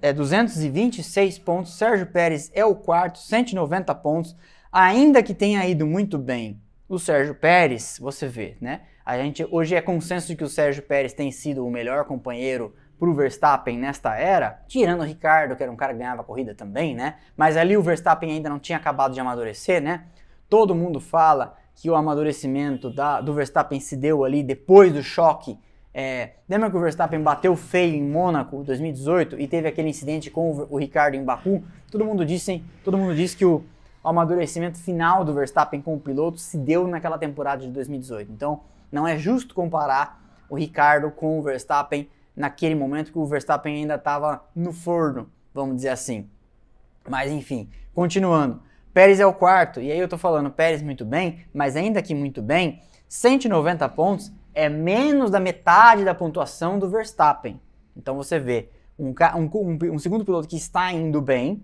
é, 0.00 0.12
226 0.12 1.38
pontos. 1.38 1.74
Sérgio 1.76 2.06
Pérez 2.06 2.50
é 2.54 2.64
o 2.64 2.74
quarto, 2.74 3.18
190 3.18 3.94
pontos. 3.96 4.36
Ainda 4.72 5.22
que 5.22 5.34
tenha 5.34 5.66
ido 5.66 5.86
muito 5.86 6.18
bem 6.18 6.60
o 6.88 6.98
Sérgio 6.98 7.34
Pérez, 7.34 7.98
você 8.00 8.26
vê, 8.26 8.56
né? 8.60 8.82
A 9.04 9.16
gente 9.18 9.46
hoje 9.50 9.74
é 9.74 9.80
consenso 9.80 10.28
de 10.28 10.36
que 10.36 10.44
o 10.44 10.48
Sérgio 10.48 10.82
Pérez 10.82 11.12
tem 11.12 11.30
sido 11.30 11.66
o 11.66 11.70
melhor 11.70 12.04
companheiro 12.04 12.74
para 12.98 13.08
o 13.08 13.14
Verstappen 13.14 13.78
nesta 13.78 14.16
era, 14.16 14.62
tirando 14.66 15.00
o 15.00 15.04
Ricardo, 15.04 15.56
que 15.56 15.62
era 15.62 15.70
um 15.70 15.76
cara 15.76 15.92
que 15.92 15.98
ganhava 15.98 16.22
a 16.22 16.24
corrida 16.24 16.54
também, 16.54 16.94
né? 16.94 17.16
Mas 17.36 17.56
ali 17.56 17.76
o 17.76 17.82
Verstappen 17.82 18.30
ainda 18.30 18.48
não 18.48 18.58
tinha 18.58 18.78
acabado 18.78 19.12
de 19.12 19.20
amadurecer, 19.20 19.82
né? 19.82 20.04
Todo 20.48 20.74
mundo 20.74 21.00
fala 21.00 21.56
que 21.74 21.90
o 21.90 21.94
amadurecimento 21.94 22.90
da, 22.90 23.20
do 23.20 23.34
Verstappen 23.34 23.80
se 23.80 23.96
deu 23.96 24.24
ali 24.24 24.42
depois 24.42 24.92
do 24.92 25.02
choque 25.02 25.58
é, 25.96 26.32
lembra 26.48 26.68
que 26.68 26.76
o 26.76 26.80
Verstappen 26.80 27.22
bateu 27.22 27.54
feio 27.54 27.94
em 27.94 28.02
Mônaco 28.02 28.64
2018 28.64 29.38
e 29.40 29.46
teve 29.46 29.68
aquele 29.68 29.88
incidente 29.88 30.28
com 30.28 30.66
o, 30.68 30.76
Ricardo 30.76 31.14
em 31.14 31.22
Baku? 31.22 31.62
Todo 31.88 32.04
mundo 32.04 32.26
disse, 32.26 32.64
todo 32.82 32.98
mundo 32.98 33.14
disse 33.14 33.36
que 33.36 33.44
o 33.44 33.62
amadurecimento 34.02 34.76
final 34.76 35.24
do 35.24 35.32
Verstappen 35.32 35.80
com 35.80 35.94
o 35.94 36.00
piloto 36.00 36.38
se 36.38 36.58
deu 36.58 36.88
naquela 36.88 37.16
temporada 37.16 37.62
de 37.62 37.68
2018. 37.70 38.32
Então, 38.32 38.62
não 38.90 39.06
é 39.06 39.16
justo 39.16 39.54
comparar 39.54 40.20
o 40.50 40.56
Ricardo 40.56 41.12
com 41.12 41.38
o 41.38 41.42
Verstappen 41.42 42.08
naquele 42.36 42.74
momento 42.74 43.12
que 43.12 43.18
o 43.18 43.24
Verstappen 43.24 43.76
ainda 43.76 43.94
estava 43.94 44.44
no 44.54 44.72
forno, 44.72 45.30
vamos 45.54 45.76
dizer 45.76 45.90
assim. 45.90 46.28
Mas 47.08 47.30
enfim, 47.30 47.68
continuando. 47.94 48.60
Pérez 48.92 49.20
é 49.20 49.26
o 49.26 49.32
quarto, 49.32 49.80
e 49.80 49.90
aí 49.90 49.98
eu 49.98 50.08
tô 50.08 50.18
falando 50.18 50.50
Pérez 50.50 50.82
muito 50.82 51.04
bem, 51.04 51.40
mas 51.52 51.76
ainda 51.76 52.02
que 52.02 52.14
muito 52.14 52.42
bem, 52.42 52.80
190 53.08 53.88
pontos 53.90 54.32
é 54.54 54.68
menos 54.68 55.30
da 55.30 55.40
metade 55.40 56.04
da 56.04 56.14
pontuação 56.14 56.78
do 56.78 56.88
Verstappen. 56.88 57.60
Então 57.96 58.16
você 58.16 58.38
vê, 58.38 58.68
um, 58.98 59.14
um, 59.34 59.94
um, 59.94 59.98
segundo 59.98 60.24
piloto 60.24 60.48
que 60.48 60.56
está 60.56 60.92
indo 60.92 61.20
bem 61.20 61.62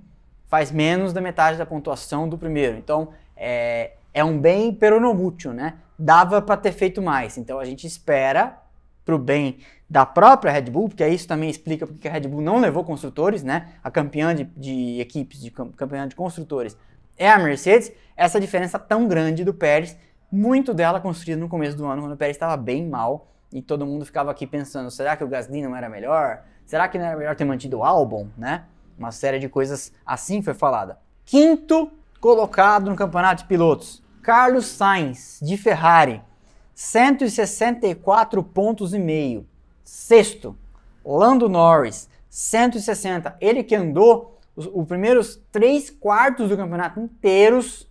faz 0.49 0.71
menos 0.73 1.13
da 1.13 1.21
metade 1.21 1.57
da 1.57 1.65
pontuação 1.65 2.29
do 2.29 2.37
primeiro. 2.37 2.77
Então 2.77 3.11
é, 3.37 3.93
é 4.13 4.25
um 4.25 4.39
bem 4.39 4.75
peronomútil, 4.75 5.53
né? 5.53 5.75
Dava 5.99 6.43
para 6.43 6.57
ter 6.57 6.73
feito 6.73 7.01
mais. 7.01 7.39
Então 7.39 7.59
a 7.59 7.65
gente 7.65 7.87
espera 7.87 8.59
para 9.05 9.15
o 9.15 9.19
bem 9.19 9.59
da 9.89 10.05
própria 10.07 10.53
Red 10.53 10.63
Bull, 10.63 10.89
porque 10.89 11.07
isso 11.07 11.27
também 11.27 11.51
explica 11.51 11.87
porque 11.87 12.09
a 12.09 12.13
Red 12.13 12.29
Bull 12.29 12.41
não 12.41 12.59
levou 12.59 12.85
construtores, 12.85 13.43
né? 13.43 13.71
A 13.83 13.91
campeã 13.91 14.35
de, 14.35 14.45
de 14.57 15.01
equipes, 15.01 15.41
de 15.41 15.51
campeã 15.51 16.07
de 16.07 16.15
construtores 16.15 16.77
é 17.17 17.29
a 17.29 17.39
Mercedes. 17.39 17.93
Essa 18.17 18.41
diferença 18.41 18.79
tão 18.79 19.07
grande 19.07 19.45
do 19.45 19.55
Pérez, 19.55 19.97
muito 20.31 20.73
dela 20.73 21.01
construída 21.01 21.41
no 21.41 21.49
começo 21.49 21.77
do 21.77 21.87
ano, 21.87 22.03
quando 22.03 22.13
o 22.13 22.17
Pérez 22.17 22.37
estava 22.37 22.57
bem 22.57 22.87
mal 22.87 23.29
e 23.53 23.61
todo 23.61 23.87
mundo 23.87 24.05
ficava 24.05 24.31
aqui 24.31 24.47
pensando: 24.47 24.91
será 24.91 25.17
que 25.17 25.25
o 25.25 25.29
Gasly 25.29 25.63
não 25.63 25.75
era 25.75 25.89
melhor? 25.89 26.43
Será 26.65 26.89
que 26.89 26.99
não 26.99 27.07
era 27.07 27.17
melhor 27.17 27.35
ter 27.35 27.45
mantido 27.45 27.79
o 27.79 27.85
álbum, 27.85 28.29
né? 28.37 28.65
Uma 28.97 29.11
série 29.11 29.39
de 29.39 29.49
coisas 29.49 29.93
assim 30.05 30.43
foi 30.43 30.55
falada. 30.55 30.99
Quinto 31.25 31.91
colocado 32.21 32.91
no 32.91 32.97
campeonato 32.97 33.43
de 33.43 33.49
pilotos, 33.49 34.03
Carlos 34.23 34.67
Sainz, 34.67 35.41
de 35.43 35.57
Ferrari, 35.57 36.23
164 36.75 38.43
pontos 38.43 38.95
e 38.95 38.99
meio. 38.99 39.47
Sexto, 39.83 40.57
Lando 41.05 41.49
Norris, 41.49 42.09
160. 42.29 43.37
Ele 43.41 43.65
que 43.65 43.75
andou 43.75 44.39
os, 44.55 44.69
os 44.73 44.87
primeiros 44.87 45.41
três 45.51 45.91
quartos 45.91 46.49
do 46.49 46.57
campeonato 46.57 47.01
inteiros, 47.01 47.89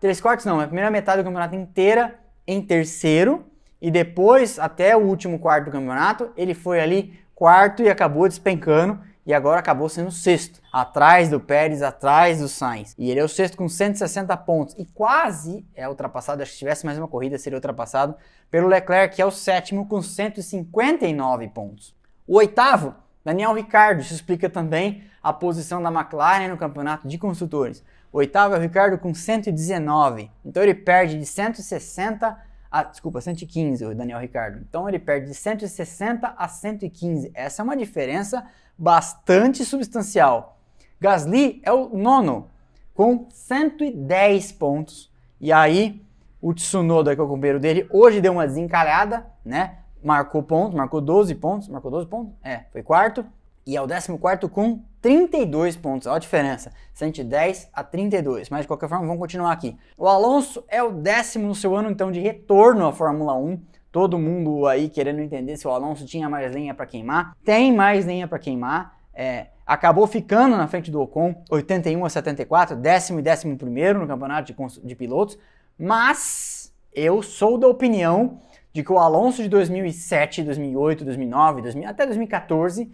três 0.00 0.20
quartos 0.20 0.46
não, 0.46 0.60
a 0.60 0.66
primeira 0.66 0.90
metade 0.90 1.22
do 1.22 1.24
campeonato 1.24 1.54
inteira 1.54 2.18
em 2.46 2.62
terceiro, 2.62 3.44
e 3.80 3.90
depois, 3.90 4.58
até 4.58 4.96
o 4.96 5.00
último 5.00 5.38
quarto 5.38 5.66
do 5.66 5.70
campeonato, 5.70 6.32
ele 6.36 6.54
foi 6.54 6.80
ali 6.80 7.18
quarto 7.34 7.82
e 7.82 7.90
acabou 7.90 8.26
despencando 8.26 8.98
e 9.26 9.34
agora 9.34 9.58
acabou 9.58 9.88
sendo 9.88 10.10
sexto, 10.10 10.60
atrás 10.72 11.28
do 11.28 11.40
Pérez, 11.40 11.82
atrás 11.82 12.38
do 12.38 12.48
Sainz. 12.48 12.94
E 12.96 13.10
ele 13.10 13.18
é 13.18 13.24
o 13.24 13.28
sexto 13.28 13.56
com 13.56 13.68
160 13.68 14.34
pontos 14.38 14.74
e 14.78 14.86
quase 14.86 15.66
é 15.74 15.88
ultrapassado, 15.88 16.42
acho 16.42 16.52
que 16.52 16.54
se 16.54 16.60
tivesse 16.60 16.86
mais 16.86 16.96
uma 16.96 17.08
corrida 17.08 17.36
seria 17.36 17.56
ultrapassado 17.56 18.14
pelo 18.50 18.68
Leclerc, 18.68 19.16
que 19.16 19.20
é 19.20 19.26
o 19.26 19.30
sétimo 19.30 19.88
com 19.88 20.00
159 20.00 21.48
pontos. 21.48 21.94
O 22.26 22.36
oitavo, 22.36 22.94
Daniel 23.24 23.52
Ricardo, 23.52 24.00
isso 24.00 24.14
explica 24.14 24.48
também 24.48 25.02
a 25.20 25.32
posição 25.32 25.82
da 25.82 25.90
McLaren 25.90 26.48
no 26.48 26.56
campeonato 26.56 27.08
de 27.08 27.18
construtores. 27.18 27.84
Oitavo 28.16 28.54
é 28.54 28.58
o 28.58 28.60
Ricardo 28.62 28.96
com 28.96 29.12
119, 29.12 30.30
então 30.42 30.62
ele 30.62 30.74
perde 30.74 31.18
de 31.18 31.26
160 31.26 32.46
ah, 32.70 32.82
desculpa, 32.82 33.20
115 33.20 33.84
o 33.84 33.94
Daniel 33.94 34.18
Ricardo. 34.18 34.58
Então 34.58 34.88
ele 34.88 34.98
perde 34.98 35.28
de 35.28 35.34
160 35.34 36.34
a 36.36 36.48
115. 36.48 37.30
Essa 37.34 37.60
é 37.60 37.64
uma 37.64 37.76
diferença 37.76 38.46
bastante 38.76 39.66
substancial. 39.66 40.58
Gasly 40.98 41.60
é 41.62 41.70
o 41.70 41.90
nono, 41.90 42.48
com 42.94 43.26
110 43.30 44.52
pontos. 44.52 45.12
E 45.38 45.52
aí, 45.52 46.02
o 46.40 46.54
Tsunoda, 46.54 47.14
que 47.14 47.20
é 47.20 47.24
o 47.24 47.28
companheiro 47.28 47.60
dele, 47.60 47.86
hoje 47.90 48.22
deu 48.22 48.32
uma 48.32 48.46
desencalhada, 48.46 49.26
né? 49.44 49.78
Marcou 50.02 50.42
pontos, 50.42 50.74
marcou 50.74 51.02
12 51.02 51.34
pontos, 51.34 51.68
marcou 51.68 51.90
12 51.90 52.06
pontos? 52.06 52.34
É, 52.42 52.64
foi 52.72 52.82
quarto. 52.82 53.26
E 53.66 53.76
é 53.76 53.82
o 53.82 53.86
14 53.86 54.48
com 54.48 54.80
32 55.06 55.76
pontos. 55.76 56.08
Olha 56.08 56.16
a 56.16 56.18
diferença. 56.18 56.72
110 56.92 57.70
a 57.72 57.84
32. 57.84 58.50
Mas 58.50 58.62
de 58.62 58.66
qualquer 58.66 58.88
forma, 58.88 59.06
vamos 59.06 59.20
continuar 59.20 59.52
aqui. 59.52 59.76
O 59.96 60.08
Alonso 60.08 60.64
é 60.66 60.82
o 60.82 60.90
décimo 60.90 61.46
no 61.46 61.54
seu 61.54 61.76
ano 61.76 61.88
então 61.88 62.10
de 62.10 62.18
retorno 62.18 62.84
à 62.84 62.92
Fórmula 62.92 63.32
1. 63.34 63.56
Todo 63.92 64.18
mundo 64.18 64.66
aí 64.66 64.88
querendo 64.88 65.20
entender 65.20 65.56
se 65.56 65.68
o 65.68 65.70
Alonso 65.70 66.04
tinha 66.04 66.28
mais 66.28 66.52
lenha 66.52 66.74
para 66.74 66.86
queimar. 66.86 67.36
Tem 67.44 67.72
mais 67.72 68.04
lenha 68.04 68.26
para 68.26 68.40
queimar. 68.40 68.98
É, 69.14 69.46
acabou 69.64 70.08
ficando 70.08 70.56
na 70.56 70.66
frente 70.66 70.90
do 70.90 71.00
Ocon, 71.00 71.40
81 71.48 72.04
a 72.04 72.10
74, 72.10 72.74
décimo 72.74 73.20
e 73.20 73.22
décimo 73.22 73.56
primeiro 73.56 74.00
no 74.00 74.08
campeonato 74.08 74.52
de, 74.52 74.80
de 74.80 74.96
pilotos. 74.96 75.38
Mas 75.78 76.74
eu 76.92 77.22
sou 77.22 77.56
da 77.56 77.68
opinião 77.68 78.40
de 78.72 78.82
que 78.82 78.92
o 78.92 78.98
Alonso 78.98 79.40
de 79.40 79.48
2007, 79.48 80.42
2008, 80.42 81.04
2009, 81.04 81.62
2000, 81.62 81.88
até 81.88 82.04
2014 82.06 82.90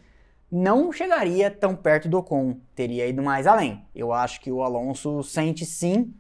não 0.53 0.93
chegaria 0.93 1.51
tão 1.51 1.75
perto 1.75 2.11
do 2.11 2.19
Ocon, 2.19 2.59
teria 2.75 3.07
ido 3.07 3.23
mais 3.23 3.47
além. 3.47 3.83
Eu 3.95 4.13
acho 4.13 4.39
que 4.39 4.53
o 4.53 4.63
Alonso 4.63 5.23
sente 5.23 5.65
sim 5.65 6.13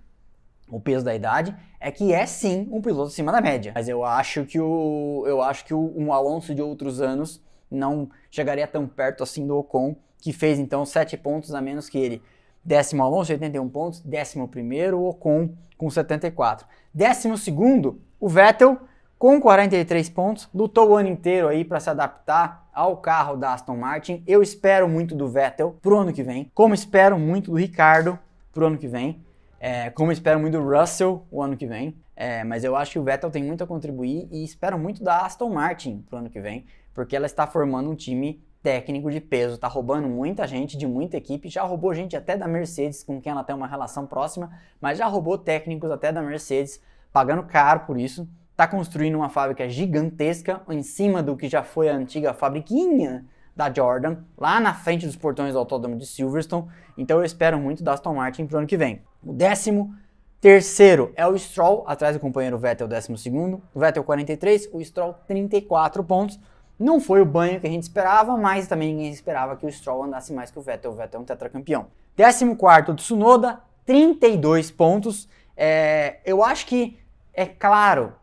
o 0.66 0.80
peso 0.80 1.05
da 1.05 1.14
idade, 1.14 1.55
é 1.78 1.91
que 1.91 2.14
é 2.14 2.24
sim 2.24 2.66
um 2.72 2.80
piloto 2.80 3.09
acima 3.09 3.30
da 3.30 3.43
média. 3.43 3.72
Mas 3.74 3.91
eu 3.91 4.03
acho 4.03 4.47
que 4.47 4.59
o 4.59 5.22
eu 5.26 5.43
acho 5.43 5.66
que 5.66 5.74
o, 5.74 5.93
um 5.95 6.14
Alonso 6.14 6.55
de 6.55 6.62
outros 6.62 7.03
anos 7.03 7.43
não 7.70 8.09
chegaria 8.30 8.66
tão 8.66 8.87
perto 8.87 9.22
assim 9.22 9.47
do 9.47 9.59
Ocon, 9.59 9.95
que 10.18 10.33
fez 10.33 10.59
então 10.59 10.87
7 10.87 11.18
pontos 11.18 11.55
a 11.55 11.61
menos 11.61 11.91
que 11.91 11.99
ele. 11.99 12.22
Décimo 12.64 13.03
Alonso, 13.03 13.33
81 13.33 13.68
pontos. 13.68 14.01
Décimo 14.01 14.49
primeiro, 14.49 14.99
o 14.99 15.11
Ocon 15.11 15.51
com 15.76 15.91
74. 15.91 16.66
Décimo 16.95 17.37
segundo, 17.37 18.01
o 18.18 18.30
Vettel 18.30 18.78
com 19.22 19.40
43 19.40 20.10
pontos. 20.10 20.48
Lutou 20.52 20.90
o 20.90 20.96
ano 20.96 21.08
inteiro 21.08 21.46
aí 21.46 21.64
para 21.64 21.78
se 21.78 21.88
adaptar 21.88 22.68
ao 22.74 22.96
carro 22.96 23.36
da 23.36 23.54
Aston 23.54 23.76
Martin. 23.76 24.20
Eu 24.26 24.42
espero 24.42 24.88
muito 24.88 25.14
do 25.14 25.28
Vettel 25.28 25.78
pro 25.80 25.96
ano 25.96 26.12
que 26.12 26.24
vem, 26.24 26.50
como 26.52 26.74
espero 26.74 27.16
muito 27.16 27.52
do 27.52 27.56
Ricardo 27.56 28.18
pro 28.52 28.66
ano 28.66 28.76
que 28.76 28.88
vem, 28.88 29.24
é, 29.60 29.90
como 29.90 30.10
espero 30.10 30.40
muito 30.40 30.58
do 30.58 30.68
Russell 30.68 31.24
o 31.30 31.40
ano 31.40 31.56
que 31.56 31.68
vem. 31.68 31.94
É, 32.16 32.42
mas 32.42 32.64
eu 32.64 32.74
acho 32.74 32.90
que 32.90 32.98
o 32.98 33.04
Vettel 33.04 33.30
tem 33.30 33.44
muito 33.44 33.62
a 33.62 33.66
contribuir 33.66 34.26
e 34.28 34.42
espero 34.42 34.76
muito 34.76 35.04
da 35.04 35.18
Aston 35.18 35.50
Martin 35.50 36.04
pro 36.10 36.18
ano 36.18 36.28
que 36.28 36.40
vem, 36.40 36.66
porque 36.92 37.14
ela 37.14 37.26
está 37.26 37.46
formando 37.46 37.88
um 37.88 37.94
time 37.94 38.42
técnico 38.60 39.08
de 39.08 39.20
peso, 39.20 39.56
tá 39.56 39.68
roubando 39.68 40.08
muita 40.08 40.48
gente 40.48 40.76
de 40.76 40.84
muita 40.84 41.16
equipe, 41.16 41.48
já 41.48 41.62
roubou 41.62 41.94
gente 41.94 42.16
até 42.16 42.36
da 42.36 42.48
Mercedes, 42.48 43.04
com 43.04 43.20
quem 43.20 43.30
ela 43.30 43.44
tem 43.44 43.54
uma 43.54 43.68
relação 43.68 44.04
próxima, 44.04 44.50
mas 44.80 44.98
já 44.98 45.06
roubou 45.06 45.38
técnicos 45.38 45.92
até 45.92 46.10
da 46.10 46.20
Mercedes, 46.20 46.82
pagando 47.12 47.44
caro 47.44 47.86
por 47.86 47.96
isso 47.96 48.26
está 48.62 48.68
construindo 48.68 49.16
uma 49.16 49.28
fábrica 49.28 49.68
gigantesca 49.68 50.62
em 50.68 50.84
cima 50.84 51.20
do 51.20 51.36
que 51.36 51.48
já 51.48 51.64
foi 51.64 51.88
a 51.88 51.96
antiga 51.96 52.32
fabriquinha 52.32 53.24
da 53.56 53.72
Jordan, 53.72 54.18
lá 54.38 54.60
na 54.60 54.72
frente 54.72 55.04
dos 55.04 55.16
portões 55.16 55.52
do 55.52 55.58
autódromo 55.58 55.96
de 55.96 56.06
Silverstone. 56.06 56.68
Então 56.96 57.18
eu 57.18 57.24
espero 57.24 57.58
muito 57.58 57.82
da 57.82 57.94
Aston 57.94 58.14
Martin 58.14 58.46
para 58.46 58.54
o 58.54 58.58
ano 58.58 58.66
que 58.68 58.76
vem. 58.76 59.02
O 59.20 59.32
décimo 59.32 59.92
terceiro 60.40 61.12
é 61.16 61.26
o 61.26 61.36
Stroll, 61.36 61.82
atrás 61.88 62.14
do 62.14 62.20
companheiro 62.20 62.56
Vettel, 62.56 62.86
décimo 62.86 63.18
segundo. 63.18 63.60
O 63.74 63.80
Vettel 63.80 64.04
43, 64.04 64.68
o 64.72 64.80
Stroll 64.84 65.14
34 65.26 66.04
pontos. 66.04 66.38
Não 66.78 67.00
foi 67.00 67.20
o 67.20 67.26
banho 67.26 67.60
que 67.60 67.66
a 67.66 67.70
gente 67.70 67.82
esperava, 67.82 68.36
mas 68.36 68.68
também 68.68 68.94
ninguém 68.94 69.10
esperava 69.10 69.56
que 69.56 69.66
o 69.66 69.72
Stroll 69.72 70.04
andasse 70.04 70.32
mais 70.32 70.52
que 70.52 70.58
o 70.58 70.62
Vettel. 70.62 70.92
O 70.92 70.94
Vettel 70.94 71.18
é 71.18 71.22
um 71.22 71.26
tetracampeão. 71.26 71.86
Décimo 72.16 72.54
quarto, 72.54 72.94
Tsunoda, 72.94 73.58
32 73.84 74.70
pontos. 74.70 75.28
É, 75.56 76.20
eu 76.24 76.44
acho 76.44 76.64
que 76.66 76.96
é 77.34 77.44
claro 77.44 78.21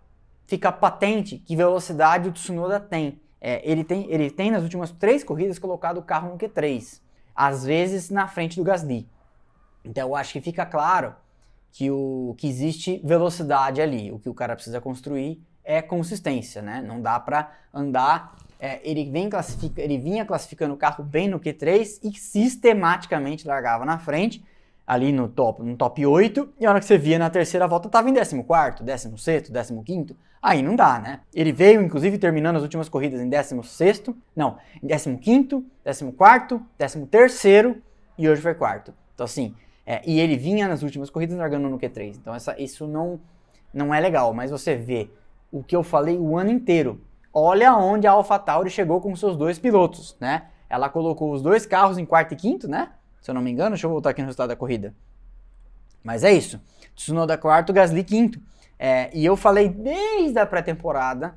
fica 0.49 0.71
patente 0.71 1.37
que 1.37 1.55
velocidade 1.55 2.27
o 2.27 2.31
Tsunoda 2.31 2.79
tem. 2.79 3.21
É, 3.39 3.61
ele 3.69 3.83
tem. 3.83 4.11
Ele 4.11 4.29
tem 4.31 4.49
nas 4.49 4.63
últimas 4.63 4.91
três 4.91 5.23
corridas 5.23 5.59
colocado 5.59 5.99
o 5.99 6.01
carro 6.01 6.31
no 6.31 6.37
Q3, 6.37 6.99
às 7.35 7.63
vezes 7.63 8.09
na 8.09 8.27
frente 8.27 8.57
do 8.57 8.63
Gasly. 8.63 9.07
Então 9.85 10.09
eu 10.09 10.15
acho 10.15 10.33
que 10.33 10.41
fica 10.41 10.65
claro 10.65 11.15
que, 11.71 11.89
o, 11.91 12.35
que 12.37 12.47
existe 12.47 12.99
velocidade 13.03 13.79
ali. 13.79 14.11
O 14.11 14.19
que 14.19 14.27
o 14.27 14.33
cara 14.33 14.55
precisa 14.55 14.81
construir 14.81 15.41
é 15.63 15.81
consistência, 15.81 16.61
né? 16.61 16.81
Não 16.81 16.99
dá 16.99 17.19
para 17.19 17.51
andar. 17.71 18.35
É, 18.59 18.81
ele, 18.83 19.09
vem 19.09 19.29
classifica, 19.29 19.81
ele 19.81 19.97
vinha 19.97 20.25
classificando 20.25 20.73
o 20.73 20.77
carro 20.77 21.03
bem 21.03 21.29
no 21.29 21.39
Q3 21.39 21.99
e 22.03 22.17
sistematicamente 22.17 23.47
largava 23.47 23.85
na 23.85 23.99
frente 23.99 24.43
ali 24.89 25.11
no 25.11 25.27
top, 25.27 25.61
no 25.61 25.77
top 25.77 26.03
8, 26.03 26.49
e 26.59 26.65
a 26.65 26.71
hora 26.71 26.79
que 26.79 26.85
você 26.87 26.97
via 26.97 27.19
na 27.19 27.29
terceira 27.29 27.67
volta 27.67 27.87
estava 27.87 28.09
em 28.09 28.13
14, 28.13 28.83
16, 28.83 29.51
15, 29.85 30.17
aí 30.41 30.63
não 30.63 30.75
dá, 30.75 30.97
né? 30.97 31.19
Ele 31.31 31.51
veio, 31.51 31.79
inclusive, 31.79 32.17
terminando 32.17 32.55
as 32.55 32.63
últimas 32.63 32.89
corridas 32.89 33.21
em 33.21 33.29
16, 33.29 34.05
não, 34.35 34.57
em 34.81 34.87
15, 35.15 35.63
14, 36.17 37.05
13 37.05 37.83
e 38.17 38.27
hoje 38.27 38.41
foi 38.41 38.55
quarto. 38.55 38.91
Então, 39.13 39.25
assim, 39.25 39.53
é, 39.85 40.01
e 40.09 40.19
ele 40.19 40.35
vinha 40.35 40.67
nas 40.67 40.81
últimas 40.81 41.11
corridas 41.11 41.37
largando 41.37 41.69
no 41.69 41.77
Q3, 41.77 42.15
então 42.15 42.33
essa, 42.33 42.59
isso 42.59 42.87
não, 42.87 43.19
não 43.71 43.93
é 43.93 43.99
legal, 43.99 44.33
mas 44.33 44.49
você 44.49 44.75
vê 44.75 45.11
o 45.51 45.63
que 45.63 45.75
eu 45.75 45.83
falei 45.83 46.17
o 46.17 46.35
ano 46.35 46.49
inteiro. 46.49 46.99
Olha 47.31 47.75
onde 47.77 48.07
a 48.07 48.11
AlphaTauri 48.13 48.71
chegou 48.71 48.99
com 48.99 49.15
seus 49.15 49.37
dois 49.37 49.59
pilotos, 49.59 50.17
né? 50.19 50.47
Ela 50.67 50.89
colocou 50.89 51.31
os 51.31 51.43
dois 51.43 51.67
carros 51.67 51.99
em 51.99 52.05
quarto 52.05 52.33
e 52.33 52.35
quinto, 52.35 52.67
né? 52.67 52.89
Se 53.22 53.30
eu 53.30 53.36
não 53.36 53.41
me 53.41 53.51
engano, 53.51 53.72
deixa 53.72 53.86
eu 53.88 53.91
voltar 53.91 54.11
aqui 54.11 54.22
no 54.22 54.28
resultado 54.28 54.49
da 54.49 54.55
corrida. 54.55 54.93
Mas 56.03 56.24
é 56.24 56.32
isso. 56.32 56.61
Tsunoda 56.95 57.38
quarto, 57.38 57.74
Gasly 57.74 58.03
quinto. 58.03 58.39
É, 58.78 59.09
e 59.13 59.26
eu 59.26 59.36
falei 59.36 59.67
desde 59.67 60.39
a 60.39 60.45
pré-temporada 60.45 61.36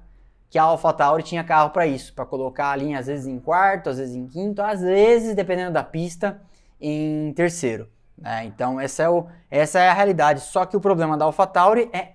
que 0.48 0.58
a 0.58 0.64
AlphaTauri 0.64 1.22
tinha 1.22 1.42
carro 1.42 1.70
para 1.70 1.86
isso, 1.86 2.12
para 2.14 2.26
colocar 2.26 2.70
a 2.70 2.76
linha 2.76 2.98
às 2.98 3.06
vezes 3.06 3.26
em 3.26 3.38
quarto, 3.40 3.88
às 3.90 3.96
vezes 3.96 4.14
em 4.14 4.26
quinto, 4.26 4.60
às 4.60 4.80
vezes, 4.80 5.34
dependendo 5.34 5.72
da 5.72 5.82
pista, 5.82 6.40
em 6.80 7.32
terceiro. 7.32 7.88
Né? 8.18 8.44
Então 8.44 8.78
essa 8.78 9.02
é, 9.02 9.08
o, 9.08 9.26
essa 9.50 9.80
é 9.80 9.88
a 9.88 9.94
realidade. 9.94 10.40
Só 10.42 10.64
que 10.66 10.76
o 10.76 10.80
problema 10.80 11.16
da 11.16 11.24
AlphaTauri 11.24 11.88
é 11.92 12.12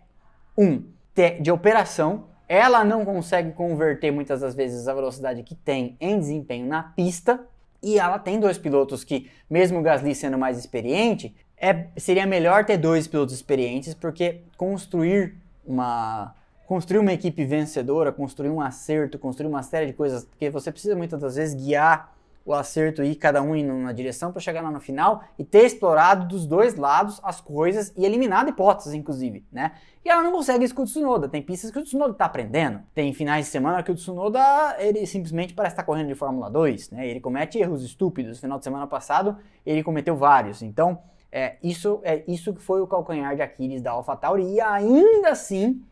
um 0.57 0.83
de 1.41 1.51
operação. 1.51 2.25
Ela 2.47 2.83
não 2.83 3.03
consegue 3.03 3.51
converter 3.51 4.11
muitas 4.11 4.41
das 4.41 4.53
vezes 4.53 4.87
a 4.87 4.93
velocidade 4.93 5.43
que 5.43 5.55
tem 5.55 5.97
em 5.99 6.19
desempenho 6.19 6.67
na 6.67 6.83
pista. 6.83 7.43
E 7.81 7.99
ela 7.99 8.17
tem 8.17 8.39
dois 8.39 8.57
pilotos 8.57 9.03
que, 9.03 9.29
mesmo 9.49 9.79
o 9.79 9.81
Gasly 9.81 10.15
sendo 10.15 10.37
mais 10.37 10.57
experiente, 10.57 11.35
é, 11.57 11.87
seria 11.97 12.25
melhor 12.25 12.65
ter 12.65 12.77
dois 12.77 13.07
pilotos 13.07 13.33
experientes, 13.33 13.93
porque 13.93 14.41
construir 14.57 15.35
uma 15.65 16.33
construir 16.65 16.99
uma 16.99 17.13
equipe 17.13 17.45
vencedora, 17.45 18.11
construir 18.11 18.49
um 18.49 18.59
acerto, 18.59 19.17
construir 19.17 19.47
uma 19.47 19.63
série 19.63 19.85
de 19.87 19.93
coisas, 19.93 20.25
porque 20.25 20.49
você 20.49 20.69
precisa 20.69 20.97
muitas 20.97 21.21
das 21.21 21.35
vezes 21.37 21.55
guiar 21.55 22.13
o 22.47 22.53
acerto 22.53 23.03
e 23.03 23.13
cada 23.13 23.41
um 23.41 23.53
indo 23.53 23.73
numa 23.73 23.93
direção 23.93 24.31
para 24.31 24.39
chegar 24.39 24.61
lá 24.61 24.71
no 24.71 24.79
final 24.79 25.21
e 25.37 25.43
ter 25.43 25.65
explorado 25.65 26.25
dos 26.25 26.45
dois 26.45 26.75
lados 26.75 27.19
as 27.21 27.41
coisas 27.41 27.93
e 27.97 28.05
eliminado 28.05 28.49
hipóteses, 28.49 28.93
inclusive, 28.93 29.45
né? 29.51 29.73
E 30.03 30.09
ela 30.09 30.23
não 30.23 30.31
consegue 30.31 30.63
isso 30.63 30.73
com 30.73 30.83
o 30.83 30.85
Tsunoda. 30.85 31.27
Tem 31.27 31.41
pistas 31.41 31.69
que 31.69 31.77
o 31.77 31.83
Tsunoda 31.83 32.13
está 32.13 32.23
aprendendo. 32.23 32.79
Tem 32.95 33.13
finais 33.13 33.47
de 33.47 33.51
semana 33.51 33.83
que 33.83 33.91
o 33.91 33.95
Tsunoda, 33.95 34.39
ele 34.79 35.05
simplesmente 35.05 35.53
parece 35.53 35.73
estar 35.73 35.83
tá 35.83 35.85
correndo 35.85 36.07
de 36.07 36.15
Fórmula 36.15 36.49
2, 36.49 36.91
né? 36.91 37.05
Ele 37.05 37.19
comete 37.19 37.59
erros 37.59 37.83
estúpidos. 37.83 38.37
No 38.37 38.41
final 38.41 38.57
de 38.57 38.63
semana 38.63 38.87
passado, 38.87 39.37
ele 39.65 39.83
cometeu 39.83 40.15
vários. 40.15 40.61
Então, 40.61 40.99
é, 41.29 41.57
isso, 41.61 41.99
é 42.01 42.23
isso 42.29 42.53
que 42.53 42.61
foi 42.61 42.79
o 42.79 42.87
calcanhar 42.87 43.35
de 43.35 43.41
Aquiles 43.41 43.81
da 43.81 43.91
AlphaTauri 43.91 44.53
e 44.53 44.61
ainda 44.61 45.31
assim 45.31 45.83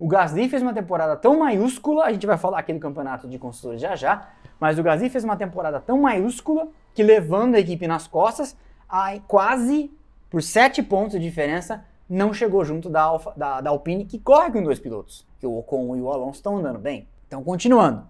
o 0.00 0.08
Gasly 0.08 0.48
fez 0.48 0.62
uma 0.62 0.72
temporada 0.72 1.14
tão 1.14 1.38
maiúscula, 1.38 2.06
a 2.06 2.12
gente 2.12 2.26
vai 2.26 2.38
falar 2.38 2.58
aqui 2.58 2.72
no 2.72 2.80
campeonato 2.80 3.28
de 3.28 3.38
construtores 3.38 3.82
já 3.82 3.94
já, 3.94 4.30
mas 4.60 4.78
o 4.78 4.82
Gasly 4.82 5.08
fez 5.08 5.24
uma 5.24 5.36
temporada 5.36 5.80
tão 5.80 6.02
maiúscula 6.02 6.68
que 6.94 7.02
levando 7.02 7.54
a 7.54 7.58
equipe 7.58 7.86
nas 7.86 8.06
costas, 8.06 8.56
a 8.88 9.18
quase 9.26 9.90
por 10.28 10.42
7 10.42 10.82
pontos 10.82 11.18
de 11.18 11.18
diferença, 11.18 11.84
não 12.08 12.34
chegou 12.34 12.64
junto 12.64 12.90
da, 12.90 13.02
Alfa, 13.02 13.32
da, 13.36 13.60
da 13.60 13.70
Alpine, 13.70 14.04
que 14.04 14.18
corre 14.18 14.50
com 14.50 14.62
dois 14.62 14.78
pilotos, 14.78 15.26
que 15.38 15.46
o 15.46 15.56
Ocon 15.56 15.96
e 15.96 16.00
o 16.00 16.10
Alonso 16.10 16.38
estão 16.38 16.58
andando 16.58 16.78
bem. 16.78 17.08
Então, 17.26 17.42
continuando. 17.42 18.06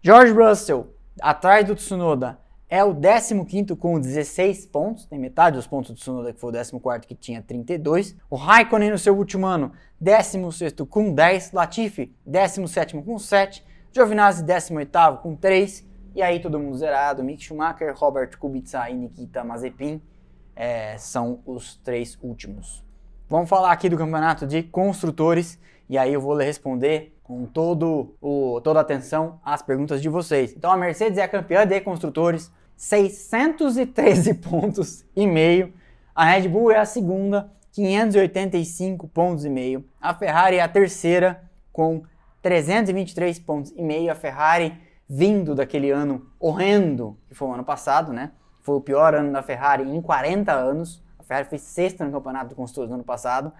George 0.00 0.32
Russell, 0.32 0.94
atrás 1.20 1.66
do 1.66 1.74
Tsunoda, 1.74 2.38
é 2.68 2.82
o 2.82 2.94
15 2.94 3.76
com 3.76 4.00
16 4.00 4.66
pontos, 4.66 5.06
tem 5.06 5.18
metade 5.18 5.56
dos 5.56 5.66
pontos 5.66 5.90
do 5.90 5.96
Tsunoda, 5.96 6.32
que 6.32 6.40
foi 6.40 6.50
o 6.50 6.52
14 6.52 7.06
que 7.06 7.14
tinha 7.14 7.42
32. 7.42 8.16
O 8.30 8.36
Raikkonen 8.36 8.90
no 8.90 8.98
seu 8.98 9.16
último 9.16 9.46
ano, 9.46 9.72
16 10.00 10.74
com 10.88 11.12
10. 11.12 11.52
Latifi, 11.52 12.14
17 12.26 13.00
com 13.02 13.18
7. 13.18 13.64
Giovinazzi, 13.94 14.42
18 14.42 15.18
com 15.22 15.36
3. 15.36 15.86
E 16.16 16.20
aí 16.20 16.40
todo 16.40 16.58
mundo 16.58 16.76
zerado. 16.76 17.22
Mick 17.22 17.44
Schumacher, 17.44 17.94
Robert 17.96 18.36
Kubica 18.36 18.90
e 18.90 18.94
Nikita 18.94 19.44
Mazepin 19.44 20.02
é, 20.56 20.98
são 20.98 21.38
os 21.46 21.76
três 21.76 22.18
últimos. 22.20 22.84
Vamos 23.28 23.48
falar 23.48 23.70
aqui 23.70 23.88
do 23.88 23.96
campeonato 23.96 24.48
de 24.48 24.64
construtores. 24.64 25.60
E 25.88 25.96
aí 25.96 26.12
eu 26.12 26.20
vou 26.20 26.36
responder 26.36 27.16
com 27.22 27.46
todo 27.46 28.16
o, 28.20 28.60
toda 28.62 28.80
a 28.80 28.82
atenção 28.82 29.38
às 29.44 29.62
perguntas 29.62 30.02
de 30.02 30.08
vocês. 30.08 30.52
Então 30.56 30.72
a 30.72 30.76
Mercedes 30.76 31.16
é 31.16 31.22
a 31.22 31.28
campeã 31.28 31.64
de 31.64 31.80
construtores, 31.80 32.50
613 32.76 34.34
pontos 34.42 35.04
e 35.14 35.24
meio. 35.24 35.72
A 36.12 36.24
Red 36.24 36.48
Bull 36.48 36.72
é 36.72 36.78
a 36.78 36.84
segunda, 36.84 37.48
585 37.70 39.06
pontos 39.06 39.44
e 39.44 39.50
meio. 39.50 39.84
A 40.00 40.12
Ferrari 40.12 40.56
é 40.56 40.62
a 40.62 40.68
terceira 40.68 41.48
com 41.72 42.02
323 42.44 43.38
pontos 43.40 43.72
e 43.74 43.82
meio. 43.82 44.12
A 44.12 44.14
Ferrari 44.14 44.78
vindo 45.08 45.54
daquele 45.54 45.90
ano 45.90 46.26
horrendo 46.38 47.18
que 47.26 47.34
foi 47.34 47.48
o 47.48 47.52
ano 47.54 47.64
passado, 47.64 48.12
né? 48.12 48.30
Foi 48.60 48.76
o 48.76 48.80
pior 48.80 49.14
ano 49.14 49.32
da 49.32 49.42
Ferrari 49.42 49.82
em 49.82 50.00
40 50.00 50.52
anos. 50.52 51.02
A 51.18 51.24
Ferrari 51.24 51.48
foi 51.48 51.58
sexta 51.58 52.04
no 52.04 52.12
campeonato 52.12 52.50
de 52.50 52.54
construtores 52.54 52.90
no 52.90 52.96
ano 52.96 53.04
passado 53.04 53.52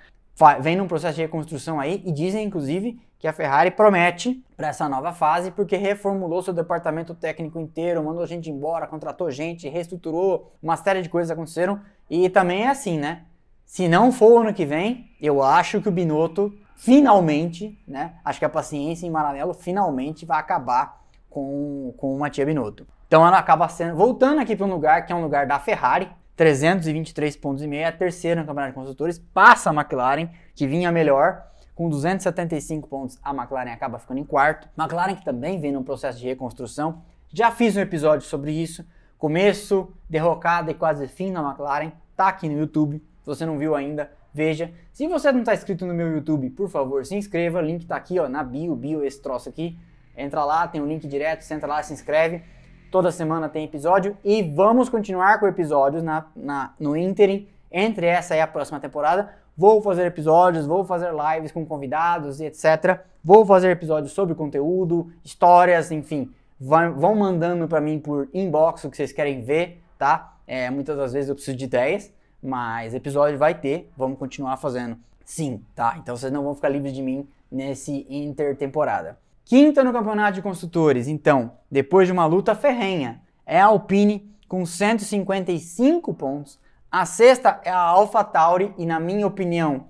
vem 0.60 0.76
num 0.76 0.88
processo 0.88 1.14
de 1.14 1.22
reconstrução 1.22 1.78
aí 1.78 2.02
e 2.04 2.10
dizem 2.10 2.44
inclusive 2.44 3.00
que 3.18 3.28
a 3.28 3.32
Ferrari 3.32 3.70
promete 3.70 4.44
para 4.56 4.68
essa 4.68 4.88
nova 4.88 5.12
fase 5.12 5.50
porque 5.50 5.76
reformulou 5.76 6.42
seu 6.42 6.52
departamento 6.52 7.14
técnico 7.14 7.58
inteiro, 7.60 8.02
mandou 8.02 8.26
gente 8.26 8.50
embora, 8.50 8.86
contratou 8.86 9.30
gente, 9.30 9.68
reestruturou, 9.68 10.52
uma 10.62 10.76
série 10.76 11.02
de 11.02 11.08
coisas 11.08 11.30
aconteceram 11.30 11.80
e 12.10 12.28
também 12.28 12.64
é 12.64 12.68
assim, 12.68 12.98
né? 12.98 13.22
Se 13.64 13.88
não 13.88 14.12
for 14.12 14.32
o 14.32 14.38
ano 14.38 14.52
que 14.52 14.66
vem, 14.66 15.10
eu 15.20 15.42
acho 15.42 15.80
que 15.80 15.88
o 15.88 15.92
Binotto 15.92 16.52
finalmente, 16.76 17.78
né? 17.86 18.14
Acho 18.24 18.38
que 18.38 18.44
a 18.44 18.48
paciência 18.48 19.06
em 19.06 19.10
Maranello 19.10 19.54
finalmente 19.54 20.24
vai 20.26 20.38
acabar 20.38 21.02
com, 21.30 21.94
com 21.96 22.14
o 22.14 22.18
Matia 22.18 22.44
Binotto. 22.46 22.86
Então 23.06 23.26
ela 23.26 23.38
acaba 23.38 23.68
sendo, 23.68 23.96
voltando 23.96 24.40
aqui 24.40 24.56
para 24.56 24.66
um 24.66 24.70
lugar 24.70 25.06
que 25.06 25.12
é 25.12 25.16
um 25.16 25.22
lugar 25.22 25.46
da 25.46 25.58
Ferrari, 25.58 26.10
323 26.36 27.36
pontos 27.36 27.62
e 27.62 27.66
meio, 27.66 27.82
é 27.82 27.86
a 27.86 27.90
no 27.90 28.44
Campeonato 28.44 28.68
de 28.68 28.74
Construtores, 28.74 29.18
passa 29.18 29.70
a 29.70 29.72
McLaren, 29.72 30.28
que 30.54 30.66
vinha 30.66 30.90
melhor, 30.90 31.44
com 31.74 31.88
275 31.88 32.88
pontos, 32.88 33.18
a 33.22 33.34
McLaren 33.34 33.72
acaba 33.72 33.98
ficando 33.98 34.20
em 34.20 34.24
quarto. 34.24 34.68
McLaren 34.78 35.16
que 35.16 35.24
também 35.24 35.60
vem 35.60 35.72
num 35.72 35.82
processo 35.82 36.18
de 36.18 36.26
reconstrução. 36.26 37.02
Já 37.32 37.50
fiz 37.50 37.76
um 37.76 37.80
episódio 37.80 38.26
sobre 38.26 38.52
isso. 38.52 38.86
Começo, 39.18 39.92
derrocada 40.08 40.70
e 40.70 40.74
quase 40.74 41.08
fim 41.08 41.32
na 41.32 41.42
McLaren. 41.42 41.90
Tá 42.16 42.28
aqui 42.28 42.48
no 42.48 42.56
YouTube. 42.56 43.02
Se 43.22 43.26
você 43.26 43.44
não 43.44 43.58
viu 43.58 43.74
ainda, 43.74 44.10
veja. 44.34 44.72
Se 44.92 45.06
você 45.06 45.30
não 45.30 45.40
está 45.40 45.54
inscrito 45.54 45.86
no 45.86 45.94
meu 45.94 46.12
YouTube, 46.12 46.50
por 46.50 46.68
favor, 46.68 47.06
se 47.06 47.14
inscreva. 47.14 47.60
O 47.60 47.62
link 47.62 47.86
tá 47.86 47.96
aqui 47.96 48.18
ó, 48.18 48.28
na 48.28 48.42
bio, 48.42 48.74
bio 48.74 49.04
esse 49.04 49.22
troço 49.22 49.48
aqui. 49.48 49.78
Entra 50.16 50.44
lá, 50.44 50.66
tem 50.66 50.82
um 50.82 50.86
link 50.86 51.06
direto, 51.06 51.42
você 51.42 51.54
entra 51.54 51.68
lá, 51.68 51.82
se 51.82 51.92
inscreve. 51.92 52.42
Toda 52.90 53.10
semana 53.10 53.48
tem 53.48 53.64
episódio 53.64 54.16
e 54.24 54.42
vamos 54.42 54.88
continuar 54.88 55.40
com 55.40 55.46
episódios 55.46 56.02
na, 56.02 56.26
na, 56.36 56.74
no 56.78 56.96
ínterim 56.96 57.48
entre 57.70 58.06
essa 58.06 58.36
e 58.36 58.40
a 58.40 58.46
próxima 58.46 58.78
temporada. 58.78 59.30
Vou 59.56 59.80
fazer 59.80 60.06
episódios, 60.06 60.66
vou 60.66 60.84
fazer 60.84 61.10
lives 61.12 61.52
com 61.52 61.64
convidados 61.64 62.40
e 62.40 62.44
etc. 62.44 63.00
Vou 63.22 63.46
fazer 63.46 63.70
episódios 63.70 64.12
sobre 64.12 64.34
conteúdo, 64.34 65.12
histórias, 65.24 65.90
enfim. 65.90 66.30
Vão, 66.60 66.94
vão 66.94 67.14
mandando 67.14 67.66
para 67.66 67.80
mim 67.80 67.98
por 67.98 68.28
inbox 68.32 68.84
o 68.84 68.90
que 68.90 68.96
vocês 68.96 69.12
querem 69.12 69.42
ver, 69.42 69.82
tá? 69.98 70.36
É, 70.46 70.70
muitas 70.70 70.96
das 70.96 71.12
vezes 71.12 71.28
eu 71.28 71.34
preciso 71.34 71.56
de 71.56 71.64
ideias, 71.64 72.12
mas 72.44 72.94
episódio 72.94 73.38
vai 73.38 73.54
ter, 73.54 73.90
vamos 73.96 74.18
continuar 74.18 74.58
fazendo. 74.58 74.98
Sim, 75.24 75.62
tá? 75.74 75.96
Então 75.98 76.14
vocês 76.14 76.30
não 76.30 76.44
vão 76.44 76.54
ficar 76.54 76.68
livres 76.68 76.92
de 76.92 77.00
mim 77.00 77.26
nesse 77.50 78.06
intertemporada. 78.10 79.18
Quinta 79.46 79.82
no 79.82 79.92
campeonato 79.92 80.34
de 80.34 80.42
construtores, 80.42 81.08
então, 81.08 81.52
depois 81.70 82.06
de 82.06 82.12
uma 82.12 82.26
luta 82.26 82.54
ferrenha, 82.54 83.22
é 83.46 83.60
a 83.60 83.66
Alpine 83.66 84.30
com 84.46 84.66
155 84.66 86.12
pontos. 86.12 86.58
A 86.90 87.06
sexta 87.06 87.60
é 87.64 87.70
a 87.70 87.78
AlphaTauri 87.78 88.74
e, 88.76 88.84
na 88.86 89.00
minha 89.00 89.26
opinião, 89.26 89.86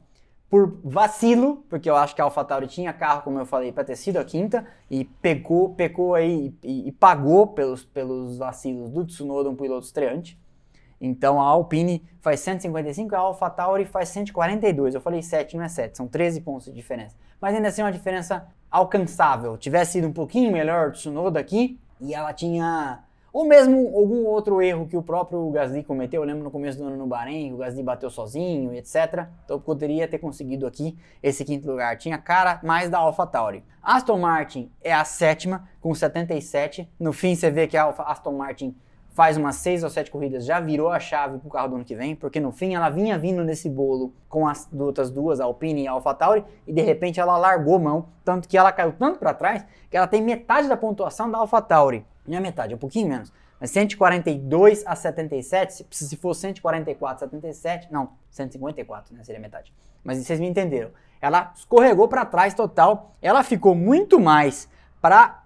por 0.49 0.79
vacilo, 0.85 1.65
porque 1.69 1.91
eu 1.91 1.97
acho 1.97 2.15
que 2.15 2.21
a 2.21 2.25
AlphaTauri 2.25 2.69
tinha 2.69 2.93
carro, 2.93 3.23
como 3.23 3.39
eu 3.39 3.47
falei, 3.47 3.73
para 3.73 3.85
ter 3.85 3.97
sido 3.97 4.19
a 4.19 4.25
quinta 4.25 4.65
e 4.89 5.05
pecou, 5.05 5.71
pecou 5.71 6.15
aí 6.15 6.55
e, 6.63 6.89
e, 6.89 6.93
pagou 6.93 7.49
pelos, 7.49 7.85
pelos 7.85 8.39
vacilos 8.39 8.91
do 8.91 9.05
Tsunoda, 9.05 9.51
um 9.51 9.57
piloto 9.57 9.87
estreante. 9.87 10.39
Então 11.05 11.41
a 11.41 11.45
Alpine 11.45 12.03
faz 12.21 12.41
155, 12.41 13.15
a 13.15 13.19
AlphaTauri 13.19 13.85
faz 13.85 14.09
142. 14.09 14.95
Eu 14.95 15.01
falei 15.01 15.23
7, 15.23 15.57
não 15.57 15.65
é 15.65 15.69
7, 15.69 15.97
são 15.97 16.09
13 16.09 16.41
pontos 16.41 16.65
de 16.67 16.73
diferença. 16.73 17.15
Mas 17.39 17.55
ainda 17.55 17.69
assim 17.69 17.83
é 17.83 17.85
uma 17.85 17.93
diferença 17.93 18.47
alcançável. 18.71 19.59
Tivesse 19.59 19.93
sido 19.93 20.09
um 20.09 20.13
pouquinho 20.13 20.51
melhor 20.51 20.89
o 20.89 20.93
Tsunoda 20.93 21.39
aqui, 21.39 21.79
e 22.01 22.15
ela 22.15 22.33
tinha. 22.33 23.01
Ou 23.31 23.45
mesmo 23.45 23.77
algum 23.95 24.25
outro 24.27 24.63
erro 24.63 24.87
que 24.87 24.97
o 24.97 25.03
próprio 25.03 25.51
Gasly 25.51 25.83
cometeu. 25.83 26.23
Eu 26.23 26.27
lembro 26.27 26.45
no 26.45 26.51
começo 26.51 26.79
do 26.79 26.85
ano 26.85 26.97
no 26.97 27.07
Bahrein, 27.07 27.53
o 27.53 27.57
Gasly 27.57 27.83
bateu 27.83 28.09
sozinho, 28.09 28.73
etc. 28.73 29.27
Então 29.45 29.61
poderia 29.61 30.07
ter 30.07 30.19
conseguido 30.19 30.67
aqui 30.67 30.97
esse 31.21 31.45
quinto 31.45 31.69
lugar. 31.69 31.99
Tinha 31.99 32.17
cara 32.17 32.61
mais 32.63 32.89
da 32.89 32.99
AlphaTauri. 32.99 33.65
Aston 33.83 34.19
Martin 34.19 34.71
é 34.81 34.95
a 34.95 35.05
sétima, 35.05 35.69
com 35.81 35.93
77. 35.93 36.89
No 36.99 37.13
fim 37.13 37.35
você 37.35 37.51
vê 37.51 37.67
que 37.67 37.77
a 37.77 37.89
Aston 37.89 38.33
Martin 38.33 38.75
faz 39.15 39.37
umas 39.37 39.57
seis 39.57 39.85
ou 39.85 39.89
sete 39.89 40.11
corridas, 40.11 40.45
já 40.45 40.59
virou 40.59 40.91
a 40.91 40.99
chave 40.99 41.39
pro 41.39 41.49
carro 41.49 41.69
do 41.69 41.75
ano 41.77 41.85
que 41.85 41.95
vem, 41.95 42.17
porque 42.17 42.41
no 42.41 42.51
fim 42.51 42.75
ela 42.75 42.91
vinha 42.91 43.17
vindo 43.17 43.45
nesse 43.45 43.71
bolo 43.71 44.13
com 44.29 44.47
as 44.47 44.69
outras 44.73 45.09
duas, 45.09 45.41
a 45.41 45.45
Alpine 45.45 45.85
e 45.85 45.89
a 45.89 45.93
AlphaTauri, 45.93 46.45
e 46.67 46.73
de 46.73 46.83
repente 46.83 47.21
ela 47.21 47.39
largou 47.39 47.79
mão, 47.79 48.09
tanto 48.25 48.49
que 48.49 48.59
ela 48.59 48.73
caiu 48.73 48.93
tanto 48.93 49.21
para 49.21 49.33
trás 49.33 49.65
que 49.89 49.97
ela 49.97 50.09
tem 50.09 50.21
metade 50.21 50.69
da 50.69 50.77
pontuação 50.77 51.31
da 51.31 51.39
AlphaTauri. 51.39 52.05
Não 52.27 52.37
é 52.37 52.41
metade, 52.41 52.73
é 52.73 52.77
um 52.77 52.79
pouquinho 52.79 53.09
menos. 53.09 53.33
Mas 53.61 53.71
142 53.71 54.85
a 54.85 54.97
77, 54.97 55.87
se, 55.89 56.17
for 56.17 56.35
144 56.35 57.25
a 57.25 57.29
77, 57.29 57.93
não, 57.93 58.11
154, 58.31 59.15
né, 59.15 59.23
seria 59.23 59.41
metade. 59.41 59.73
Mas 60.03 60.19
vocês 60.19 60.41
me 60.41 60.49
entenderam. 60.49 60.91
Ela 61.21 61.53
escorregou 61.55 62.09
para 62.09 62.27
trás 62.27 62.53
total, 62.53 63.15
ela 63.23 63.45
ficou 63.45 63.77
muito 63.77 64.19
mais 64.19 64.69
para 65.01 65.41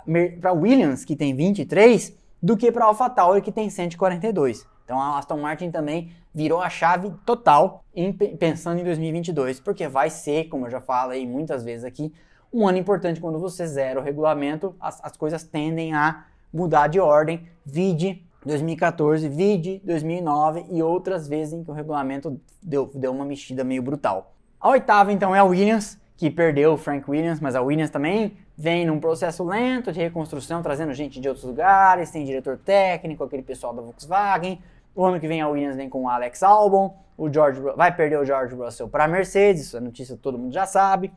Williams, 0.57 1.05
que 1.05 1.14
tem 1.14 1.35
23, 1.35 2.16
do 2.43 2.57
que 2.57 2.70
para 2.70 2.84
a 2.84 2.89
AlphaTauri 2.89 3.43
que 3.43 3.53
tem 3.53 3.68
142. 3.68 4.66
Então 4.84 5.01
a 5.01 5.18
Aston 5.18 5.39
Martin 5.39 5.70
também 5.70 6.12
virou 6.34 6.61
a 6.61 6.70
chave 6.70 7.12
total 7.26 7.84
em, 7.95 8.12
pensando 8.12 8.80
em 8.80 8.84
2022, 8.84 9.61
porque 9.61 9.86
vai 9.89 10.09
ser, 10.09 10.45
como 10.45 10.66
eu 10.66 10.70
já 10.70 10.80
falei 10.80 11.26
muitas 11.26 11.64
vezes 11.64 11.84
aqui, 11.84 12.12
um 12.53 12.66
ano 12.66 12.78
importante 12.78 13.20
quando 13.20 13.39
você 13.39 13.66
zera 13.66 14.01
o 14.01 14.03
regulamento, 14.03 14.74
as, 14.80 15.05
as 15.05 15.16
coisas 15.16 15.43
tendem 15.43 15.93
a 15.93 16.24
mudar 16.53 16.86
de 16.86 16.99
ordem. 16.99 17.47
Vide 17.64 18.24
2014, 18.45 19.28
vide 19.28 19.82
2009 19.84 20.64
e 20.70 20.82
outras 20.82 21.28
vezes 21.28 21.53
em 21.53 21.64
que 21.64 21.70
o 21.70 21.74
regulamento 21.74 22.41
deu, 22.62 22.91
deu 22.95 23.12
uma 23.12 23.24
mexida 23.24 23.62
meio 23.64 23.82
brutal. 23.82 24.32
A 24.61 24.70
oitava, 24.70 25.12
então, 25.12 25.34
é 25.34 25.39
a 25.39 25.45
Williams, 25.45 25.99
que 26.19 26.29
perdeu 26.29 26.73
o 26.73 26.77
Frank 26.77 27.09
Williams, 27.09 27.39
mas 27.39 27.55
a 27.55 27.62
Williams 27.62 27.91
também 27.91 28.37
vem 28.57 28.85
num 28.85 28.99
processo 28.99 29.45
lento 29.45 29.93
de 29.93 30.01
reconstrução, 30.01 30.61
trazendo 30.61 30.93
gente 30.93 31.21
de 31.21 31.29
outros 31.29 31.47
lugares, 31.47 32.11
tem 32.11 32.25
diretor 32.25 32.59
técnico, 32.59 33.23
aquele 33.23 33.43
pessoal 33.43 33.73
da 33.73 33.81
Volkswagen. 33.81 34.61
O 34.97 35.05
ano 35.05 35.21
que 35.21 35.29
vem 35.29 35.41
a 35.41 35.49
Williams 35.49 35.77
vem 35.77 35.89
com 35.89 36.03
o 36.03 36.09
Alex 36.09 36.43
Albon, 36.43 36.99
o 37.16 37.33
George 37.33 37.61
vai 37.61 37.95
perder 37.95 38.19
o 38.19 38.25
George 38.25 38.53
Russell 38.53 38.89
para 38.89 39.05
a 39.05 39.09
Mercedes, 39.09 39.66
isso 39.66 39.77
é 39.77 39.81
notícia 39.81 40.16
que 40.16 40.21
todo 40.21 40.37
mundo 40.37 40.53
já 40.53 40.66
sabe. 40.66 41.12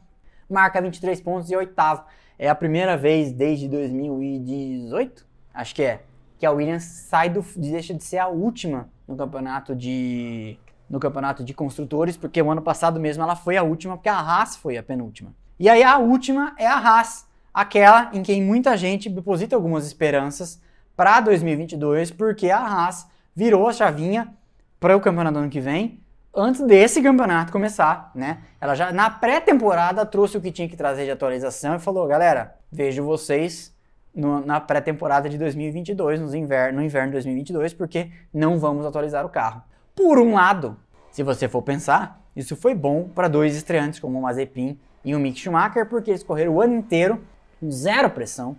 Marca 0.48 0.80
23 0.80 1.20
pontos 1.20 1.50
e 1.50 1.56
oitavo. 1.56 2.04
É 2.38 2.48
a 2.48 2.54
primeira 2.54 2.96
vez 2.96 3.32
desde 3.32 3.68
2018, 3.68 5.26
acho 5.52 5.74
que 5.74 5.82
é, 5.82 6.02
que 6.38 6.46
a 6.46 6.52
Williams 6.52 6.84
sai 6.84 7.28
do 7.28 7.44
deixa 7.58 7.92
de 7.92 8.04
ser 8.04 8.20
a 8.20 8.28
última 8.28 8.88
no 9.08 9.16
campeonato 9.16 9.76
de 9.76 10.60
no 10.92 11.00
campeonato 11.00 11.42
de 11.42 11.54
construtores, 11.54 12.18
porque 12.18 12.42
o 12.42 12.52
ano 12.52 12.62
passado 12.62 13.00
mesmo 13.00 13.24
ela 13.24 13.36
foi 13.36 13.56
a 13.56 13.64
última, 13.64 13.96
porque 13.96 14.10
a 14.10 14.20
Haas 14.20 14.58
foi 14.58 14.78
a 14.78 14.84
penúltima. 14.84 15.34
E 15.58 15.70
aí 15.70 15.82
a 15.82 15.98
última 15.98 16.54
é 16.58 16.68
a 16.68 16.76
Haas, 16.76 17.26
aquela 17.54 18.10
em 18.14 18.22
quem 18.22 18.44
muita 18.44 18.76
gente 18.76 19.10
deposita 19.10 19.56
algumas 19.56 19.88
esperanças 19.88 20.62
para 20.96 21.22
2022, 21.22 22.12
porque 22.12 22.52
a 22.52 22.60
Haas 22.60 23.08
virou 23.34 23.70
a 23.70 23.74
chavinha 23.74 24.34
para 24.82 24.98
o 24.98 25.00
campeonato 25.00 25.36
do 25.36 25.40
ano 25.40 25.50
que 25.50 25.62
vem, 25.62 26.02
antes 26.36 26.60
desse 26.60 27.02
campeonato 27.02 27.54
começar, 27.54 28.12
né? 28.14 28.40
Ela 28.60 28.76
já 28.76 28.92
na 28.92 29.10
pré-temporada 29.10 30.06
trouxe 30.06 30.38
o 30.38 30.42
que 30.42 30.52
tinha 30.52 30.68
que 30.68 30.76
trazer 30.76 31.06
de 31.06 31.12
atualização 31.12 31.76
e 31.76 31.80
falou: 31.80 32.06
galera, 32.06 32.56
vejo 32.70 33.02
vocês 33.06 33.74
no, 34.14 34.46
na 34.46 34.60
pré-temporada 34.60 35.30
de 35.30 35.38
2022, 35.38 36.20
no 36.20 36.36
inverno, 36.36 36.80
no 36.80 36.86
inverno 36.86 37.08
de 37.08 37.14
2022, 37.14 37.74
porque 37.74 38.12
não 38.34 38.60
vamos 38.60 38.86
atualizar 38.86 39.26
o 39.26 39.30
carro. 39.30 39.64
Por 39.96 40.20
um 40.20 40.34
lado, 40.34 40.78
se 41.12 41.24
você 41.24 41.48
for 41.48 41.62
pensar, 41.62 42.22
isso 42.36 42.56
foi 42.56 42.74
bom 42.74 43.10
para 43.10 43.28
dois 43.28 43.56
estreantes 43.56 44.00
como 44.00 44.18
o 44.18 44.22
Mazepin 44.22 44.80
e 45.04 45.14
o 45.16 45.20
Mick 45.20 45.40
Schumacher, 45.40 45.88
porque 45.88 46.12
eles 46.12 46.24
correram 46.24 46.54
o 46.54 46.62
ano 46.62 46.76
inteiro 46.76 47.22
com 47.60 47.70
zero 47.70 48.10
pressão, 48.10 48.56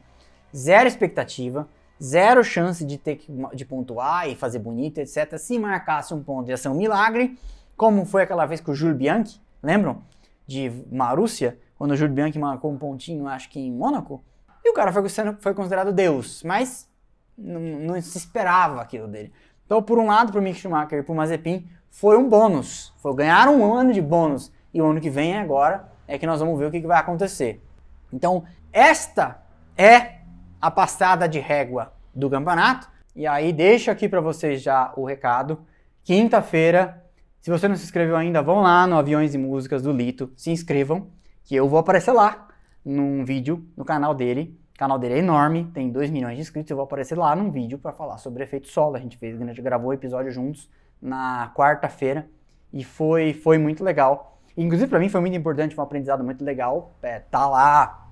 zero 0.54 0.86
expectativa, 0.86 1.68
zero 2.02 2.44
chance 2.44 2.84
de 2.84 2.98
ter 2.98 3.16
que 3.16 3.32
de 3.54 3.64
pontuar 3.64 4.28
e 4.28 4.34
fazer 4.34 4.58
bonito, 4.58 4.98
etc. 4.98 5.38
Se 5.38 5.58
marcasse 5.58 6.12
um 6.12 6.22
ponto 6.22 6.50
ia 6.50 6.56
ser 6.56 6.68
um 6.68 6.74
milagre, 6.74 7.38
como 7.76 8.04
foi 8.04 8.22
aquela 8.22 8.44
vez 8.44 8.60
com 8.60 8.72
o 8.72 8.74
Júlio 8.74 8.94
Bianchi, 8.94 9.40
lembram? 9.62 10.02
De 10.46 10.70
Marúcia, 10.90 11.58
quando 11.78 11.92
o 11.92 11.96
Júlio 11.96 12.14
Bianchi 12.14 12.38
marcou 12.38 12.70
um 12.70 12.76
pontinho, 12.76 13.26
acho 13.26 13.48
que 13.48 13.60
em 13.60 13.72
Mônaco, 13.72 14.22
e 14.64 14.70
o 14.70 14.74
cara 14.74 14.92
foi, 14.92 15.08
foi 15.40 15.54
considerado 15.54 15.92
Deus, 15.92 16.42
mas 16.42 16.88
não, 17.36 17.60
não, 17.60 18.00
se 18.00 18.18
esperava 18.18 18.80
aquilo 18.80 19.08
dele. 19.08 19.32
Então, 19.72 19.82
por 19.82 19.98
um 19.98 20.04
lado, 20.04 20.30
para 20.30 20.38
o 20.38 20.44
Mick 20.44 20.58
Schumacher 20.58 20.98
e 20.98 21.02
para 21.02 21.12
o 21.14 21.16
Mazepin, 21.16 21.66
foi 21.88 22.18
um 22.18 22.28
bônus. 22.28 22.92
Foi 22.98 23.14
ganhar 23.14 23.48
um 23.48 23.74
ano 23.74 23.90
de 23.90 24.02
bônus. 24.02 24.52
E 24.74 24.82
o 24.82 24.84
ano 24.84 25.00
que 25.00 25.08
vem, 25.08 25.38
agora, 25.38 25.88
é 26.06 26.18
que 26.18 26.26
nós 26.26 26.40
vamos 26.40 26.58
ver 26.58 26.66
o 26.66 26.70
que, 26.70 26.78
que 26.78 26.86
vai 26.86 27.00
acontecer. 27.00 27.64
Então, 28.12 28.44
esta 28.70 29.42
é 29.74 30.18
a 30.60 30.70
passada 30.70 31.26
de 31.26 31.38
régua 31.38 31.90
do 32.14 32.28
campeonato. 32.28 32.86
E 33.16 33.26
aí, 33.26 33.50
deixo 33.50 33.90
aqui 33.90 34.10
para 34.10 34.20
vocês 34.20 34.60
já 34.60 34.92
o 34.94 35.06
recado. 35.06 35.60
Quinta-feira, 36.04 37.02
se 37.40 37.50
você 37.50 37.66
não 37.66 37.74
se 37.74 37.84
inscreveu 37.84 38.16
ainda, 38.16 38.42
vão 38.42 38.60
lá 38.60 38.86
no 38.86 38.98
Aviões 38.98 39.34
e 39.34 39.38
Músicas 39.38 39.80
do 39.80 39.90
Lito, 39.90 40.30
se 40.36 40.50
inscrevam, 40.50 41.06
que 41.44 41.56
eu 41.56 41.66
vou 41.66 41.78
aparecer 41.78 42.12
lá 42.12 42.46
num 42.84 43.24
vídeo 43.24 43.66
no 43.74 43.86
canal 43.86 44.14
dele. 44.14 44.54
O 44.74 44.78
canal 44.78 44.98
dele 44.98 45.14
é 45.14 45.18
enorme, 45.18 45.70
tem 45.72 45.90
2 45.90 46.10
milhões 46.10 46.36
de 46.36 46.42
inscritos. 46.42 46.70
Eu 46.70 46.76
vou 46.76 46.84
aparecer 46.84 47.16
lá 47.16 47.36
num 47.36 47.50
vídeo 47.50 47.78
para 47.78 47.92
falar 47.92 48.18
sobre 48.18 48.42
efeito 48.42 48.68
solo. 48.68 48.96
A 48.96 49.00
gente 49.00 49.16
fez, 49.16 49.40
a 49.40 49.44
gente 49.44 49.62
gravou 49.62 49.90
o 49.90 49.92
episódio 49.92 50.32
juntos 50.32 50.70
na 51.00 51.52
quarta-feira 51.54 52.26
e 52.72 52.82
foi, 52.82 53.32
foi 53.32 53.58
muito 53.58 53.84
legal. 53.84 54.40
Inclusive 54.56 54.88
para 54.88 54.98
mim 54.98 55.08
foi 55.08 55.20
muito 55.20 55.36
importante, 55.36 55.74
foi 55.74 55.82
um 55.82 55.86
aprendizado 55.86 56.24
muito 56.24 56.44
legal. 56.44 56.92
É, 57.02 57.20
tá 57.20 57.48
lá 57.48 58.08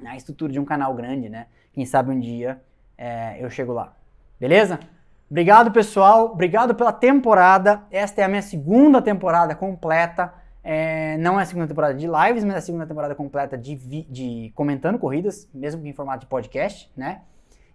na 0.00 0.16
estrutura 0.16 0.52
de 0.52 0.60
um 0.60 0.64
canal 0.64 0.94
grande, 0.94 1.28
né? 1.28 1.46
Quem 1.72 1.84
sabe 1.84 2.10
um 2.10 2.18
dia 2.18 2.60
é, 2.96 3.36
eu 3.42 3.50
chego 3.50 3.72
lá. 3.72 3.94
Beleza? 4.38 4.78
Obrigado, 5.30 5.72
pessoal. 5.72 6.32
Obrigado 6.32 6.74
pela 6.74 6.92
temporada. 6.92 7.82
Esta 7.90 8.20
é 8.20 8.24
a 8.24 8.28
minha 8.28 8.42
segunda 8.42 9.02
temporada 9.02 9.54
completa. 9.54 10.32
É, 10.68 11.16
não 11.18 11.38
é 11.38 11.44
a 11.44 11.46
segunda 11.46 11.68
temporada 11.68 11.94
de 11.94 12.08
lives, 12.08 12.42
mas 12.42 12.54
é 12.56 12.58
a 12.58 12.60
segunda 12.60 12.84
temporada 12.84 13.14
completa 13.14 13.56
de, 13.56 13.76
de 13.76 14.50
comentando 14.52 14.98
corridas, 14.98 15.48
mesmo 15.54 15.80
que 15.80 15.88
em 15.88 15.92
formato 15.92 16.22
de 16.22 16.26
podcast, 16.26 16.90
né? 16.96 17.20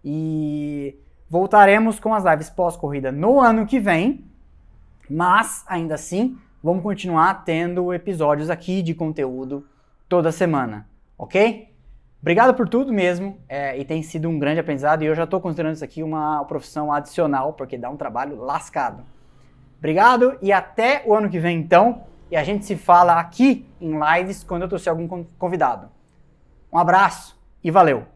E 0.04 1.00
voltaremos 1.30 2.02
com 2.02 2.14
as 2.14 2.26
lives 2.26 2.50
pós-corrida 2.50 3.10
no 3.10 3.40
ano 3.40 3.66
que 3.66 3.80
vem, 3.80 4.26
mas 5.10 5.64
ainda 5.68 5.96
assim 5.96 6.38
vamos 6.62 6.84
continuar 6.84 7.46
tendo 7.46 7.94
episódios 7.94 8.50
aqui 8.50 8.82
de 8.82 8.94
conteúdo 8.94 9.66
toda 10.10 10.30
semana, 10.30 10.86
ok? 11.18 11.70
Obrigado 12.22 12.54
por 12.54 12.68
tudo 12.68 12.92
mesmo, 12.92 13.38
é, 13.48 13.80
e 13.80 13.86
tem 13.86 14.04
sido 14.04 14.28
um 14.28 14.38
grande 14.38 14.60
aprendizado, 14.60 15.02
e 15.02 15.06
eu 15.06 15.16
já 15.16 15.24
estou 15.24 15.40
considerando 15.40 15.76
isso 15.76 15.86
aqui 15.86 16.04
uma 16.04 16.44
profissão 16.44 16.92
adicional, 16.92 17.54
porque 17.54 17.78
dá 17.78 17.90
um 17.90 17.96
trabalho 17.96 18.36
lascado. 18.36 19.02
Obrigado 19.80 20.38
e 20.42 20.52
até 20.52 21.04
o 21.06 21.16
ano 21.16 21.30
que 21.30 21.40
vem 21.40 21.58
então 21.58 22.11
e 22.32 22.38
a 22.38 22.44
gente 22.46 22.66
se 22.66 22.78
fala 22.78 23.20
aqui 23.20 23.68
em 23.80 24.00
lives 24.00 24.42
quando 24.42 24.62
eu 24.62 24.70
trouxer 24.70 24.90
algum 24.90 25.26
convidado. 25.38 25.90
Um 26.72 26.78
abraço 26.78 27.38
e 27.62 27.70
valeu! 27.70 28.08